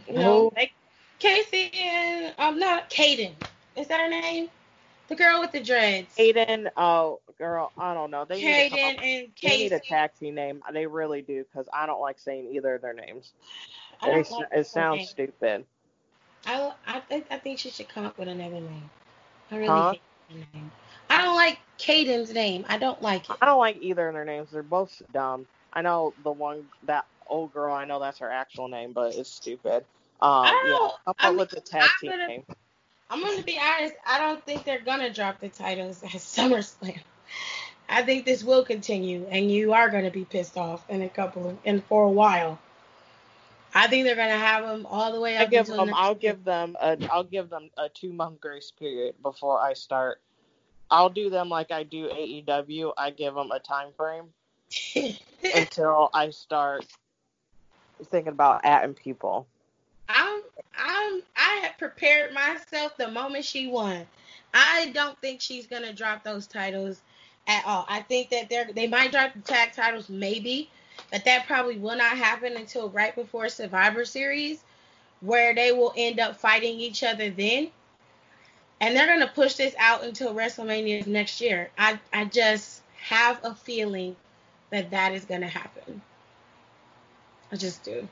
You 0.07 0.13
know, 0.13 0.53
they, 0.55 0.71
Kacy 1.19 1.75
and 1.75 2.35
I'm 2.37 2.53
um, 2.53 2.59
not 2.59 2.91
Kayden. 2.91 3.31
Is 3.75 3.87
that 3.87 4.01
her 4.01 4.07
name? 4.07 4.49
The 5.09 5.15
girl 5.15 5.39
with 5.41 5.51
the 5.51 5.59
dreads. 5.59 6.15
Kayden, 6.15 6.69
oh 6.77 7.19
girl, 7.39 7.71
I 7.79 7.95
don't 7.95 8.11
know. 8.11 8.25
They 8.25 8.41
Kayden 8.41 8.71
need 8.71 8.79
a, 8.79 8.85
and 8.85 8.97
Kacy. 8.99 9.41
They 9.41 9.57
need 9.57 9.73
a 9.73 9.79
taxi 9.79 10.29
name. 10.29 10.61
They 10.71 10.85
really 10.85 11.23
do 11.23 11.43
because 11.43 11.67
I 11.73 11.87
don't 11.87 11.99
like 11.99 12.19
saying 12.19 12.53
either 12.53 12.75
of 12.75 12.83
their 12.83 12.93
names. 12.93 13.33
They, 14.03 14.11
like 14.11 14.27
it 14.51 14.67
sounds 14.67 14.99
name. 14.99 15.07
stupid. 15.07 15.65
I 16.45 16.71
I 16.87 16.99
think 16.99 17.25
I 17.31 17.37
think 17.37 17.57
she 17.57 17.71
should 17.71 17.89
come 17.89 18.05
up 18.05 18.19
with 18.19 18.27
another 18.27 18.61
name. 18.61 18.89
I 19.51 19.57
really 19.57 19.67
huh? 19.67 19.91
hate 19.91 20.01
name. 20.53 20.71
I 21.09 21.23
don't 21.23 21.35
like 21.35 21.57
Kayden's 21.79 22.31
name. 22.31 22.65
I 22.69 22.77
don't 22.77 23.01
like 23.01 23.29
it. 23.29 23.35
I 23.41 23.47
don't 23.47 23.59
like 23.59 23.77
either 23.81 24.09
of 24.09 24.13
their 24.13 24.25
names. 24.25 24.51
They're 24.51 24.61
both 24.61 25.01
dumb. 25.11 25.47
I 25.73 25.81
know 25.81 26.13
the 26.23 26.31
one 26.31 26.65
that 26.83 27.05
old 27.27 27.51
girl. 27.51 27.73
I 27.73 27.85
know 27.85 27.99
that's 27.99 28.19
her 28.19 28.29
actual 28.29 28.67
name, 28.67 28.93
but 28.93 29.15
it's 29.15 29.31
stupid. 29.31 29.85
Um, 30.21 30.53
yeah, 30.67 30.89
I'll 31.07 31.13
put 31.17 31.37
with 31.37 31.49
the 31.49 31.61
tag 31.61 31.89
team 31.99 32.11
gonna, 32.11 32.27
name. 32.27 32.43
I'm 33.09 33.21
gonna 33.21 33.43
be 33.43 33.59
honest. 33.59 33.95
I 34.05 34.19
don't 34.19 34.43
think 34.45 34.63
they're 34.65 34.81
gonna 34.81 35.13
drop 35.13 35.39
the 35.39 35.49
titles 35.49 36.03
at 36.03 36.09
SummerSlam. 36.11 36.99
I 37.87 38.03
think 38.03 38.25
this 38.25 38.43
will 38.43 38.63
continue, 38.63 39.25
and 39.29 39.51
you 39.51 39.73
are 39.73 39.89
gonna 39.89 40.11
be 40.11 40.25
pissed 40.25 40.57
off 40.57 40.87
in 40.89 41.01
a 41.01 41.09
couple 41.09 41.49
of, 41.49 41.57
and 41.65 41.83
for 41.85 42.03
a 42.03 42.09
while. 42.09 42.59
I 43.73 43.87
think 43.87 44.05
they're 44.05 44.15
gonna 44.15 44.37
have 44.37 44.65
them 44.65 44.85
all 44.85 45.11
the 45.11 45.19
way 45.19 45.37
up. 45.37 45.43
I 45.43 45.45
give 45.45 45.67
them. 45.67 45.91
I'll 45.93 46.15
give 46.15 46.43
them 46.43 46.75
a. 46.79 46.97
I'll 47.11 47.23
give 47.23 47.49
them 47.49 47.69
a 47.77 47.89
two 47.89 48.13
month 48.13 48.41
grace 48.41 48.71
period 48.71 49.15
before 49.21 49.59
I 49.59 49.73
start. 49.73 50.21
I'll 50.91 51.09
do 51.09 51.29
them 51.29 51.49
like 51.49 51.71
I 51.71 51.83
do 51.83 52.09
AEW. 52.09 52.93
I 52.97 53.11
give 53.11 53.35
them 53.35 53.51
a 53.51 53.59
time 53.59 53.89
frame 53.95 54.25
until 55.55 56.09
I 56.13 56.31
start 56.31 56.85
thinking 58.05 58.33
about 58.33 58.61
adding 58.63 58.95
people. 58.95 59.47
I'm 60.07 60.41
I'm 60.79 61.21
I 61.35 61.59
had 61.63 61.77
prepared 61.77 62.33
myself 62.33 62.97
the 62.97 63.09
moment 63.09 63.45
she 63.45 63.67
won. 63.67 64.05
I 64.53 64.91
don't 64.93 65.19
think 65.19 65.41
she's 65.41 65.67
gonna 65.67 65.93
drop 65.93 66.23
those 66.23 66.47
titles 66.47 67.01
at 67.47 67.65
all. 67.65 67.85
I 67.89 68.01
think 68.01 68.29
that 68.29 68.49
they're 68.49 68.71
they 68.71 68.87
might 68.87 69.11
drop 69.11 69.33
the 69.33 69.41
tag 69.41 69.73
titles 69.73 70.09
maybe, 70.09 70.69
but 71.11 71.25
that 71.25 71.47
probably 71.47 71.77
will 71.77 71.97
not 71.97 72.17
happen 72.17 72.55
until 72.55 72.89
right 72.89 73.13
before 73.13 73.49
Survivor 73.49 74.05
Series, 74.05 74.63
where 75.21 75.53
they 75.53 75.71
will 75.71 75.93
end 75.97 76.19
up 76.19 76.37
fighting 76.37 76.79
each 76.79 77.03
other 77.03 77.29
then. 77.29 77.69
And 78.81 78.95
they're 78.95 79.07
gonna 79.07 79.31
push 79.33 79.55
this 79.55 79.75
out 79.77 80.03
until 80.03 80.33
WrestleMania 80.33 81.05
next 81.07 81.41
year. 81.41 81.69
I 81.77 81.99
I 82.13 82.25
just 82.25 82.81
have 83.01 83.39
a 83.43 83.53
feeling 83.53 84.15
that 84.69 84.91
that 84.91 85.13
is 85.13 85.25
to 85.25 85.47
happen. 85.47 86.01
I 87.51 87.55
just 87.55 87.83
do. 87.83 88.07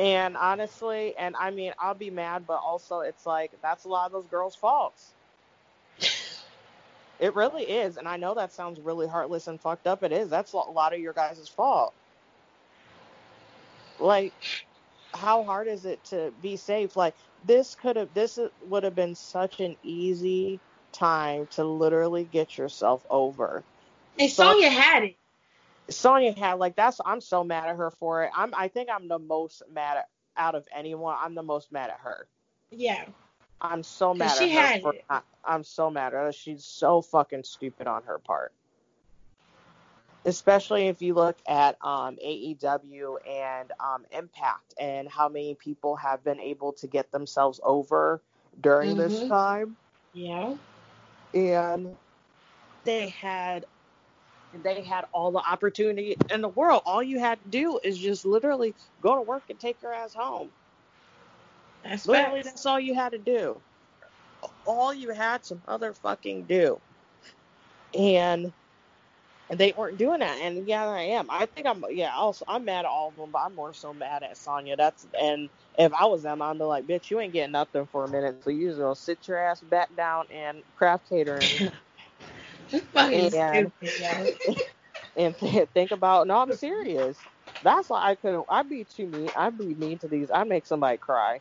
And 0.00 0.34
honestly, 0.34 1.14
and 1.18 1.36
I 1.36 1.50
mean, 1.50 1.74
I'll 1.78 1.92
be 1.92 2.08
mad, 2.08 2.46
but 2.46 2.62
also 2.64 3.00
it's 3.00 3.26
like 3.26 3.52
that's 3.60 3.84
a 3.84 3.88
lot 3.88 4.06
of 4.06 4.12
those 4.12 4.24
girls' 4.28 4.56
faults. 4.56 5.12
it 7.20 7.34
really 7.34 7.64
is, 7.64 7.98
and 7.98 8.08
I 8.08 8.16
know 8.16 8.32
that 8.32 8.50
sounds 8.50 8.80
really 8.80 9.06
heartless 9.06 9.46
and 9.46 9.60
fucked 9.60 9.86
up. 9.86 10.02
It 10.02 10.10
is. 10.10 10.30
That's 10.30 10.54
a 10.54 10.56
lot 10.56 10.94
of 10.94 11.00
your 11.00 11.12
guys' 11.12 11.46
fault. 11.48 11.92
Like, 13.98 14.32
how 15.12 15.44
hard 15.44 15.68
is 15.68 15.84
it 15.84 16.02
to 16.06 16.32
be 16.40 16.56
safe? 16.56 16.96
Like, 16.96 17.14
this 17.44 17.74
could 17.74 17.96
have, 17.96 18.14
this 18.14 18.38
would 18.68 18.84
have 18.84 18.94
been 18.94 19.14
such 19.14 19.60
an 19.60 19.76
easy 19.82 20.60
time 20.92 21.46
to 21.48 21.64
literally 21.64 22.24
get 22.24 22.56
yourself 22.56 23.04
over. 23.10 23.62
And 24.18 24.30
so, 24.30 24.44
Sonya 24.44 24.70
had 24.70 25.04
it. 25.04 25.16
Sonya 25.90 26.32
had 26.32 26.54
like 26.54 26.76
that's 26.76 27.00
I'm 27.04 27.20
so 27.20 27.44
mad 27.44 27.68
at 27.68 27.76
her 27.76 27.90
for 27.90 28.24
it. 28.24 28.30
I'm 28.34 28.54
I 28.54 28.68
think 28.68 28.88
I'm 28.92 29.08
the 29.08 29.18
most 29.18 29.62
mad 29.72 29.98
at, 29.98 30.08
out 30.36 30.54
of 30.54 30.66
anyone. 30.74 31.16
I'm 31.20 31.34
the 31.34 31.42
most 31.42 31.72
mad 31.72 31.90
at 31.90 32.00
her. 32.00 32.26
Yeah. 32.70 33.04
I'm 33.60 33.82
so 33.82 34.14
mad 34.14 34.36
she 34.38 34.56
at 34.56 34.76
her. 34.76 34.80
For, 34.80 34.94
I, 35.08 35.20
I'm 35.44 35.64
so 35.64 35.90
mad 35.90 36.14
at 36.14 36.24
her. 36.24 36.32
She's 36.32 36.64
so 36.64 37.02
fucking 37.02 37.44
stupid 37.44 37.86
on 37.86 38.04
her 38.04 38.18
part. 38.18 38.52
Especially 40.24 40.88
if 40.88 41.00
you 41.00 41.14
look 41.14 41.38
at 41.46 41.76
um, 41.82 42.16
AEW 42.24 43.16
and 43.26 43.72
um, 43.80 44.04
Impact 44.10 44.74
and 44.78 45.08
how 45.08 45.28
many 45.28 45.54
people 45.54 45.96
have 45.96 46.22
been 46.22 46.40
able 46.40 46.72
to 46.74 46.86
get 46.86 47.10
themselves 47.10 47.58
over 47.62 48.20
during 48.60 48.96
mm-hmm. 48.96 49.08
this 49.08 49.28
time. 49.28 49.76
Yeah. 50.12 50.54
And 51.32 51.96
they 52.84 53.08
had 53.08 53.64
they 54.52 54.82
had 54.82 55.04
all 55.12 55.30
the 55.32 55.38
opportunity 55.38 56.16
in 56.32 56.40
the 56.40 56.48
world. 56.48 56.82
All 56.84 57.02
you 57.02 57.18
had 57.18 57.42
to 57.42 57.48
do 57.48 57.80
is 57.82 57.98
just 57.98 58.24
literally 58.24 58.74
go 59.00 59.16
to 59.16 59.22
work 59.22 59.44
and 59.50 59.58
take 59.58 59.82
your 59.82 59.92
ass 59.92 60.14
home. 60.14 60.50
That's 61.84 62.06
literally 62.06 62.42
that's 62.42 62.66
all 62.66 62.80
you 62.80 62.94
had 62.94 63.12
to 63.12 63.18
do. 63.18 63.60
All 64.66 64.92
you 64.92 65.10
had 65.10 65.42
to 65.44 65.56
motherfucking 65.56 66.46
do. 66.46 66.80
And 67.98 68.52
and 69.50 69.58
they 69.58 69.72
weren't 69.76 69.98
doing 69.98 70.20
that. 70.20 70.38
And 70.40 70.66
yeah, 70.66 70.86
I 70.86 71.02
am. 71.02 71.26
I 71.28 71.46
think 71.46 71.66
I'm. 71.66 71.84
Yeah, 71.90 72.14
also 72.14 72.44
I'm 72.46 72.64
mad 72.64 72.80
at 72.80 72.84
all 72.86 73.08
of 73.08 73.16
them, 73.16 73.30
but 73.32 73.40
I'm 73.40 73.54
more 73.54 73.74
so 73.74 73.92
mad 73.92 74.22
at 74.22 74.36
Sonya. 74.36 74.76
That's 74.76 75.06
and 75.20 75.50
if 75.78 75.92
I 75.92 76.06
was 76.06 76.22
them, 76.22 76.40
I'd 76.40 76.58
be 76.58 76.64
like, 76.64 76.86
bitch, 76.86 77.10
you 77.10 77.18
ain't 77.20 77.32
getting 77.32 77.52
nothing 77.52 77.86
for 77.86 78.04
a 78.04 78.08
minute, 78.08 78.44
so 78.44 78.50
you 78.50 78.68
just 78.68 78.80
gonna 78.80 78.94
sit 78.94 79.26
your 79.26 79.38
ass 79.38 79.60
back 79.60 79.94
down 79.96 80.26
and 80.30 80.62
craft 80.76 81.08
catering 81.08 81.72
Fucking 82.92 83.32
and, 83.32 83.72
stupid, 83.72 84.62
and 85.16 85.36
think 85.74 85.90
about 85.90 86.26
no, 86.26 86.38
I'm 86.38 86.52
serious. 86.52 87.18
That's 87.62 87.88
why 87.88 88.10
I 88.10 88.14
couldn't. 88.14 88.44
I'd 88.48 88.68
be 88.68 88.84
too 88.84 89.06
mean. 89.06 89.30
I'd 89.36 89.58
be 89.58 89.74
mean 89.74 89.98
to 89.98 90.08
these. 90.08 90.30
I 90.32 90.44
make 90.44 90.66
somebody 90.66 90.98
cry. 90.98 91.40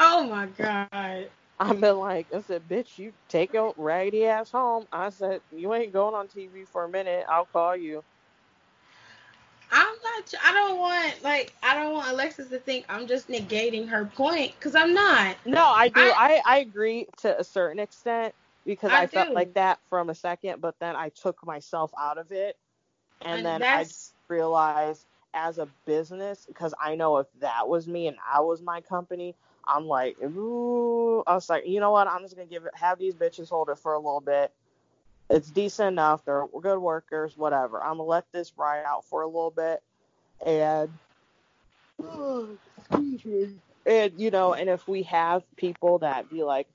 Oh 0.00 0.24
my 0.24 0.46
god. 0.46 1.28
I've 1.58 1.80
been 1.80 1.98
like, 1.98 2.26
I 2.34 2.40
said, 2.40 2.68
bitch, 2.68 2.98
you 2.98 3.12
take 3.28 3.52
your 3.52 3.72
raggedy 3.76 4.26
ass 4.26 4.50
home. 4.50 4.86
I 4.92 5.10
said, 5.10 5.40
you 5.54 5.72
ain't 5.72 5.92
going 5.92 6.14
on 6.14 6.26
TV 6.26 6.66
for 6.66 6.84
a 6.84 6.88
minute. 6.88 7.24
I'll 7.28 7.46
call 7.46 7.76
you. 7.76 8.02
I'm 9.70 9.86
not. 9.86 10.34
I 10.44 10.52
don't 10.52 10.78
want 10.78 11.22
like 11.24 11.52
I 11.62 11.74
don't 11.74 11.92
want 11.92 12.08
Alexis 12.08 12.48
to 12.50 12.58
think 12.58 12.84
I'm 12.88 13.06
just 13.06 13.28
negating 13.28 13.88
her 13.88 14.04
point 14.04 14.52
because 14.58 14.74
I'm 14.74 14.94
not. 14.94 15.36
No, 15.44 15.64
I 15.64 15.88
do. 15.88 16.00
I, 16.00 16.12
I, 16.16 16.42
I 16.46 16.58
agree 16.58 17.08
to 17.18 17.38
a 17.38 17.44
certain 17.44 17.80
extent, 17.80 18.34
because 18.64 18.92
I, 18.92 19.02
I 19.02 19.06
felt 19.06 19.32
like 19.32 19.54
that 19.54 19.78
from 19.88 20.10
a 20.10 20.14
second, 20.14 20.60
but 20.60 20.76
then 20.78 20.96
I 20.96 21.10
took 21.10 21.44
myself 21.46 21.90
out 21.98 22.18
of 22.18 22.32
it, 22.32 22.56
and, 23.20 23.46
and 23.46 23.62
then 23.62 23.62
I 23.62 23.86
realized 24.28 25.04
as 25.34 25.58
a 25.58 25.68
business, 25.84 26.44
because 26.46 26.74
I 26.80 26.94
know 26.94 27.18
if 27.18 27.26
that 27.40 27.68
was 27.68 27.86
me 27.86 28.06
and 28.06 28.16
I 28.32 28.40
was 28.40 28.62
my 28.62 28.80
company, 28.80 29.34
I'm 29.66 29.86
like, 29.86 30.16
ooh, 30.22 31.22
I 31.26 31.34
was 31.34 31.48
like, 31.48 31.66
you 31.66 31.80
know 31.80 31.90
what? 31.90 32.06
I'm 32.06 32.22
just 32.22 32.36
gonna 32.36 32.46
give 32.46 32.64
it, 32.64 32.72
have 32.74 32.98
these 32.98 33.14
bitches 33.14 33.48
hold 33.48 33.68
it 33.68 33.78
for 33.78 33.94
a 33.94 33.98
little 33.98 34.20
bit. 34.20 34.52
It's 35.30 35.50
decent 35.50 35.88
enough. 35.88 36.24
They're 36.24 36.46
good 36.60 36.78
workers, 36.78 37.36
whatever. 37.36 37.82
I'm 37.82 37.96
gonna 37.96 38.04
let 38.04 38.30
this 38.32 38.52
ride 38.56 38.84
out 38.84 39.04
for 39.06 39.22
a 39.22 39.26
little 39.26 39.50
bit, 39.50 39.82
and 40.44 40.90
oh, 42.02 42.56
excuse 42.90 43.50
me. 43.50 43.56
And 43.86 44.12
you 44.18 44.30
know, 44.30 44.54
and 44.54 44.70
if 44.70 44.86
we 44.86 45.02
have 45.04 45.42
people 45.56 45.98
that 45.98 46.30
be 46.30 46.42
like, 46.42 46.68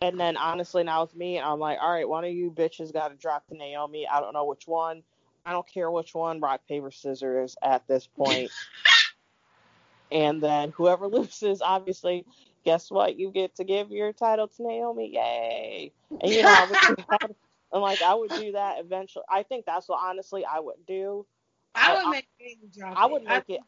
and 0.00 0.18
then 0.18 0.36
honestly, 0.36 0.84
now 0.84 1.02
it's 1.02 1.14
me, 1.14 1.38
I'm 1.38 1.58
like, 1.58 1.78
all 1.80 1.90
right, 1.90 2.08
one 2.08 2.24
of 2.24 2.32
you 2.32 2.50
bitches 2.50 2.92
got 2.92 3.08
to 3.08 3.16
drop 3.16 3.46
to 3.48 3.56
Naomi. 3.56 4.06
I 4.06 4.20
don't 4.20 4.32
know 4.32 4.46
which 4.46 4.66
one. 4.66 5.02
I 5.44 5.52
don't 5.52 5.68
care 5.68 5.90
which 5.90 6.14
one. 6.14 6.40
Rock 6.40 6.62
paper 6.66 6.90
scissors 6.90 7.56
at 7.62 7.86
this 7.86 8.06
point. 8.06 8.50
and 10.12 10.42
then 10.42 10.70
whoever 10.70 11.06
loses, 11.08 11.60
obviously, 11.60 12.24
guess 12.64 12.90
what? 12.90 13.18
You 13.18 13.30
get 13.30 13.56
to 13.56 13.64
give 13.64 13.90
your 13.90 14.12
title 14.12 14.48
to 14.48 14.62
Naomi. 14.62 15.14
Yay! 15.14 15.92
And 16.20 16.32
you 16.32 16.42
know, 16.42 16.48
I 16.48 16.66
would, 16.70 17.04
and 17.72 17.82
like 17.82 18.02
I 18.02 18.14
would 18.14 18.30
do 18.30 18.52
that 18.52 18.78
eventually. 18.78 19.24
I 19.28 19.42
think 19.42 19.66
that's 19.66 19.88
what 19.88 20.00
honestly 20.02 20.44
I 20.44 20.60
would 20.60 20.86
do. 20.86 21.26
I 21.74 22.04
would 22.04 22.10
make 22.10 22.28
Bayley 22.38 22.70
drop 22.74 22.96
I 22.96 23.06
would 23.06 23.24
make 23.24 23.44
it. 23.48 23.60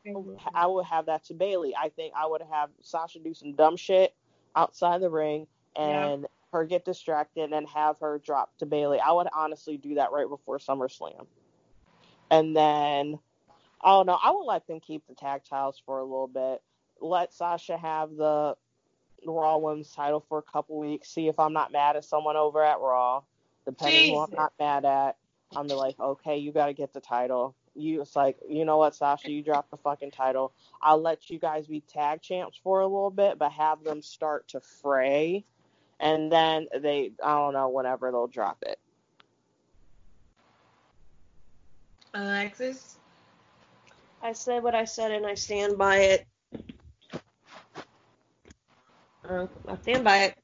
I 0.55 0.66
would 0.66 0.85
have 0.85 1.07
that 1.07 1.25
to 1.25 1.35
Bayley. 1.35 1.75
I 1.75 1.89
think 1.89 2.12
I 2.16 2.27
would 2.27 2.43
have 2.51 2.68
Sasha 2.83 3.18
do 3.18 3.33
some 3.33 3.55
dumb 3.55 3.77
shit 3.77 4.14
outside 4.55 5.01
the 5.01 5.09
ring 5.11 5.47
and 5.77 6.27
her 6.53 6.64
get 6.64 6.85
distracted 6.85 7.53
and 7.53 7.68
have 7.68 7.99
her 8.01 8.20
drop 8.25 8.57
to 8.59 8.66
Bayley. 8.66 9.01
I 9.01 9.12
would 9.12 9.29
honestly 9.35 9.77
do 9.77 9.97
that 9.97 10.12
right 10.12 10.29
before 10.29 10.59
SummerSlam. 10.59 11.27
And 12.31 12.57
then, 12.57 13.18
oh 13.83 14.03
no, 14.03 14.18
I 14.22 14.31
would 14.31 14.45
let 14.45 14.66
them 14.66 14.81
keep 14.81 15.07
the 15.07 15.14
tag 15.14 15.43
titles 15.49 15.83
for 15.85 15.99
a 15.99 16.05
little 16.05 16.29
bit. 16.29 16.62
Let 17.01 17.35
Sasha 17.35 17.77
have 17.77 18.14
the 18.16 18.57
Raw 19.27 19.59
Women's 19.59 19.91
title 19.91 20.25
for 20.29 20.39
a 20.39 20.43
couple 20.43 20.79
weeks. 20.79 21.11
See 21.11 21.29
if 21.29 21.39
I'm 21.39 21.53
not 21.53 21.72
mad 21.72 21.97
at 21.97 22.05
someone 22.05 22.37
over 22.37 22.62
at 22.62 22.81
Raw. 22.81 23.22
Depending 23.64 24.14
who 24.14 24.20
I'm 24.20 24.31
not 24.31 24.53
mad 24.59 24.85
at, 24.85 25.16
I'm 25.57 25.66
like, 25.68 25.99
okay, 25.99 26.37
you 26.37 26.53
got 26.53 26.66
to 26.66 26.75
get 26.75 26.93
the 26.93 27.01
title. 27.01 27.55
You, 27.75 28.03
it's 28.03 28.14
like, 28.14 28.37
you 28.49 28.64
know 28.64 28.77
what, 28.77 28.95
Sasha, 28.95 29.31
you 29.31 29.43
dropped 29.43 29.70
the 29.70 29.77
fucking 29.79 30.11
title. 30.12 30.53
I'll 30.83 31.01
let 31.01 31.31
you 31.31 31.39
guys 31.39 31.66
be 31.66 31.81
tag 31.81 32.20
champs 32.20 32.61
for 32.62 32.81
a 32.81 32.87
little 32.87 33.11
bit, 33.11 33.39
but 33.39 33.53
have 33.53 33.83
them 33.83 34.03
start 34.03 34.49
to 34.49 34.61
fray, 34.61 35.45
and 36.01 36.30
then 36.30 36.66
they, 36.80 37.12
I 37.22 37.34
don't 37.34 37.55
know, 37.55 37.68
whenever 37.68 38.11
they'll 38.11 38.26
drop 38.26 38.59
it. 38.62 38.78
Alexis. 42.12 42.99
I 44.22 44.32
said 44.32 44.62
what 44.62 44.74
I 44.74 44.84
said 44.84 45.11
and 45.11 45.26
I 45.26 45.34
stand 45.34 45.76
by 45.76 45.97
it. 45.97 46.26
Uh, 49.28 49.47
I 49.66 49.76
stand 49.82 50.05
by 50.05 50.16
it 50.24 50.38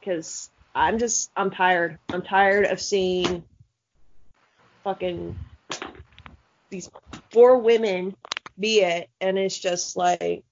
because 0.00 0.50
I'm 0.74 0.98
just 0.98 1.30
I'm 1.36 1.50
tired. 1.50 1.98
I'm 2.10 2.22
tired 2.22 2.66
of 2.66 2.80
seeing 2.80 3.44
fucking 4.84 5.36
these 6.70 6.90
four 7.30 7.58
women 7.58 8.14
be 8.58 8.80
it, 8.80 9.08
and 9.20 9.38
it's 9.38 9.58
just 9.58 9.96
like, 9.96 10.44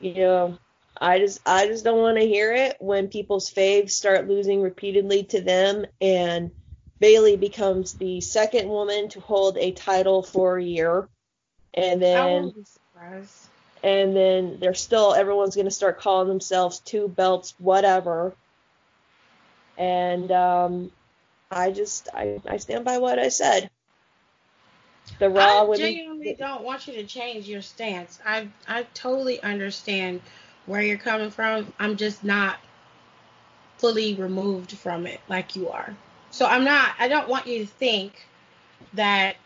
you 0.00 0.14
know, 0.14 0.58
I 1.00 1.18
just 1.18 1.40
I 1.46 1.66
just 1.66 1.84
don't 1.84 2.00
want 2.00 2.18
to 2.18 2.26
hear 2.26 2.52
it 2.52 2.76
when 2.80 3.08
people's 3.08 3.52
faves 3.52 3.90
start 3.90 4.28
losing 4.28 4.62
repeatedly 4.62 5.24
to 5.24 5.40
them 5.40 5.86
and 6.00 6.50
Bayley 6.98 7.36
becomes 7.36 7.94
the 7.94 8.20
second 8.20 8.68
woman 8.68 9.08
to 9.10 9.20
hold 9.20 9.56
a 9.56 9.70
title 9.72 10.22
for 10.22 10.58
a 10.58 10.64
year. 10.64 11.08
And 11.74 12.02
then 12.02 12.42
won't 12.42 12.56
be 12.56 12.64
surprised. 12.64 13.48
and 13.82 14.16
then 14.16 14.58
they're 14.60 14.74
still 14.74 15.14
everyone's 15.14 15.54
going 15.54 15.66
to 15.66 15.70
start 15.70 16.00
calling 16.00 16.28
themselves 16.28 16.80
two 16.80 17.08
belts 17.08 17.54
whatever. 17.58 18.34
And 19.76 20.32
um 20.32 20.90
I 21.50 21.70
just 21.70 22.08
I 22.12 22.40
I 22.48 22.56
stand 22.56 22.84
by 22.84 22.98
what 22.98 23.18
I 23.18 23.28
said. 23.28 23.70
The 25.20 25.30
Raw 25.30 25.70
I 25.70 25.76
genuinely 25.76 26.34
don't 26.34 26.64
want 26.64 26.88
you 26.88 26.94
to 26.94 27.04
change 27.04 27.48
your 27.48 27.62
stance. 27.62 28.18
I 28.26 28.48
I 28.66 28.82
totally 28.94 29.40
understand 29.42 30.20
where 30.68 30.82
you're 30.82 30.98
coming 30.98 31.30
from. 31.30 31.72
I'm 31.78 31.96
just 31.96 32.22
not 32.22 32.58
fully 33.78 34.14
removed 34.14 34.72
from 34.72 35.06
it 35.06 35.20
like 35.28 35.56
you 35.56 35.70
are. 35.70 35.94
So 36.30 36.46
I'm 36.46 36.64
not 36.64 36.94
I 36.98 37.08
don't 37.08 37.28
want 37.28 37.46
you 37.46 37.60
to 37.60 37.66
think 37.66 38.26
that 38.92 39.36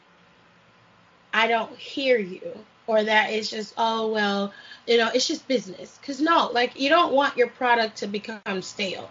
I 1.33 1.47
don't 1.47 1.75
hear 1.77 2.19
you 2.19 2.43
or 2.87 3.05
that 3.05 3.31
it's 3.31 3.49
just 3.49 3.73
oh 3.79 4.11
well, 4.11 4.53
you 4.87 4.99
know, 4.99 5.11
it's 5.15 5.29
just 5.29 5.47
business. 5.47 5.99
Cuz 6.03 6.21
no, 6.21 6.51
like 6.53 6.79
you 6.79 6.89
don't 6.89 7.13
want 7.13 7.37
your 7.37 7.49
product 7.49 7.99
to 7.99 8.09
become 8.09 8.61
stale. 8.61 9.09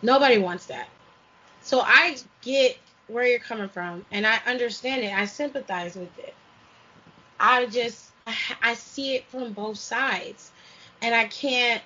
Nobody 0.00 0.38
wants 0.38 0.66
that. 0.66 0.88
So 1.60 1.80
I 1.80 2.16
get 2.40 2.78
where 3.06 3.26
you're 3.26 3.38
coming 3.38 3.68
from 3.68 4.06
and 4.10 4.26
I 4.26 4.40
understand 4.46 5.04
it. 5.04 5.12
I 5.12 5.26
sympathize 5.26 5.94
with 5.94 6.18
it. 6.18 6.34
I 7.38 7.66
just 7.66 8.06
I 8.62 8.74
see 8.74 9.16
it 9.16 9.26
from 9.26 9.52
both 9.52 9.76
sides 9.76 10.52
and 11.02 11.14
I 11.14 11.26
can't 11.26 11.82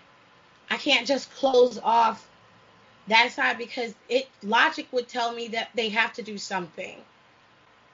I 0.71 0.77
can't 0.77 1.07
just 1.07 1.33
close 1.35 1.79
off 1.83 2.29
that 3.09 3.33
side 3.33 3.59
because 3.59 3.95
it 4.09 4.29
logic 4.43 4.87
would 4.93 5.09
tell 5.09 5.33
me 5.33 5.49
that 5.49 5.71
they 5.75 5.89
have 5.89 6.13
to 6.15 6.23
do 6.23 6.39
something. 6.39 6.97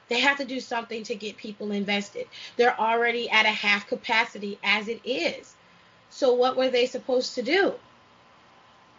They 0.09 0.21
have 0.21 0.39
to 0.39 0.45
do 0.45 0.61
something 0.61 1.05
to 1.05 1.15
get 1.15 1.37
people 1.37 1.71
invested. 1.71 2.27
They're 2.57 2.79
already 2.79 3.31
at 3.31 3.47
a 3.47 3.51
half 3.51 3.87
capacity 3.87 4.59
as 4.63 4.89
it 4.89 5.01
is. 5.05 5.55
So 6.11 6.35
what 6.35 6.57
were 6.57 6.69
they 6.69 6.87
supposed 6.87 7.37
to 7.37 7.43
do? 7.43 7.75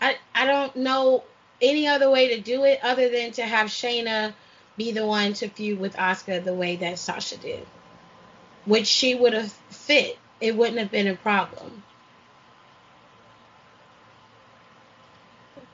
I 0.01 0.17
I 0.34 0.45
don't 0.45 0.76
know 0.76 1.24
any 1.61 1.88
other 1.88 2.09
way 2.09 2.36
to 2.36 2.41
do 2.41 2.63
it 2.63 2.80
other 2.84 3.09
than 3.09 3.32
to 3.34 3.43
have 3.43 3.67
Shayna 3.67 4.34
be 4.78 4.91
the 4.91 5.05
one 5.05 5.34
to 5.34 5.49
feud 5.49 5.80
with 5.80 5.95
Asuka 5.95 6.43
the 6.43 6.53
way 6.53 6.76
that 6.78 6.99
Sasha 6.99 7.38
did. 7.38 7.65
Which 8.65 8.88
she 8.88 9.13
would 9.13 9.34
have 9.34 9.51
fit. 9.69 10.17
It 10.41 10.55
wouldn't 10.55 10.80
have 10.80 10.91
been 10.91 11.07
a 11.07 11.15
problem. 11.15 11.84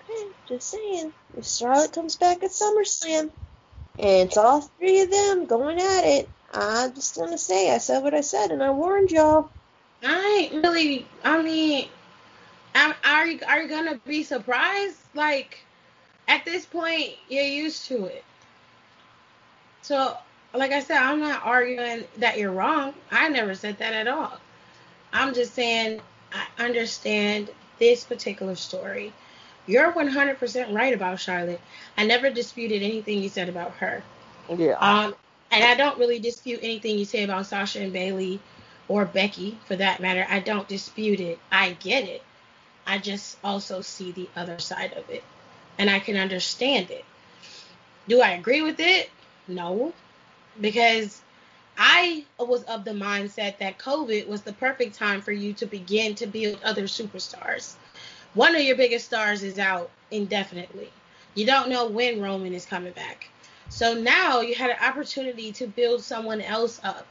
Okay, 0.10 0.28
just 0.50 0.72
saying. 0.72 1.14
If 1.38 1.46
Charlotte 1.46 1.94
comes 1.94 2.16
back 2.16 2.44
at 2.44 2.50
SummerSlam 2.50 3.30
and 4.00 4.28
it's 4.28 4.38
all 4.38 4.62
three 4.62 5.02
of 5.02 5.12
them 5.12 5.46
going 5.46 5.80
at 5.80 6.04
it, 6.06 6.30
I 6.52 6.90
just 6.90 7.14
to 7.14 7.38
say 7.38 7.74
I 7.74 7.78
said 7.78 8.04
what 8.04 8.16
I 8.16 8.22
said 8.22 8.52
and 8.52 8.64
I 8.64 8.72
warned 8.72 9.12
y'all. 9.12 9.50
I 10.04 10.50
ain't 10.52 10.64
really. 10.64 11.06
I 11.24 11.42
mean, 11.44 11.88
are 12.76 13.28
you 13.28 13.40
are 13.48 13.62
you 13.62 13.70
gonna 13.70 14.00
be 14.06 14.24
surprised? 14.24 14.98
Like, 15.14 15.64
at 16.28 16.46
this 16.46 16.66
point, 16.66 17.12
you're 17.28 17.44
used 17.44 17.86
to 17.86 18.06
it. 18.06 18.24
So, 19.84 20.18
like 20.54 20.72
I 20.72 20.80
said, 20.80 20.98
I'm 20.98 21.20
not 21.20 21.46
arguing 21.46 22.06
that 22.18 22.38
you're 22.40 22.52
wrong. 22.52 22.94
I 23.12 23.30
never 23.30 23.54
said 23.54 23.78
that 23.80 23.94
at 23.94 24.08
all. 24.08 24.40
I'm 25.14 25.34
just 25.34 25.54
saying 25.54 26.02
I 26.32 26.64
understand 26.64 27.50
this 27.78 28.04
particular 28.04 28.56
story. 28.56 29.14
You're 29.70 29.92
100% 29.92 30.74
right 30.74 30.96
about 30.96 31.20
Charlotte. 31.20 31.62
I 31.96 32.04
never 32.08 32.32
disputed 32.32 32.82
anything 32.82 33.22
you 33.22 33.30
said 33.30 33.50
about 33.50 33.74
her. 33.74 34.02
Yeah. 34.58 34.74
Um, 34.80 35.14
and 35.52 35.64
I 35.64 35.76
don't 35.76 36.00
really 36.00 36.18
dispute 36.18 36.62
anything 36.64 36.98
you 36.98 37.06
say 37.06 37.24
about 37.24 37.46
Sasha 37.46 37.80
and 37.80 37.94
Bayley 37.94 38.40
or 38.88 39.06
Becky 39.06 39.60
for 39.68 39.76
that 39.76 40.00
matter. 40.00 40.26
I 40.28 40.40
don't 40.40 40.68
dispute 40.68 41.20
it. 41.20 41.38
I 41.52 41.74
get 41.74 42.06
it. 42.06 42.24
I 42.88 42.98
just 42.98 43.38
also 43.44 43.82
see 43.82 44.12
the 44.12 44.28
other 44.36 44.58
side 44.58 44.94
of 44.94 45.08
it. 45.12 45.24
And 45.78 45.88
I 45.88 46.00
can 46.00 46.18
understand 46.18 46.90
it. 46.90 47.06
Do 48.08 48.22
I 48.22 48.32
agree 48.32 48.64
with 48.64 48.80
it? 48.80 49.12
No. 49.48 49.94
Because 50.60 51.22
I 51.78 52.26
was 52.40 52.64
of 52.64 52.86
the 52.86 52.92
mindset 52.92 53.60
that 53.60 53.78
COVID 53.78 54.28
was 54.28 54.42
the 54.42 54.54
perfect 54.54 54.96
time 54.96 55.22
for 55.22 55.32
you 55.32 55.54
to 55.54 55.68
begin 55.68 56.16
to 56.16 56.26
build 56.26 56.60
other 56.64 56.86
superstars. 56.86 57.76
One 58.36 58.56
of 58.56 58.62
your 58.62 58.76
biggest 58.76 59.06
stars 59.06 59.42
is 59.42 59.58
out 59.58 59.90
indefinitely. 60.12 60.92
You 61.34 61.46
don't 61.48 61.70
know 61.70 61.88
when 61.88 62.22
Roman 62.22 62.54
is 62.54 62.66
coming 62.66 62.94
back. 62.94 63.30
So 63.70 63.94
now 63.94 64.42
you 64.42 64.54
had 64.54 64.70
an 64.70 64.78
opportunity 64.82 65.52
to 65.54 65.68
build 65.68 66.04
someone 66.04 66.42
else 66.42 66.80
up 66.84 67.08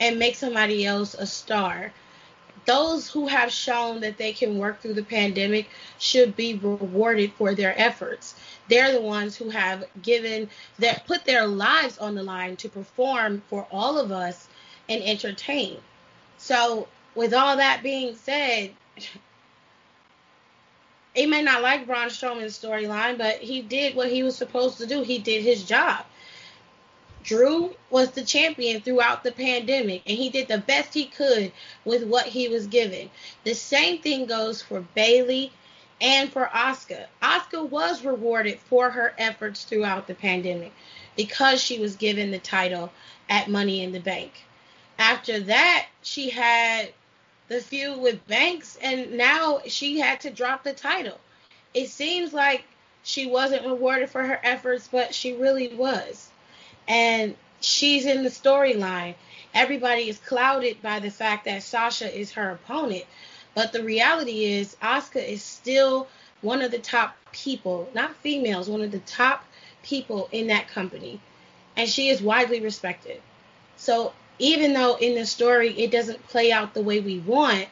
and 0.00 0.18
make 0.18 0.36
somebody 0.36 0.86
else 0.86 1.14
a 1.14 1.26
star. 1.26 1.92
Those 2.64 3.10
who 3.10 3.26
have 3.26 3.52
shown 3.52 4.00
that 4.00 4.16
they 4.16 4.32
can 4.32 4.58
work 4.58 4.80
through 4.80 4.94
the 4.94 5.02
pandemic 5.02 5.68
should 5.98 6.34
be 6.34 6.54
rewarded 6.54 7.32
for 7.34 7.54
their 7.54 7.78
efforts. 7.78 8.34
They're 8.68 8.92
the 8.92 9.02
ones 9.02 9.36
who 9.36 9.50
have 9.50 9.84
given 10.00 10.48
that 10.78 11.06
put 11.06 11.26
their 11.26 11.46
lives 11.46 11.98
on 11.98 12.14
the 12.14 12.22
line 12.22 12.56
to 12.56 12.70
perform 12.70 13.42
for 13.50 13.66
all 13.70 13.98
of 13.98 14.10
us 14.10 14.48
and 14.88 15.02
entertain. 15.02 15.78
So, 16.38 16.88
with 17.14 17.34
all 17.34 17.58
that 17.58 17.82
being 17.82 18.16
said, 18.16 18.70
he 21.14 21.26
may 21.26 21.42
not 21.42 21.62
like 21.62 21.86
Braun 21.86 22.08
Strowman's 22.08 22.58
storyline, 22.58 23.16
but 23.18 23.36
he 23.36 23.62
did 23.62 23.94
what 23.94 24.10
he 24.10 24.22
was 24.22 24.36
supposed 24.36 24.78
to 24.78 24.86
do. 24.86 25.02
He 25.02 25.18
did 25.18 25.42
his 25.42 25.64
job. 25.64 26.04
Drew 27.22 27.74
was 27.88 28.10
the 28.10 28.24
champion 28.24 28.82
throughout 28.82 29.24
the 29.24 29.32
pandemic, 29.32 30.02
and 30.06 30.18
he 30.18 30.28
did 30.28 30.48
the 30.48 30.58
best 30.58 30.92
he 30.92 31.06
could 31.06 31.52
with 31.84 32.04
what 32.04 32.26
he 32.26 32.48
was 32.48 32.66
given. 32.66 33.10
The 33.44 33.54
same 33.54 34.02
thing 34.02 34.26
goes 34.26 34.60
for 34.60 34.80
Bayley 34.94 35.50
and 36.00 36.30
for 36.30 36.50
Asuka. 36.52 37.06
Asuka 37.22 37.66
was 37.66 38.04
rewarded 38.04 38.58
for 38.58 38.90
her 38.90 39.14
efforts 39.16 39.64
throughout 39.64 40.06
the 40.06 40.14
pandemic 40.14 40.72
because 41.16 41.62
she 41.62 41.78
was 41.78 41.96
given 41.96 42.30
the 42.30 42.38
title 42.38 42.92
at 43.30 43.48
Money 43.48 43.82
in 43.82 43.92
the 43.92 44.00
Bank. 44.00 44.44
After 44.98 45.40
that, 45.40 45.86
she 46.02 46.28
had 46.30 46.92
the 47.48 47.60
feud 47.60 48.00
with 48.00 48.26
Banks, 48.26 48.78
and 48.82 49.12
now 49.12 49.60
she 49.66 50.00
had 50.00 50.20
to 50.20 50.30
drop 50.30 50.64
the 50.64 50.72
title. 50.72 51.18
It 51.72 51.88
seems 51.88 52.32
like 52.32 52.64
she 53.02 53.26
wasn't 53.26 53.66
rewarded 53.66 54.10
for 54.10 54.22
her 54.22 54.40
efforts, 54.42 54.88
but 54.90 55.14
she 55.14 55.34
really 55.34 55.74
was 55.74 56.30
and 56.88 57.34
she's 57.60 58.06
in 58.06 58.22
the 58.22 58.30
storyline. 58.30 59.14
Everybody 59.52 60.08
is 60.08 60.18
clouded 60.18 60.82
by 60.82 61.00
the 61.00 61.10
fact 61.10 61.44
that 61.44 61.62
Sasha 61.62 62.18
is 62.18 62.32
her 62.32 62.50
opponent, 62.50 63.04
but 63.54 63.72
the 63.72 63.82
reality 63.82 64.44
is 64.44 64.76
Asuka 64.82 65.26
is 65.26 65.42
still 65.42 66.08
one 66.40 66.60
of 66.60 66.70
the 66.70 66.78
top 66.78 67.16
people, 67.32 67.88
not 67.94 68.16
females, 68.16 68.68
one 68.68 68.82
of 68.82 68.90
the 68.90 68.98
top 69.00 69.44
people 69.82 70.28
in 70.32 70.48
that 70.48 70.68
company, 70.68 71.20
and 71.76 71.88
she 71.88 72.08
is 72.08 72.20
widely 72.20 72.60
respected. 72.60 73.20
So 73.76 74.12
even 74.38 74.72
though 74.72 74.96
in 74.96 75.14
the 75.14 75.26
story 75.26 75.70
it 75.78 75.90
doesn't 75.90 76.26
play 76.28 76.50
out 76.50 76.74
the 76.74 76.82
way 76.82 77.00
we 77.00 77.18
want, 77.20 77.68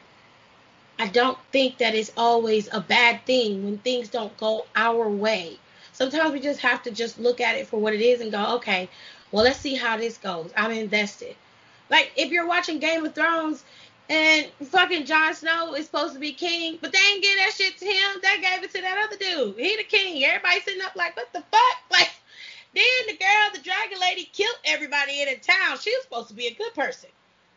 I 0.99 1.07
don't 1.07 1.37
think 1.51 1.79
that 1.79 1.95
it's 1.95 2.11
always 2.15 2.69
a 2.71 2.79
bad 2.79 3.25
thing 3.25 3.63
when 3.63 3.77
things 3.79 4.09
don't 4.09 4.35
go 4.37 4.65
our 4.75 5.09
way. 5.09 5.57
Sometimes 5.91 6.31
we 6.31 6.39
just 6.39 6.61
have 6.61 6.83
to 6.83 6.91
just 6.91 7.19
look 7.19 7.41
at 7.41 7.55
it 7.55 7.67
for 7.67 7.79
what 7.79 7.93
it 7.93 8.01
is 8.01 8.21
and 8.21 8.31
go, 8.31 8.55
okay, 8.55 8.89
well, 9.31 9.43
let's 9.43 9.59
see 9.59 9.75
how 9.75 9.97
this 9.97 10.17
goes. 10.17 10.51
I'm 10.55 10.71
invested. 10.71 11.35
Like 11.89 12.11
if 12.15 12.31
you're 12.31 12.47
watching 12.47 12.79
Game 12.79 13.05
of 13.05 13.13
Thrones 13.13 13.63
and 14.09 14.47
fucking 14.65 15.05
Jon 15.05 15.33
Snow 15.33 15.73
is 15.75 15.85
supposed 15.85 16.13
to 16.13 16.19
be 16.19 16.33
king, 16.33 16.77
but 16.81 16.91
they 16.91 16.99
ain't 16.99 17.23
give 17.23 17.37
that 17.37 17.53
shit 17.53 17.77
to 17.77 17.85
him. 17.85 18.21
They 18.21 18.41
gave 18.41 18.63
it 18.63 18.71
to 18.73 18.81
that 18.81 18.97
other 19.05 19.17
dude. 19.17 19.57
He 19.57 19.75
the 19.75 19.83
king. 19.83 20.23
Everybody 20.23 20.59
sitting 20.61 20.81
up 20.81 20.95
like, 20.95 21.15
what 21.15 21.31
the 21.33 21.43
fuck? 21.51 21.77
Like, 21.91 22.11
then 22.73 22.83
the 23.07 23.17
girl, 23.17 23.49
the 23.53 23.61
dragon 23.61 23.99
lady, 23.99 24.29
killed 24.33 24.57
everybody 24.65 25.21
in 25.21 25.29
the 25.29 25.35
town. 25.35 25.77
She 25.79 25.91
was 25.91 26.03
supposed 26.03 26.29
to 26.29 26.33
be 26.33 26.47
a 26.47 26.55
good 26.55 26.73
person. 26.73 27.09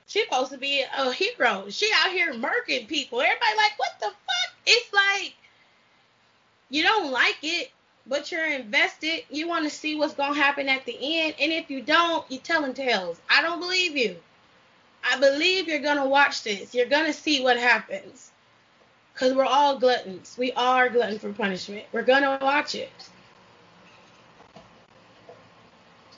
She 0.06 0.20
was 0.20 0.28
supposed 0.28 0.52
to 0.52 0.58
be 0.58 0.84
a 0.96 1.12
hero. 1.12 1.66
She 1.70 1.90
out 1.94 2.12
here 2.12 2.32
murking 2.34 2.86
people. 2.86 3.20
Everybody 3.20 3.56
like, 3.56 3.78
what 3.78 3.98
the 3.98 4.06
fuck? 4.06 4.54
It's 4.66 4.92
like 4.92 5.34
you 6.68 6.82
don't 6.82 7.10
like 7.10 7.38
it, 7.42 7.70
but 8.06 8.30
you're 8.30 8.46
invested. 8.46 9.24
You 9.30 9.48
want 9.48 9.64
to 9.64 9.70
see 9.70 9.96
what's 9.96 10.14
to 10.34 10.40
happen 10.40 10.68
at 10.68 10.84
the 10.84 10.96
end. 11.00 11.34
And 11.40 11.52
if 11.52 11.70
you 11.70 11.80
don't, 11.80 12.24
you're 12.30 12.40
telling 12.40 12.74
tales. 12.74 13.20
I 13.30 13.42
don't 13.42 13.60
believe 13.60 13.96
you. 13.96 14.16
I 15.08 15.18
believe 15.18 15.68
you're 15.68 15.80
to 15.98 16.04
watch 16.04 16.42
this. 16.42 16.74
You're 16.74 16.86
to 17.06 17.12
see 17.12 17.42
what 17.42 17.56
happens. 17.56 18.30
Because 19.12 19.34
we're 19.34 19.44
all 19.44 19.78
gluttons. 19.78 20.36
We 20.38 20.52
are 20.52 20.88
glutton 20.90 21.18
for 21.18 21.32
punishment. 21.32 21.86
We're 21.92 22.02
to 22.22 22.38
watch 22.42 22.74
it. 22.74 22.90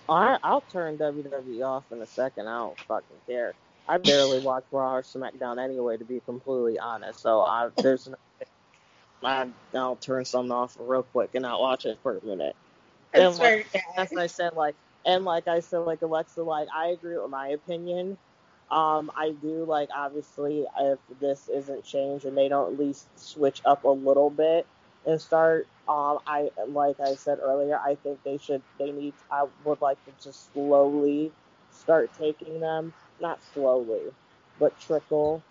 I, 0.08 0.38
I'll 0.42 0.62
turn 0.62 0.98
WWE 0.98 1.64
off 1.64 1.84
in 1.92 2.00
a 2.00 2.06
second. 2.06 2.48
I 2.48 2.58
don't 2.58 2.78
fucking 2.80 3.16
care. 3.26 3.54
I 3.88 3.98
barely 3.98 4.40
watch 4.40 4.64
Raw 4.70 4.96
or 4.96 5.02
SmackDown 5.02 5.62
anyway, 5.62 5.96
to 5.96 6.04
be 6.04 6.20
completely 6.20 6.78
honest. 6.78 7.20
So 7.20 7.40
I, 7.40 7.70
there's 7.76 8.08
no 8.08 8.16
I, 9.22 9.48
I'll 9.74 9.96
turn 9.96 10.24
something 10.24 10.52
off 10.52 10.76
real 10.78 11.02
quick 11.02 11.30
and 11.34 11.42
not 11.42 11.60
watch 11.60 11.86
it 11.86 11.98
for 12.02 12.16
a 12.16 12.24
minute. 12.24 12.54
And 13.12 13.36
like, 13.38 13.66
as 13.96 14.12
I 14.12 14.26
said, 14.26 14.54
like, 14.54 14.76
and 15.04 15.24
like 15.24 15.48
I 15.48 15.60
said, 15.60 15.78
like 15.78 16.02
Alexa, 16.02 16.42
like 16.42 16.68
I 16.74 16.88
agree 16.88 17.18
with 17.18 17.30
my 17.30 17.48
opinion. 17.48 18.18
Um, 18.70 19.10
I 19.16 19.30
do 19.30 19.64
like 19.64 19.88
obviously 19.94 20.66
if 20.78 20.98
this 21.20 21.48
isn't 21.48 21.84
changed 21.84 22.26
and 22.26 22.36
they 22.36 22.48
don't 22.48 22.74
at 22.74 22.78
least 22.78 23.06
switch 23.18 23.62
up 23.64 23.84
a 23.84 23.88
little 23.88 24.28
bit 24.28 24.66
and 25.06 25.20
start. 25.20 25.66
Um, 25.88 26.18
I 26.26 26.50
like 26.66 27.00
I 27.00 27.14
said 27.14 27.38
earlier, 27.40 27.78
I 27.78 27.94
think 27.96 28.22
they 28.24 28.38
should. 28.38 28.62
They 28.78 28.92
need. 28.92 29.14
I 29.30 29.46
would 29.64 29.80
like 29.80 30.02
to 30.04 30.12
just 30.22 30.52
slowly 30.52 31.32
start 31.72 32.10
taking 32.18 32.60
them, 32.60 32.92
not 33.20 33.42
slowly, 33.42 34.02
but 34.58 34.78
trickle 34.80 35.42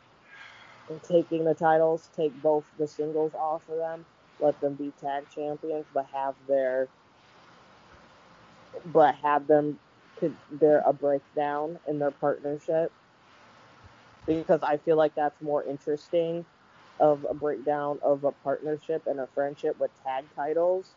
and 0.90 1.02
taking 1.04 1.44
the 1.44 1.54
titles, 1.54 2.10
take 2.16 2.40
both 2.42 2.66
the 2.78 2.88
singles 2.88 3.34
off 3.34 3.62
of 3.70 3.78
them, 3.78 4.06
let 4.40 4.60
them 4.62 4.76
be 4.76 4.94
tag 5.02 5.26
champions, 5.34 5.86
but 5.94 6.06
have 6.14 6.36
their 6.48 6.88
but 8.86 9.16
have 9.16 9.48
them 9.48 9.80
there 10.52 10.84
a 10.86 10.94
breakdown 10.94 11.80
in 11.88 12.00
their 12.00 12.12
partnership 12.12 12.92
because 14.26 14.62
I 14.64 14.78
feel 14.78 14.98
like 14.98 15.16
that's 15.16 15.42
more 15.42 15.64
interesting 15.64 16.46
of 17.00 17.26
a 17.30 17.34
breakdown 17.34 18.00
of 18.02 18.24
a 18.24 18.32
partnership 18.32 19.04
and 19.08 19.20
a 19.20 19.28
friendship 19.28 19.78
with 19.80 19.92
tag 20.04 20.26
titles, 20.36 20.96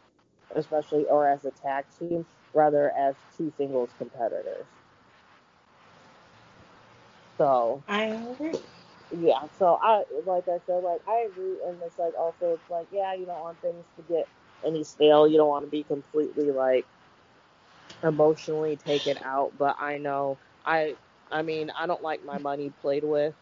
especially 0.54 1.06
or 1.06 1.28
as 1.28 1.44
a 1.44 1.50
tag 1.50 1.86
team 1.98 2.26
rather 2.52 2.90
as 2.96 3.16
two 3.36 3.50
singles 3.56 3.94
competitors. 3.98 4.66
So 7.38 7.82
I 7.88 8.04
agree 8.04 8.58
yeah, 9.10 9.46
so 9.58 9.78
I 9.82 10.04
like 10.24 10.48
I 10.48 10.58
said, 10.66 10.78
like 10.82 11.00
I 11.06 11.28
agree, 11.30 11.58
and 11.66 11.80
it's 11.82 11.98
like 11.98 12.14
also 12.18 12.54
it's 12.54 12.70
like 12.70 12.88
yeah, 12.90 13.14
you 13.14 13.26
don't 13.26 13.40
want 13.40 13.60
things 13.60 13.86
to 13.96 14.02
get 14.02 14.28
any 14.64 14.84
stale. 14.84 15.26
You 15.28 15.36
don't 15.38 15.48
want 15.48 15.64
to 15.64 15.70
be 15.70 15.84
completely 15.84 16.50
like 16.50 16.86
emotionally 18.02 18.76
taken 18.76 19.18
out. 19.24 19.52
But 19.58 19.76
I 19.80 19.98
know 19.98 20.38
I, 20.64 20.96
I 21.30 21.42
mean, 21.42 21.70
I 21.70 21.86
don't 21.86 22.02
like 22.02 22.24
my 22.24 22.38
money 22.38 22.70
played 22.70 23.04
with, 23.04 23.34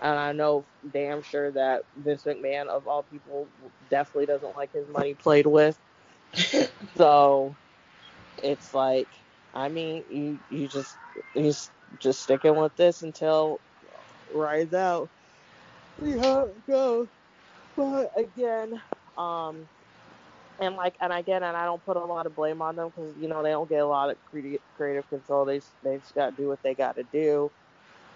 and 0.00 0.18
I 0.18 0.32
know 0.32 0.64
damn 0.92 1.22
sure 1.22 1.50
that 1.52 1.84
Vince 1.96 2.24
McMahon 2.24 2.66
of 2.66 2.86
all 2.88 3.02
people 3.04 3.46
definitely 3.90 4.26
doesn't 4.26 4.56
like 4.56 4.72
his 4.72 4.88
money 4.88 5.14
played 5.14 5.46
with. 5.46 5.78
so 6.96 7.54
it's 8.42 8.74
like, 8.74 9.08
I 9.54 9.68
mean, 9.68 10.04
you 10.10 10.38
you 10.50 10.68
just 10.68 10.96
you 11.34 11.52
just 11.98 12.22
sticking 12.22 12.56
with 12.56 12.74
this 12.76 13.02
until 13.02 13.60
rides 14.34 14.74
out. 14.74 15.08
See 16.02 16.18
how 16.18 16.44
it 16.44 16.66
goes. 16.66 17.08
But 17.76 18.12
again, 18.16 18.80
um, 19.16 19.68
and 20.60 20.76
like, 20.76 20.94
and 21.00 21.12
again, 21.12 21.42
and 21.42 21.56
I 21.56 21.64
don't 21.64 21.84
put 21.84 21.96
a 21.96 22.00
lot 22.00 22.26
of 22.26 22.34
blame 22.36 22.62
on 22.62 22.76
them 22.76 22.88
because 22.88 23.14
you 23.20 23.28
know 23.28 23.42
they 23.42 23.50
don't 23.50 23.68
get 23.68 23.80
a 23.80 23.86
lot 23.86 24.10
of 24.10 24.16
creative 24.30 24.60
creative 24.76 25.08
control. 25.08 25.44
They 25.44 25.60
they 25.82 25.96
just 25.96 26.14
got 26.14 26.30
to 26.30 26.36
do 26.42 26.48
what 26.48 26.62
they 26.62 26.74
got 26.74 26.96
to 26.96 27.04
do. 27.04 27.50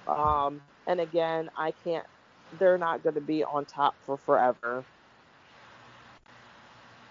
Um, 0.06 0.60
and 0.88 1.00
again, 1.00 1.50
I 1.56 1.72
can't. 1.84 2.06
They're 2.58 2.78
not 2.78 3.02
going 3.04 3.14
to 3.14 3.20
be 3.20 3.44
on 3.44 3.66
top 3.66 3.94
for 4.06 4.16
forever. 4.16 4.82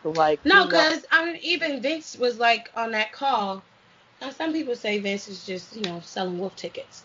Like 0.04 0.44
no, 0.46 0.66
because 0.66 1.06
I 1.12 1.26
mean, 1.26 1.40
even 1.42 1.82
Vince 1.82 2.18
was 2.18 2.40
like 2.40 2.72
on 2.76 2.92
that 2.92 3.12
call. 3.12 3.62
Now 4.22 4.32
some 4.32 4.52
people 4.52 4.76
say 4.76 5.00
Vince 5.00 5.28
is 5.28 5.46
just 5.46 5.76
you 5.76 5.84
know 5.84 6.02
selling 6.04 6.40
wolf 6.40 6.56
tickets. 6.56 7.04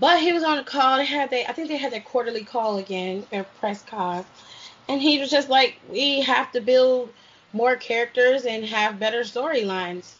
But 0.00 0.20
he 0.20 0.32
was 0.32 0.42
on 0.42 0.58
a 0.58 0.64
call. 0.64 0.98
They 0.98 1.04
had 1.04 1.30
they 1.30 1.46
I 1.46 1.52
think 1.52 1.68
they 1.68 1.76
had 1.76 1.92
their 1.92 2.00
quarterly 2.00 2.44
call 2.44 2.78
again, 2.78 3.24
their 3.30 3.44
press 3.44 3.82
call, 3.82 4.26
and 4.88 5.00
he 5.00 5.18
was 5.18 5.30
just 5.30 5.48
like, 5.48 5.78
we 5.90 6.20
have 6.22 6.50
to 6.52 6.60
build 6.60 7.10
more 7.52 7.76
characters 7.76 8.44
and 8.46 8.64
have 8.64 8.98
better 8.98 9.20
storylines. 9.20 10.14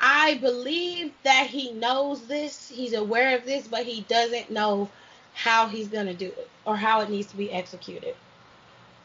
I 0.00 0.34
believe 0.34 1.12
that 1.24 1.48
he 1.48 1.72
knows 1.72 2.26
this, 2.26 2.68
he's 2.68 2.92
aware 2.92 3.36
of 3.36 3.44
this, 3.44 3.66
but 3.66 3.84
he 3.84 4.02
doesn't 4.02 4.50
know 4.50 4.90
how 5.34 5.66
he's 5.66 5.88
gonna 5.88 6.14
do 6.14 6.26
it 6.26 6.48
or 6.64 6.76
how 6.76 7.00
it 7.00 7.10
needs 7.10 7.28
to 7.28 7.36
be 7.36 7.50
executed. 7.50 8.14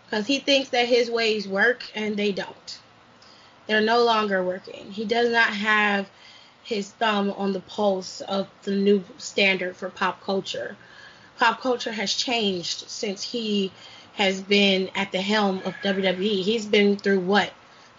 Because 0.05 0.27
he 0.27 0.39
thinks 0.39 0.69
that 0.69 0.87
his 0.87 1.09
ways 1.09 1.47
work 1.47 1.83
and 1.95 2.17
they 2.17 2.31
don't. 2.31 2.79
They're 3.65 3.81
no 3.81 4.03
longer 4.03 4.43
working. 4.43 4.91
He 4.91 5.05
does 5.05 5.31
not 5.31 5.47
have 5.47 6.09
his 6.63 6.91
thumb 6.91 7.31
on 7.31 7.53
the 7.53 7.59
pulse 7.61 8.21
of 8.21 8.47
the 8.63 8.71
new 8.71 9.03
standard 9.17 9.75
for 9.75 9.89
pop 9.89 10.21
culture. 10.21 10.75
Pop 11.37 11.61
culture 11.61 11.91
has 11.91 12.13
changed 12.13 12.89
since 12.89 13.23
he 13.23 13.71
has 14.13 14.41
been 14.41 14.89
at 14.95 15.11
the 15.11 15.21
helm 15.21 15.61
of 15.65 15.73
WWE. 15.83 16.43
He's 16.43 16.65
been 16.65 16.97
through 16.97 17.21
what? 17.21 17.51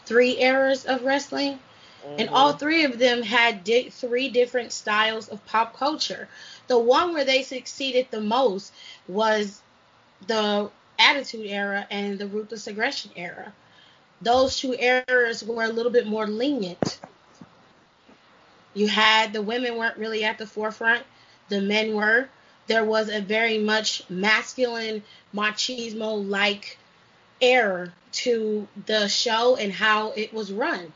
Three 0.07 0.41
eras 0.41 0.85
of 0.87 1.03
wrestling? 1.03 1.59
Mm-hmm. 2.05 2.21
And 2.21 2.29
all 2.31 2.53
three 2.53 2.85
of 2.85 2.99
them 2.99 3.23
had 3.23 3.65
di- 3.65 3.91
three 3.91 4.29
different 4.29 4.73
styles 4.73 5.29
of 5.29 5.45
pop 5.47 5.77
culture. 5.77 6.29
The 6.69 6.79
one 6.79 7.13
where 7.13 7.25
they 7.25 7.43
succeeded 7.43 8.09
the 8.11 8.21
most 8.21 8.73
was 9.09 9.61
the 10.27 10.71
Attitude 10.99 11.47
Era 11.47 11.87
and 11.91 12.19
the 12.19 12.27
Ruthless 12.27 12.67
Aggression 12.67 13.11
Era. 13.17 13.53
Those 14.23 14.59
two 14.59 14.75
eras 14.75 15.43
were 15.43 15.65
a 15.65 15.69
little 15.69 15.93
bit 15.93 16.07
more 16.07 16.27
lenient 16.27 16.99
you 18.75 18.89
had 18.89 19.33
the 19.33 19.41
women 19.43 19.77
weren't 19.77 19.97
really 19.97 20.25
at 20.25 20.39
the 20.39 20.47
forefront, 20.47 21.05
the 21.49 21.61
men 21.61 21.95
were. 21.95 22.29
There 22.67 22.85
was 22.85 23.09
a 23.09 23.21
very 23.21 23.59
much 23.59 24.03
masculine 24.11 25.03
machismo 25.35 26.29
like 26.29 26.77
air 27.41 27.93
to 28.13 28.67
the 28.87 29.09
show 29.09 29.57
and 29.57 29.73
how 29.73 30.11
it 30.13 30.35
was 30.35 30.53
run. 30.53 30.93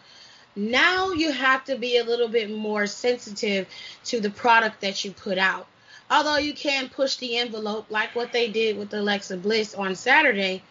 Now 0.59 1.13
you 1.13 1.31
have 1.31 1.65
to 1.67 1.77
be 1.77 1.99
a 1.99 2.05
little 2.05 2.29
bit 2.29 2.51
more 2.51 2.87
sensitive 2.87 3.69
to 4.07 4.21
the 4.21 4.31
product 4.31 4.81
that 4.81 5.05
you 5.05 5.13
put 5.13 5.39
out. 5.39 5.67
Although 6.11 6.39
you 6.39 6.53
can 6.53 6.89
push 6.89 7.17
the 7.17 7.37
envelope 7.37 7.87
like 7.91 8.15
what 8.17 8.33
they 8.33 8.51
did 8.51 8.77
with 8.77 8.93
Alexa 8.93 9.37
Bliss 9.37 9.75
on 9.75 9.95
Saturday, 9.95 10.63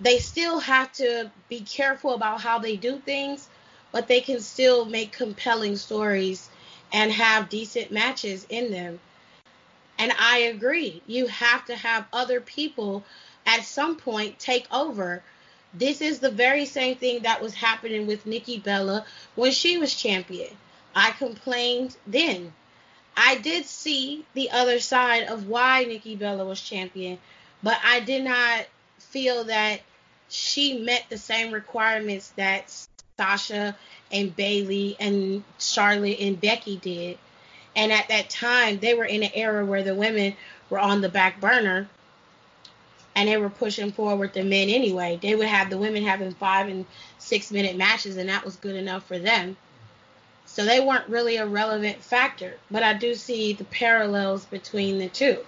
they 0.00 0.18
still 0.18 0.60
have 0.60 0.92
to 0.94 1.30
be 1.48 1.60
careful 1.60 2.14
about 2.14 2.40
how 2.40 2.58
they 2.58 2.76
do 2.76 2.98
things, 2.98 3.48
but 3.92 4.08
they 4.08 4.20
can 4.20 4.40
still 4.40 4.84
make 4.84 5.12
compelling 5.12 5.76
stories 5.76 6.48
and 6.92 7.12
have 7.12 7.48
decent 7.50 7.90
matches 7.92 8.46
in 8.48 8.70
them. 8.70 8.98
And 9.98 10.12
I 10.18 10.38
agree. 10.38 11.02
You 11.06 11.26
have 11.26 11.66
to 11.66 11.76
have 11.76 12.06
other 12.12 12.40
people 12.40 13.04
at 13.44 13.64
some 13.64 13.96
point 13.96 14.38
take 14.38 14.66
over. 14.72 15.22
This 15.78 16.00
is 16.00 16.20
the 16.20 16.30
very 16.30 16.64
same 16.64 16.96
thing 16.96 17.22
that 17.22 17.42
was 17.42 17.52
happening 17.52 18.06
with 18.06 18.24
Nikki 18.24 18.58
Bella 18.58 19.04
when 19.34 19.52
she 19.52 19.76
was 19.76 19.94
champion. 19.94 20.56
I 20.94 21.10
complained 21.10 21.96
then. 22.06 22.54
I 23.14 23.36
did 23.36 23.66
see 23.66 24.24
the 24.34 24.50
other 24.50 24.80
side 24.80 25.24
of 25.24 25.48
why 25.48 25.84
Nikki 25.84 26.16
Bella 26.16 26.46
was 26.46 26.60
champion, 26.60 27.18
but 27.62 27.78
I 27.84 28.00
did 28.00 28.24
not 28.24 28.66
feel 28.98 29.44
that 29.44 29.80
she 30.28 30.78
met 30.78 31.04
the 31.08 31.18
same 31.18 31.52
requirements 31.52 32.32
that 32.36 32.72
Sasha 33.18 33.76
and 34.10 34.34
Bayley 34.34 34.96
and 34.98 35.44
Charlotte 35.58 36.20
and 36.20 36.40
Becky 36.40 36.76
did. 36.76 37.18
And 37.74 37.92
at 37.92 38.08
that 38.08 38.30
time, 38.30 38.78
they 38.78 38.94
were 38.94 39.04
in 39.04 39.22
an 39.22 39.30
era 39.34 39.64
where 39.64 39.82
the 39.82 39.94
women 39.94 40.36
were 40.70 40.78
on 40.78 41.02
the 41.02 41.10
back 41.10 41.40
burner 41.40 41.88
and 43.16 43.28
they 43.28 43.38
were 43.38 43.48
pushing 43.48 43.90
forward 43.90 44.34
the 44.34 44.44
men 44.44 44.68
anyway. 44.68 45.18
They 45.20 45.34
would 45.34 45.48
have 45.48 45.70
the 45.70 45.78
women 45.78 46.04
having 46.04 46.32
five 46.32 46.68
and 46.68 46.84
six 47.18 47.50
minute 47.50 47.74
matches, 47.74 48.18
and 48.18 48.28
that 48.28 48.44
was 48.44 48.56
good 48.56 48.76
enough 48.76 49.06
for 49.06 49.18
them. 49.18 49.56
So 50.44 50.64
they 50.64 50.80
weren't 50.80 51.08
really 51.08 51.38
a 51.38 51.46
relevant 51.46 52.02
factor. 52.02 52.54
But 52.70 52.82
I 52.82 52.92
do 52.92 53.14
see 53.14 53.54
the 53.54 53.64
parallels 53.64 54.44
between 54.44 54.98
the 54.98 55.08
two. 55.08 55.38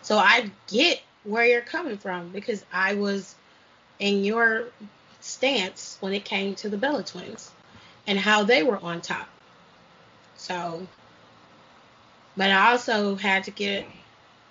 So 0.00 0.16
I 0.16 0.50
get 0.68 1.02
where 1.24 1.44
you're 1.44 1.60
coming 1.60 1.98
from 1.98 2.30
because 2.30 2.64
I 2.72 2.94
was 2.94 3.36
in 3.98 4.24
your 4.24 4.64
stance 5.20 5.98
when 6.00 6.14
it 6.14 6.24
came 6.24 6.54
to 6.56 6.68
the 6.70 6.78
Bella 6.78 7.04
twins 7.04 7.50
and 8.06 8.18
how 8.18 8.42
they 8.42 8.62
were 8.62 8.78
on 8.78 9.02
top. 9.02 9.28
So, 10.36 10.86
but 12.38 12.50
I 12.50 12.70
also 12.70 13.16
had 13.16 13.44
to 13.44 13.50
get 13.50 13.86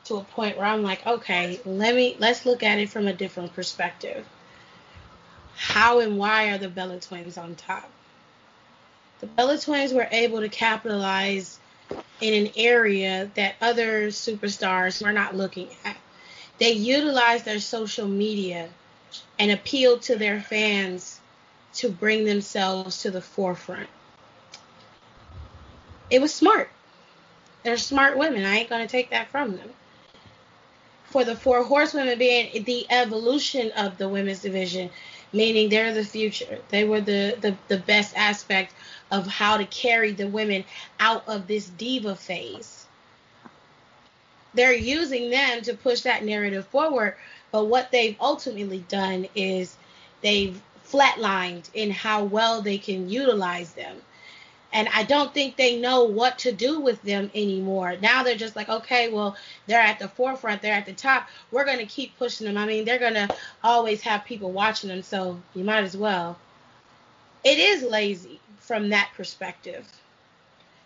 to 0.05 0.15
a 0.15 0.23
point 0.23 0.57
where 0.57 0.65
I'm 0.65 0.83
like, 0.83 1.05
okay, 1.05 1.59
let 1.65 1.95
me 1.95 2.15
let's 2.19 2.45
look 2.45 2.63
at 2.63 2.79
it 2.79 2.89
from 2.89 3.07
a 3.07 3.13
different 3.13 3.53
perspective. 3.53 4.25
How 5.55 5.99
and 5.99 6.17
why 6.17 6.49
are 6.49 6.57
the 6.57 6.69
Bella 6.69 6.99
twins 6.99 7.37
on 7.37 7.55
top? 7.55 7.89
The 9.19 9.27
Bella 9.27 9.57
twins 9.59 9.93
were 9.93 10.07
able 10.11 10.39
to 10.39 10.49
capitalize 10.49 11.59
in 12.19 12.45
an 12.45 12.51
area 12.55 13.29
that 13.35 13.55
other 13.61 14.07
superstars 14.07 15.03
were 15.03 15.13
not 15.13 15.35
looking 15.35 15.69
at. 15.85 15.97
They 16.57 16.71
utilized 16.71 17.45
their 17.45 17.59
social 17.59 18.07
media 18.07 18.69
and 19.37 19.51
appealed 19.51 20.03
to 20.03 20.15
their 20.15 20.41
fans 20.41 21.19
to 21.73 21.89
bring 21.89 22.25
themselves 22.25 23.01
to 23.03 23.11
the 23.11 23.21
forefront. 23.21 23.89
It 26.09 26.21
was 26.21 26.33
smart. 26.33 26.69
They're 27.63 27.77
smart 27.77 28.17
women. 28.17 28.45
I 28.45 28.57
ain't 28.57 28.69
going 28.69 28.85
to 28.85 28.91
take 28.91 29.11
that 29.11 29.29
from 29.29 29.55
them. 29.55 29.69
For 31.11 31.23
the 31.23 31.35
four 31.35 31.63
horsewomen 31.63 32.17
being 32.17 32.63
the 32.63 32.85
evolution 32.89 33.71
of 33.71 33.97
the 33.97 34.09
women's 34.09 34.41
division, 34.41 34.89
meaning 35.33 35.69
they're 35.69 35.93
the 35.93 36.05
future. 36.05 36.59
They 36.69 36.83
were 36.83 37.01
the, 37.01 37.37
the, 37.39 37.57
the 37.67 37.77
best 37.77 38.15
aspect 38.17 38.73
of 39.11 39.27
how 39.27 39.57
to 39.57 39.65
carry 39.65 40.11
the 40.11 40.27
women 40.27 40.63
out 40.99 41.27
of 41.27 41.47
this 41.47 41.67
diva 41.67 42.15
phase. 42.15 42.85
They're 44.53 44.73
using 44.73 45.29
them 45.29 45.61
to 45.63 45.73
push 45.73 46.01
that 46.01 46.23
narrative 46.23 46.67
forward 46.67 47.15
but 47.51 47.65
what 47.65 47.91
they've 47.91 48.15
ultimately 48.19 48.79
done 48.87 49.27
is 49.35 49.75
they've 50.21 50.59
flatlined 50.87 51.69
in 51.73 51.91
how 51.91 52.23
well 52.23 52.61
they 52.61 52.77
can 52.77 53.09
utilize 53.09 53.73
them. 53.73 54.01
And 54.73 54.87
I 54.93 55.03
don't 55.03 55.33
think 55.33 55.55
they 55.55 55.79
know 55.79 56.03
what 56.03 56.39
to 56.39 56.51
do 56.51 56.79
with 56.79 57.01
them 57.01 57.29
anymore. 57.35 57.97
Now 58.01 58.23
they're 58.23 58.35
just 58.35 58.55
like, 58.55 58.69
okay, 58.69 59.09
well, 59.09 59.35
they're 59.67 59.81
at 59.81 59.99
the 59.99 60.07
forefront, 60.07 60.61
they're 60.61 60.73
at 60.73 60.85
the 60.85 60.93
top. 60.93 61.27
We're 61.51 61.65
to 61.65 61.85
keep 61.85 62.17
pushing 62.17 62.47
them. 62.47 62.57
I 62.57 62.65
mean, 62.65 62.85
they're 62.85 62.99
to 62.99 63.29
always 63.63 64.01
have 64.01 64.23
people 64.23 64.51
watching 64.51 64.89
them, 64.89 65.03
so 65.03 65.41
you 65.53 65.63
might 65.63 65.83
as 65.83 65.97
well. 65.97 66.37
It 67.43 67.57
is 67.57 67.83
lazy 67.83 68.39
from 68.59 68.89
that 68.89 69.11
perspective. 69.15 69.85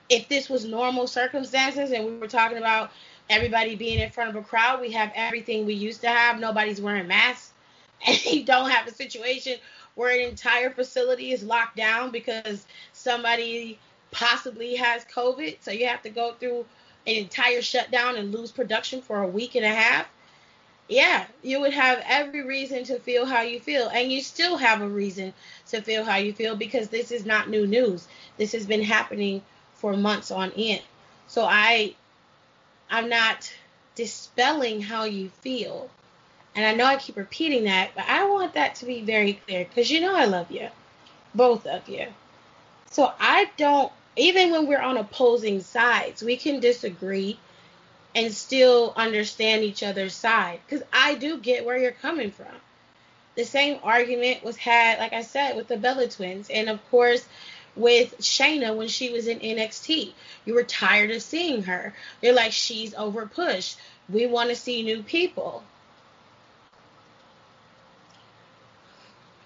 If 0.09 0.27
this 0.29 0.49
was 0.49 0.65
normal 0.65 1.07
circumstances 1.07 1.91
and 1.91 2.05
we 2.05 2.17
were 2.17 2.27
talking 2.27 2.57
about 2.57 2.91
everybody 3.29 3.75
being 3.75 3.99
in 3.99 4.09
front 4.09 4.29
of 4.29 4.35
a 4.35 4.41
crowd. 4.41 4.81
We 4.81 4.91
have 4.91 5.11
everything 5.15 5.65
we 5.65 5.73
used 5.73 6.01
to 6.01 6.09
have. 6.09 6.39
Nobody's 6.39 6.81
wearing 6.81 7.07
masks. 7.07 7.51
And 8.05 8.25
you 8.25 8.43
don't 8.43 8.69
have 8.69 8.87
a 8.87 8.91
situation 8.91 9.57
where 9.95 10.13
an 10.13 10.29
entire 10.29 10.69
facility 10.69 11.31
is 11.31 11.43
locked 11.43 11.77
down 11.77 12.11
because 12.11 12.65
somebody 13.05 13.77
possibly 14.09 14.75
has 14.75 15.05
COVID. 15.05 15.57
So 15.61 15.71
you 15.71 15.87
have 15.87 16.01
to 16.01 16.09
go 16.09 16.33
through 16.33 16.65
an 17.05 17.15
entire 17.15 17.61
shutdown 17.61 18.17
and 18.17 18.33
lose 18.33 18.51
production 18.51 19.01
for 19.01 19.21
a 19.21 19.27
week 19.27 19.53
and 19.55 19.63
a 19.63 19.69
half. 19.69 20.07
Yeah, 20.87 21.25
you 21.43 21.61
would 21.61 21.73
have 21.73 22.03
every 22.07 22.43
reason 22.43 22.83
to 22.85 22.99
feel 22.99 23.25
how 23.25 23.41
you 23.41 23.59
feel. 23.59 23.89
And 23.89 24.11
you 24.11 24.21
still 24.21 24.57
have 24.57 24.81
a 24.81 24.87
reason 24.87 25.33
to 25.67 25.81
feel 25.81 26.03
how 26.03 26.17
you 26.17 26.33
feel 26.33 26.55
because 26.55 26.89
this 26.89 27.11
is 27.11 27.25
not 27.25 27.49
new 27.49 27.67
news. 27.67 28.07
This 28.37 28.51
has 28.53 28.65
been 28.65 28.83
happening 28.83 29.43
for 29.75 29.95
months 29.95 30.31
on 30.31 30.51
end. 30.57 30.81
So 31.27 31.45
I 31.45 31.95
I'm 32.89 33.09
not 33.09 33.51
dispelling 33.93 34.81
how 34.81 35.05
you 35.05 35.29
feel. 35.29 35.89
And 36.55 36.65
I 36.65 36.73
know 36.73 36.85
I 36.85 36.95
keep 36.97 37.17
repeating 37.17 37.65
that, 37.65 37.91
but 37.95 38.05
I 38.07 38.25
want 38.25 38.53
that 38.53 38.75
to 38.75 38.85
be 38.85 39.01
very 39.01 39.33
clear 39.33 39.65
because 39.65 39.91
you 39.91 40.01
know 40.01 40.15
I 40.15 40.25
love 40.25 40.49
you, 40.49 40.69
both 41.33 41.67
of 41.67 41.87
you. 41.89 42.07
So 42.95 43.11
I 43.19 43.49
don't, 43.57 43.91
even 44.15 44.51
when 44.51 44.67
we're 44.67 44.79
on 44.79 44.95
opposing 44.95 45.59
sides, 45.59 46.23
we 46.23 46.37
can 46.37 46.61
disagree 46.61 47.37
and 48.15 48.33
still 48.33 48.93
understand 48.95 49.65
each 49.65 49.83
other's 49.83 50.13
side 50.13 50.61
because 50.65 50.81
I 50.93 51.15
do 51.15 51.37
get 51.37 51.65
where 51.65 51.77
you're 51.77 51.91
coming 51.91 52.31
from. 52.31 52.55
The 53.35 53.43
same 53.43 53.79
argument 53.83 54.45
was 54.45 54.55
had, 54.55 54.99
like 54.99 55.11
I 55.11 55.23
said, 55.23 55.57
with 55.57 55.67
the 55.67 55.75
Bella 55.75 56.07
twins. 56.07 56.49
And 56.49 56.69
of 56.69 56.79
course, 56.89 57.25
with 57.75 58.17
Shayna 58.19 58.73
when 58.73 58.87
she 58.87 59.09
was 59.09 59.27
in 59.27 59.41
NXT. 59.41 60.13
You 60.45 60.53
were 60.53 60.63
tired 60.63 61.11
of 61.11 61.21
seeing 61.21 61.63
her. 61.63 61.93
You're 62.21 62.33
like, 62.33 62.53
she's 62.53 62.93
over 62.93 63.25
pushed. 63.25 63.77
We 64.07 64.25
want 64.25 64.51
to 64.51 64.55
see 64.55 64.83
new 64.83 65.03
people. 65.03 65.65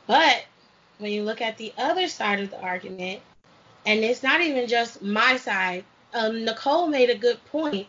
But 0.05 0.43
when 0.99 1.11
you 1.11 1.23
look 1.23 1.41
at 1.41 1.57
the 1.57 1.73
other 1.79 2.07
side 2.07 2.41
of 2.41 2.51
the 2.51 2.61
argument, 2.61 3.21
and 3.89 4.03
it's 4.03 4.21
not 4.21 4.41
even 4.41 4.67
just 4.67 5.01
my 5.01 5.37
side, 5.37 5.83
um, 6.13 6.45
Nicole 6.45 6.89
made 6.89 7.09
a 7.09 7.17
good 7.17 7.43
point. 7.45 7.87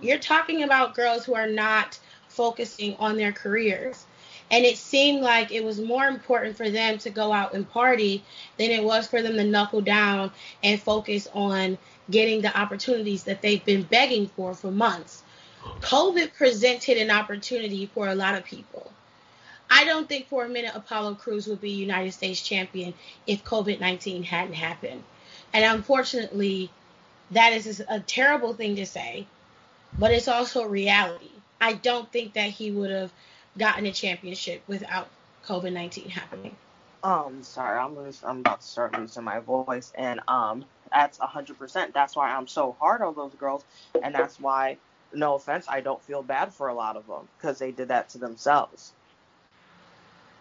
You're 0.00 0.16
talking 0.18 0.62
about 0.62 0.94
girls 0.94 1.26
who 1.26 1.34
are 1.34 1.46
not 1.46 1.98
focusing 2.28 2.96
on 2.96 3.18
their 3.18 3.32
careers. 3.32 4.06
And 4.50 4.64
it 4.64 4.78
seemed 4.78 5.20
like 5.20 5.52
it 5.52 5.62
was 5.62 5.78
more 5.78 6.06
important 6.06 6.56
for 6.56 6.70
them 6.70 6.96
to 7.00 7.10
go 7.10 7.34
out 7.34 7.52
and 7.52 7.68
party 7.68 8.24
than 8.56 8.70
it 8.70 8.82
was 8.82 9.08
for 9.08 9.20
them 9.20 9.34
to 9.34 9.44
knuckle 9.44 9.82
down 9.82 10.30
and 10.64 10.80
focus 10.80 11.28
on 11.34 11.76
getting 12.10 12.40
the 12.40 12.58
opportunities 12.58 13.24
that 13.24 13.42
they've 13.42 13.64
been 13.66 13.82
begging 13.82 14.28
for 14.28 14.54
for 14.54 14.70
months. 14.70 15.22
COVID 15.82 16.32
presented 16.32 16.96
an 16.96 17.10
opportunity 17.10 17.84
for 17.84 18.08
a 18.08 18.14
lot 18.14 18.36
of 18.36 18.44
people. 18.44 18.90
I 19.68 19.84
don't 19.84 20.08
think 20.08 20.28
for 20.28 20.46
a 20.46 20.48
minute 20.48 20.72
Apollo 20.74 21.16
Crews 21.16 21.46
would 21.46 21.60
be 21.60 21.72
United 21.72 22.12
States 22.12 22.40
champion 22.40 22.94
if 23.26 23.44
COVID 23.44 23.80
19 23.80 24.22
hadn't 24.22 24.54
happened. 24.54 25.02
And 25.52 25.64
unfortunately, 25.64 26.70
that 27.30 27.52
is 27.52 27.82
a 27.88 28.00
terrible 28.00 28.54
thing 28.54 28.76
to 28.76 28.86
say, 28.86 29.26
but 29.98 30.12
it's 30.12 30.28
also 30.28 30.62
a 30.62 30.68
reality. 30.68 31.30
I 31.60 31.72
don't 31.72 32.10
think 32.12 32.34
that 32.34 32.50
he 32.50 32.70
would 32.70 32.90
have 32.90 33.12
gotten 33.56 33.86
a 33.86 33.92
championship 33.92 34.62
without 34.66 35.08
COVID 35.46 35.72
nineteen 35.72 36.10
happening. 36.10 36.54
Um, 37.02 37.42
sorry, 37.42 37.78
I'm 37.78 37.96
lose, 37.96 38.22
I'm 38.24 38.40
about 38.40 38.60
to 38.60 38.66
start 38.66 38.98
losing 38.98 39.24
my 39.24 39.38
voice, 39.38 39.92
and 39.96 40.20
um, 40.28 40.64
that's 40.92 41.18
hundred 41.18 41.58
percent. 41.58 41.94
That's 41.94 42.16
why 42.16 42.30
I'm 42.30 42.46
so 42.46 42.76
hard 42.78 43.00
on 43.00 43.14
those 43.14 43.32
girls, 43.34 43.64
and 44.02 44.14
that's 44.14 44.40
why, 44.40 44.76
no 45.14 45.34
offense, 45.34 45.66
I 45.68 45.80
don't 45.80 46.02
feel 46.02 46.22
bad 46.22 46.52
for 46.52 46.68
a 46.68 46.74
lot 46.74 46.96
of 46.96 47.06
them 47.06 47.28
because 47.38 47.58
they 47.58 47.70
did 47.70 47.88
that 47.88 48.10
to 48.10 48.18
themselves. 48.18 48.92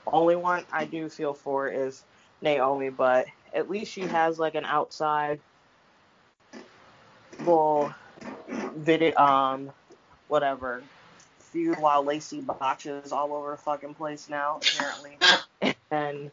Only 0.08 0.36
one 0.36 0.66
I 0.72 0.86
do 0.86 1.10
feel 1.10 1.34
for 1.34 1.68
is 1.68 2.04
Naomi, 2.42 2.90
but 2.90 3.28
at 3.56 3.70
least 3.70 3.92
she 3.92 4.02
has 4.02 4.38
like 4.38 4.56
an 4.56 4.66
outside, 4.66 5.40
well, 7.46 7.96
video, 8.76 9.16
um, 9.18 9.72
whatever 10.28 10.84
feud 11.56 11.80
while 11.80 12.04
Lacey 12.04 12.42
botches 12.42 13.14
all 13.14 13.34
over 13.34 13.52
the 13.52 13.58
fucking 13.58 13.94
place 13.94 14.28
now, 14.30 14.60
apparently. 14.62 15.18
and 15.90 16.30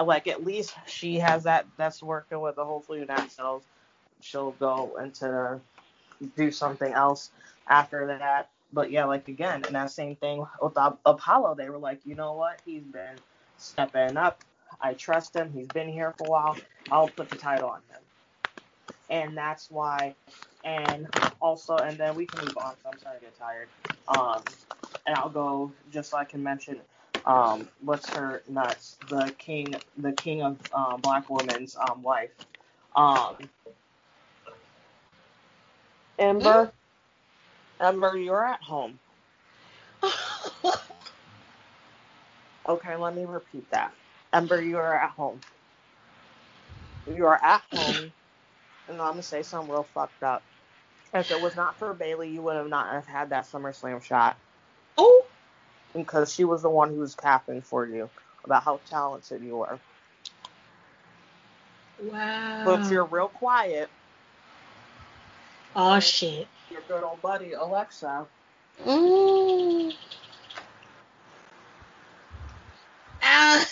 like 0.00 0.26
at 0.26 0.44
least 0.44 0.74
she 0.86 1.20
has 1.20 1.44
that 1.44 1.64
that's 1.76 2.02
working 2.02 2.40
with. 2.40 2.56
The 2.56 2.64
hopefully 2.64 3.04
that 3.04 3.30
sells. 3.30 3.62
She'll 4.20 4.50
go 4.52 4.96
into 5.00 5.60
do 6.36 6.50
something 6.50 6.92
else 6.92 7.30
after 7.68 8.06
that. 8.08 8.50
But 8.72 8.90
yeah, 8.90 9.04
like 9.04 9.28
again, 9.28 9.62
and 9.64 9.74
that 9.76 9.92
same 9.92 10.16
thing 10.16 10.44
with 10.60 10.76
Apollo, 10.76 11.54
they 11.54 11.70
were 11.70 11.78
like, 11.78 12.00
you 12.04 12.16
know 12.16 12.32
what, 12.32 12.60
he's 12.66 12.82
been 12.82 13.16
stepping 13.58 14.16
up. 14.16 14.42
I 14.80 14.94
trust 14.94 15.34
him. 15.34 15.52
He's 15.52 15.68
been 15.68 15.88
here 15.88 16.14
for 16.18 16.26
a 16.26 16.30
while. 16.30 16.56
I'll 16.90 17.08
put 17.08 17.30
the 17.30 17.36
title 17.36 17.70
on 17.70 17.80
him. 17.90 18.00
And 19.10 19.36
that's 19.36 19.70
why. 19.70 20.14
And 20.64 21.08
also, 21.40 21.76
and 21.76 21.96
then 21.98 22.14
we 22.16 22.26
can 22.26 22.40
move 22.46 22.56
on. 22.58 22.74
So 22.82 22.90
I'm 22.90 22.98
starting 22.98 23.20
to 23.20 23.26
get 23.26 23.38
tired. 23.38 23.68
Um, 24.08 24.42
and 25.06 25.16
I'll 25.16 25.30
go 25.30 25.72
just 25.92 26.10
so 26.10 26.18
I 26.18 26.24
can 26.24 26.42
mention 26.42 26.80
um, 27.24 27.68
what's 27.82 28.08
her 28.10 28.42
nuts? 28.48 28.98
The 29.08 29.34
king, 29.38 29.74
the 29.98 30.12
king 30.12 30.42
of 30.42 30.58
um, 30.72 31.00
black 31.00 31.28
woman's 31.30 31.76
um, 31.76 32.02
wife. 32.02 32.30
Um, 32.94 33.36
Ember, 36.18 36.72
Ember, 37.80 38.16
you're 38.16 38.44
at 38.44 38.62
home. 38.62 38.98
okay, 42.68 42.96
let 42.96 43.14
me 43.14 43.24
repeat 43.24 43.70
that. 43.70 43.92
Ember, 44.36 44.60
you 44.60 44.76
are 44.76 44.94
at 44.94 45.10
home. 45.12 45.40
You 47.10 47.24
are 47.24 47.42
at 47.42 47.62
home, 47.72 48.12
and 48.86 49.00
I'm 49.00 49.12
gonna 49.12 49.22
say 49.22 49.42
something 49.42 49.72
real 49.72 49.84
fucked 49.84 50.22
up. 50.22 50.42
If 51.14 51.30
it 51.30 51.40
was 51.40 51.56
not 51.56 51.78
for 51.78 51.94
Bayley, 51.94 52.28
you 52.28 52.42
would 52.42 52.56
have 52.56 52.68
not 52.68 52.92
have 52.92 53.06
had 53.06 53.30
that 53.30 53.46
SummerSlam 53.46 54.02
shot. 54.02 54.36
Oh, 54.98 55.24
because 55.94 56.34
she 56.34 56.44
was 56.44 56.60
the 56.60 56.68
one 56.68 56.90
who 56.90 57.00
was 57.00 57.14
capping 57.14 57.62
for 57.62 57.86
you 57.86 58.10
about 58.44 58.62
how 58.62 58.78
talented 58.90 59.42
you 59.42 59.56
were. 59.56 59.78
Wow. 62.02 62.62
But 62.66 62.80
if 62.80 62.90
you're 62.90 63.04
real 63.04 63.28
quiet, 63.28 63.88
oh 65.74 65.98
shit, 65.98 66.46
your 66.70 66.82
good 66.88 67.02
old 67.02 67.22
buddy 67.22 67.54
Alexa. 67.54 68.26
Mm. 68.84 69.94
Uh, 73.22 73.64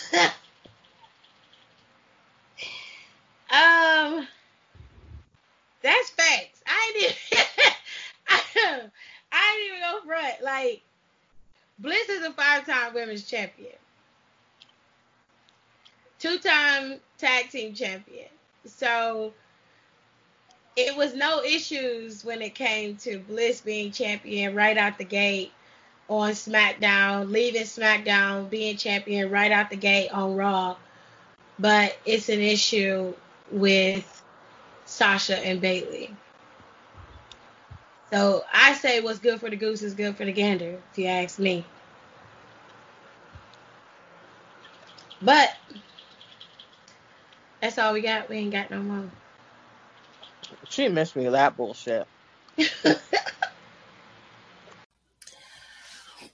um, 3.51 4.27
that's 5.83 6.11
facts. 6.11 6.63
I 6.67 6.93
didn't. 6.99 7.19
I, 8.29 8.41
I 9.33 9.57
didn't 9.57 9.77
even 9.77 9.81
go 9.81 10.07
front. 10.07 10.43
Like, 10.43 10.83
Bliss 11.79 12.09
is 12.09 12.25
a 12.25 12.33
five-time 12.33 12.95
women's 12.95 13.25
champion, 13.25 13.75
two-time 16.19 17.01
tag 17.19 17.51
team 17.51 17.75
champion. 17.75 18.29
So 18.65 19.33
it 20.77 20.97
was 20.97 21.15
no 21.15 21.43
issues 21.43 22.25
when 22.25 22.43
it 22.43 22.55
came 22.55 22.97
to 22.99 23.19
Bliss 23.19 23.61
being 23.61 23.93
champion 23.93 24.55
right 24.55 24.79
out 24.79 24.99
the 24.99 25.05
gate 25.05 25.53
on 26.09 26.31
SmackDown, 26.33 27.31
leaving 27.31 27.63
SmackDown, 27.63 28.49
being 28.51 28.77
champion 28.77 29.31
right 29.31 29.51
out 29.51 29.71
the 29.71 29.77
gate 29.77 30.11
on 30.11 30.37
Raw. 30.37 30.77
But 31.59 31.97
it's 32.05 32.29
an 32.29 32.41
issue 32.41 33.15
with 33.51 34.23
Sasha 34.85 35.39
and 35.39 35.61
Bayley. 35.61 36.15
So 38.15 38.45
I 38.53 38.75
say 38.75 39.01
what's 39.01 39.19
good 39.19 39.41
for 39.41 39.51
the 39.51 39.57
goose 39.57 39.83
is 39.83 39.93
good 39.93 40.17
for 40.17 40.25
the 40.25 40.31
gander, 40.31 40.79
if 40.93 40.99
you 40.99 41.07
ask 41.07 41.41
me. 41.41 41.67
But 45.21 45.51
that's 47.61 47.77
all 47.77 47.93
we 47.93 48.03
got. 48.03 48.29
We 48.29 48.37
ain't 48.37 48.53
got 48.53 48.71
no 48.71 48.81
more. 48.81 49.11
She 50.69 50.89
missed 50.89 51.17
me 51.17 51.25
with 51.25 51.33
that 51.33 51.57
bullshit. 51.57 52.07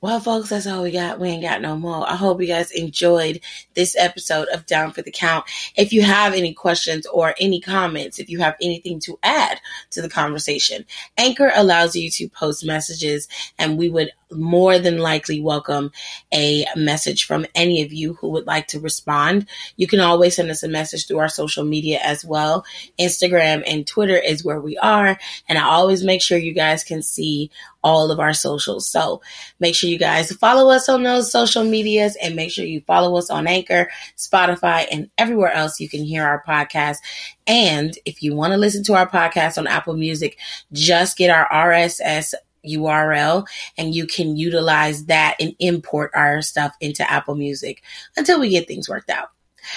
Well, 0.03 0.19
folks, 0.19 0.49
that's 0.49 0.67
all 0.67 0.83
we 0.83 0.93
got. 0.93 1.21
We 1.21 1.29
ain't 1.29 1.43
got 1.43 1.61
no 1.61 1.77
more. 1.77 2.09
I 2.09 2.17
hope 2.17 2.41
you 2.41 2.47
guys 2.47 2.71
enjoyed 2.71 3.43
this 3.75 3.95
episode 3.99 4.49
of 4.49 4.65
Down 4.65 4.93
for 4.93 5.03
the 5.03 5.11
Count. 5.11 5.45
If 5.77 5.93
you 5.93 6.01
have 6.01 6.33
any 6.33 6.55
questions 6.55 7.05
or 7.05 7.35
any 7.39 7.61
comments, 7.61 8.19
if 8.19 8.31
you 8.31 8.39
have 8.39 8.57
anything 8.63 8.99
to 9.01 9.19
add 9.23 9.61
to 9.91 10.01
the 10.01 10.09
conversation, 10.09 10.87
Anchor 11.19 11.53
allows 11.55 11.95
you 11.95 12.09
to 12.13 12.31
post 12.31 12.65
messages, 12.65 13.29
and 13.59 13.77
we 13.77 13.91
would 13.91 14.11
more 14.33 14.79
than 14.79 14.99
likely 14.99 15.41
welcome 15.41 15.91
a 16.33 16.65
message 16.77 17.25
from 17.25 17.47
any 17.55 17.83
of 17.83 17.93
you 17.93 18.15
who 18.15 18.29
would 18.31 18.47
like 18.47 18.69
to 18.69 18.81
respond. 18.81 19.49
You 19.77 19.87
can 19.87 20.01
always 20.01 20.37
send 20.37 20.51
us 20.51 20.63
a 20.63 20.69
message 20.69 21.07
through 21.07 21.19
our 21.19 21.29
social 21.29 21.65
media 21.65 22.01
as 22.03 22.25
well. 22.25 22.65
Instagram 22.99 23.63
and 23.67 23.87
Twitter 23.87 24.17
is 24.17 24.45
where 24.45 24.61
we 24.61 24.77
are. 24.79 25.19
And 25.49 25.59
I 25.59 25.65
always 25.65 26.05
make 26.05 26.23
sure 26.23 26.39
you 26.39 26.55
guys 26.55 26.85
can 26.85 27.03
see 27.03 27.51
all 27.83 28.11
of 28.11 28.21
our 28.21 28.35
socials. 28.35 28.87
So 28.87 29.23
make 29.59 29.75
sure 29.75 29.89
you 29.89 29.99
guys 29.99 30.33
follow 30.33 30.71
us 30.71 30.89
on 30.89 31.03
those 31.03 31.33
social 31.33 31.65
medias 31.65 32.17
and 32.23 32.37
make 32.37 32.51
sure 32.51 32.65
you 32.65 32.83
follow 32.83 33.17
us 33.17 33.31
on 33.31 33.47
Anchor, 33.47 33.91
Spotify, 34.17 34.87
and 34.91 35.11
everywhere 35.17 35.53
else 35.53 35.81
you 35.81 35.89
can 35.89 36.05
hear 36.05 36.25
our 36.25 36.43
podcast. 36.47 36.99
And 37.47 37.99
if 38.05 38.23
you 38.23 38.35
want 38.35 38.53
to 38.53 38.59
listen 38.59 38.85
to 38.85 38.95
our 38.95 39.09
podcast 39.09 39.59
on 39.59 39.67
Apple 39.67 39.97
Music, 39.97 40.39
just 40.73 41.17
get 41.17 41.31
our 41.31 41.49
RSS 41.49 42.35
URL 42.67 43.47
and 43.77 43.95
you 43.95 44.07
can 44.07 44.37
utilize 44.37 45.07
that 45.07 45.37
and 45.41 45.55
import 45.59 46.11
our 46.15 46.43
stuff 46.43 46.75
into 46.81 47.09
Apple 47.11 47.35
Music 47.35 47.83
until 48.17 48.41
we 48.41 48.51
get 48.51 48.67
things 48.67 48.89
worked 48.89 49.11
out. 49.11 49.29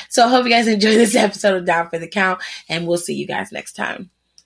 So 0.10 0.26
I 0.26 0.30
hope 0.30 0.46
you 0.46 0.52
guys 0.52 0.68
enjoy 0.68 0.94
this 0.94 1.16
episode 1.16 1.56
of 1.56 1.66
Down 1.66 1.90
for 1.90 2.00
the 2.00 2.08
Count 2.08 2.42
and 2.70 2.88
we'll 2.88 2.98
see 2.98 3.16
you 3.16 3.28
guys 3.28 3.52
next 3.52 3.74
time. 3.74 4.10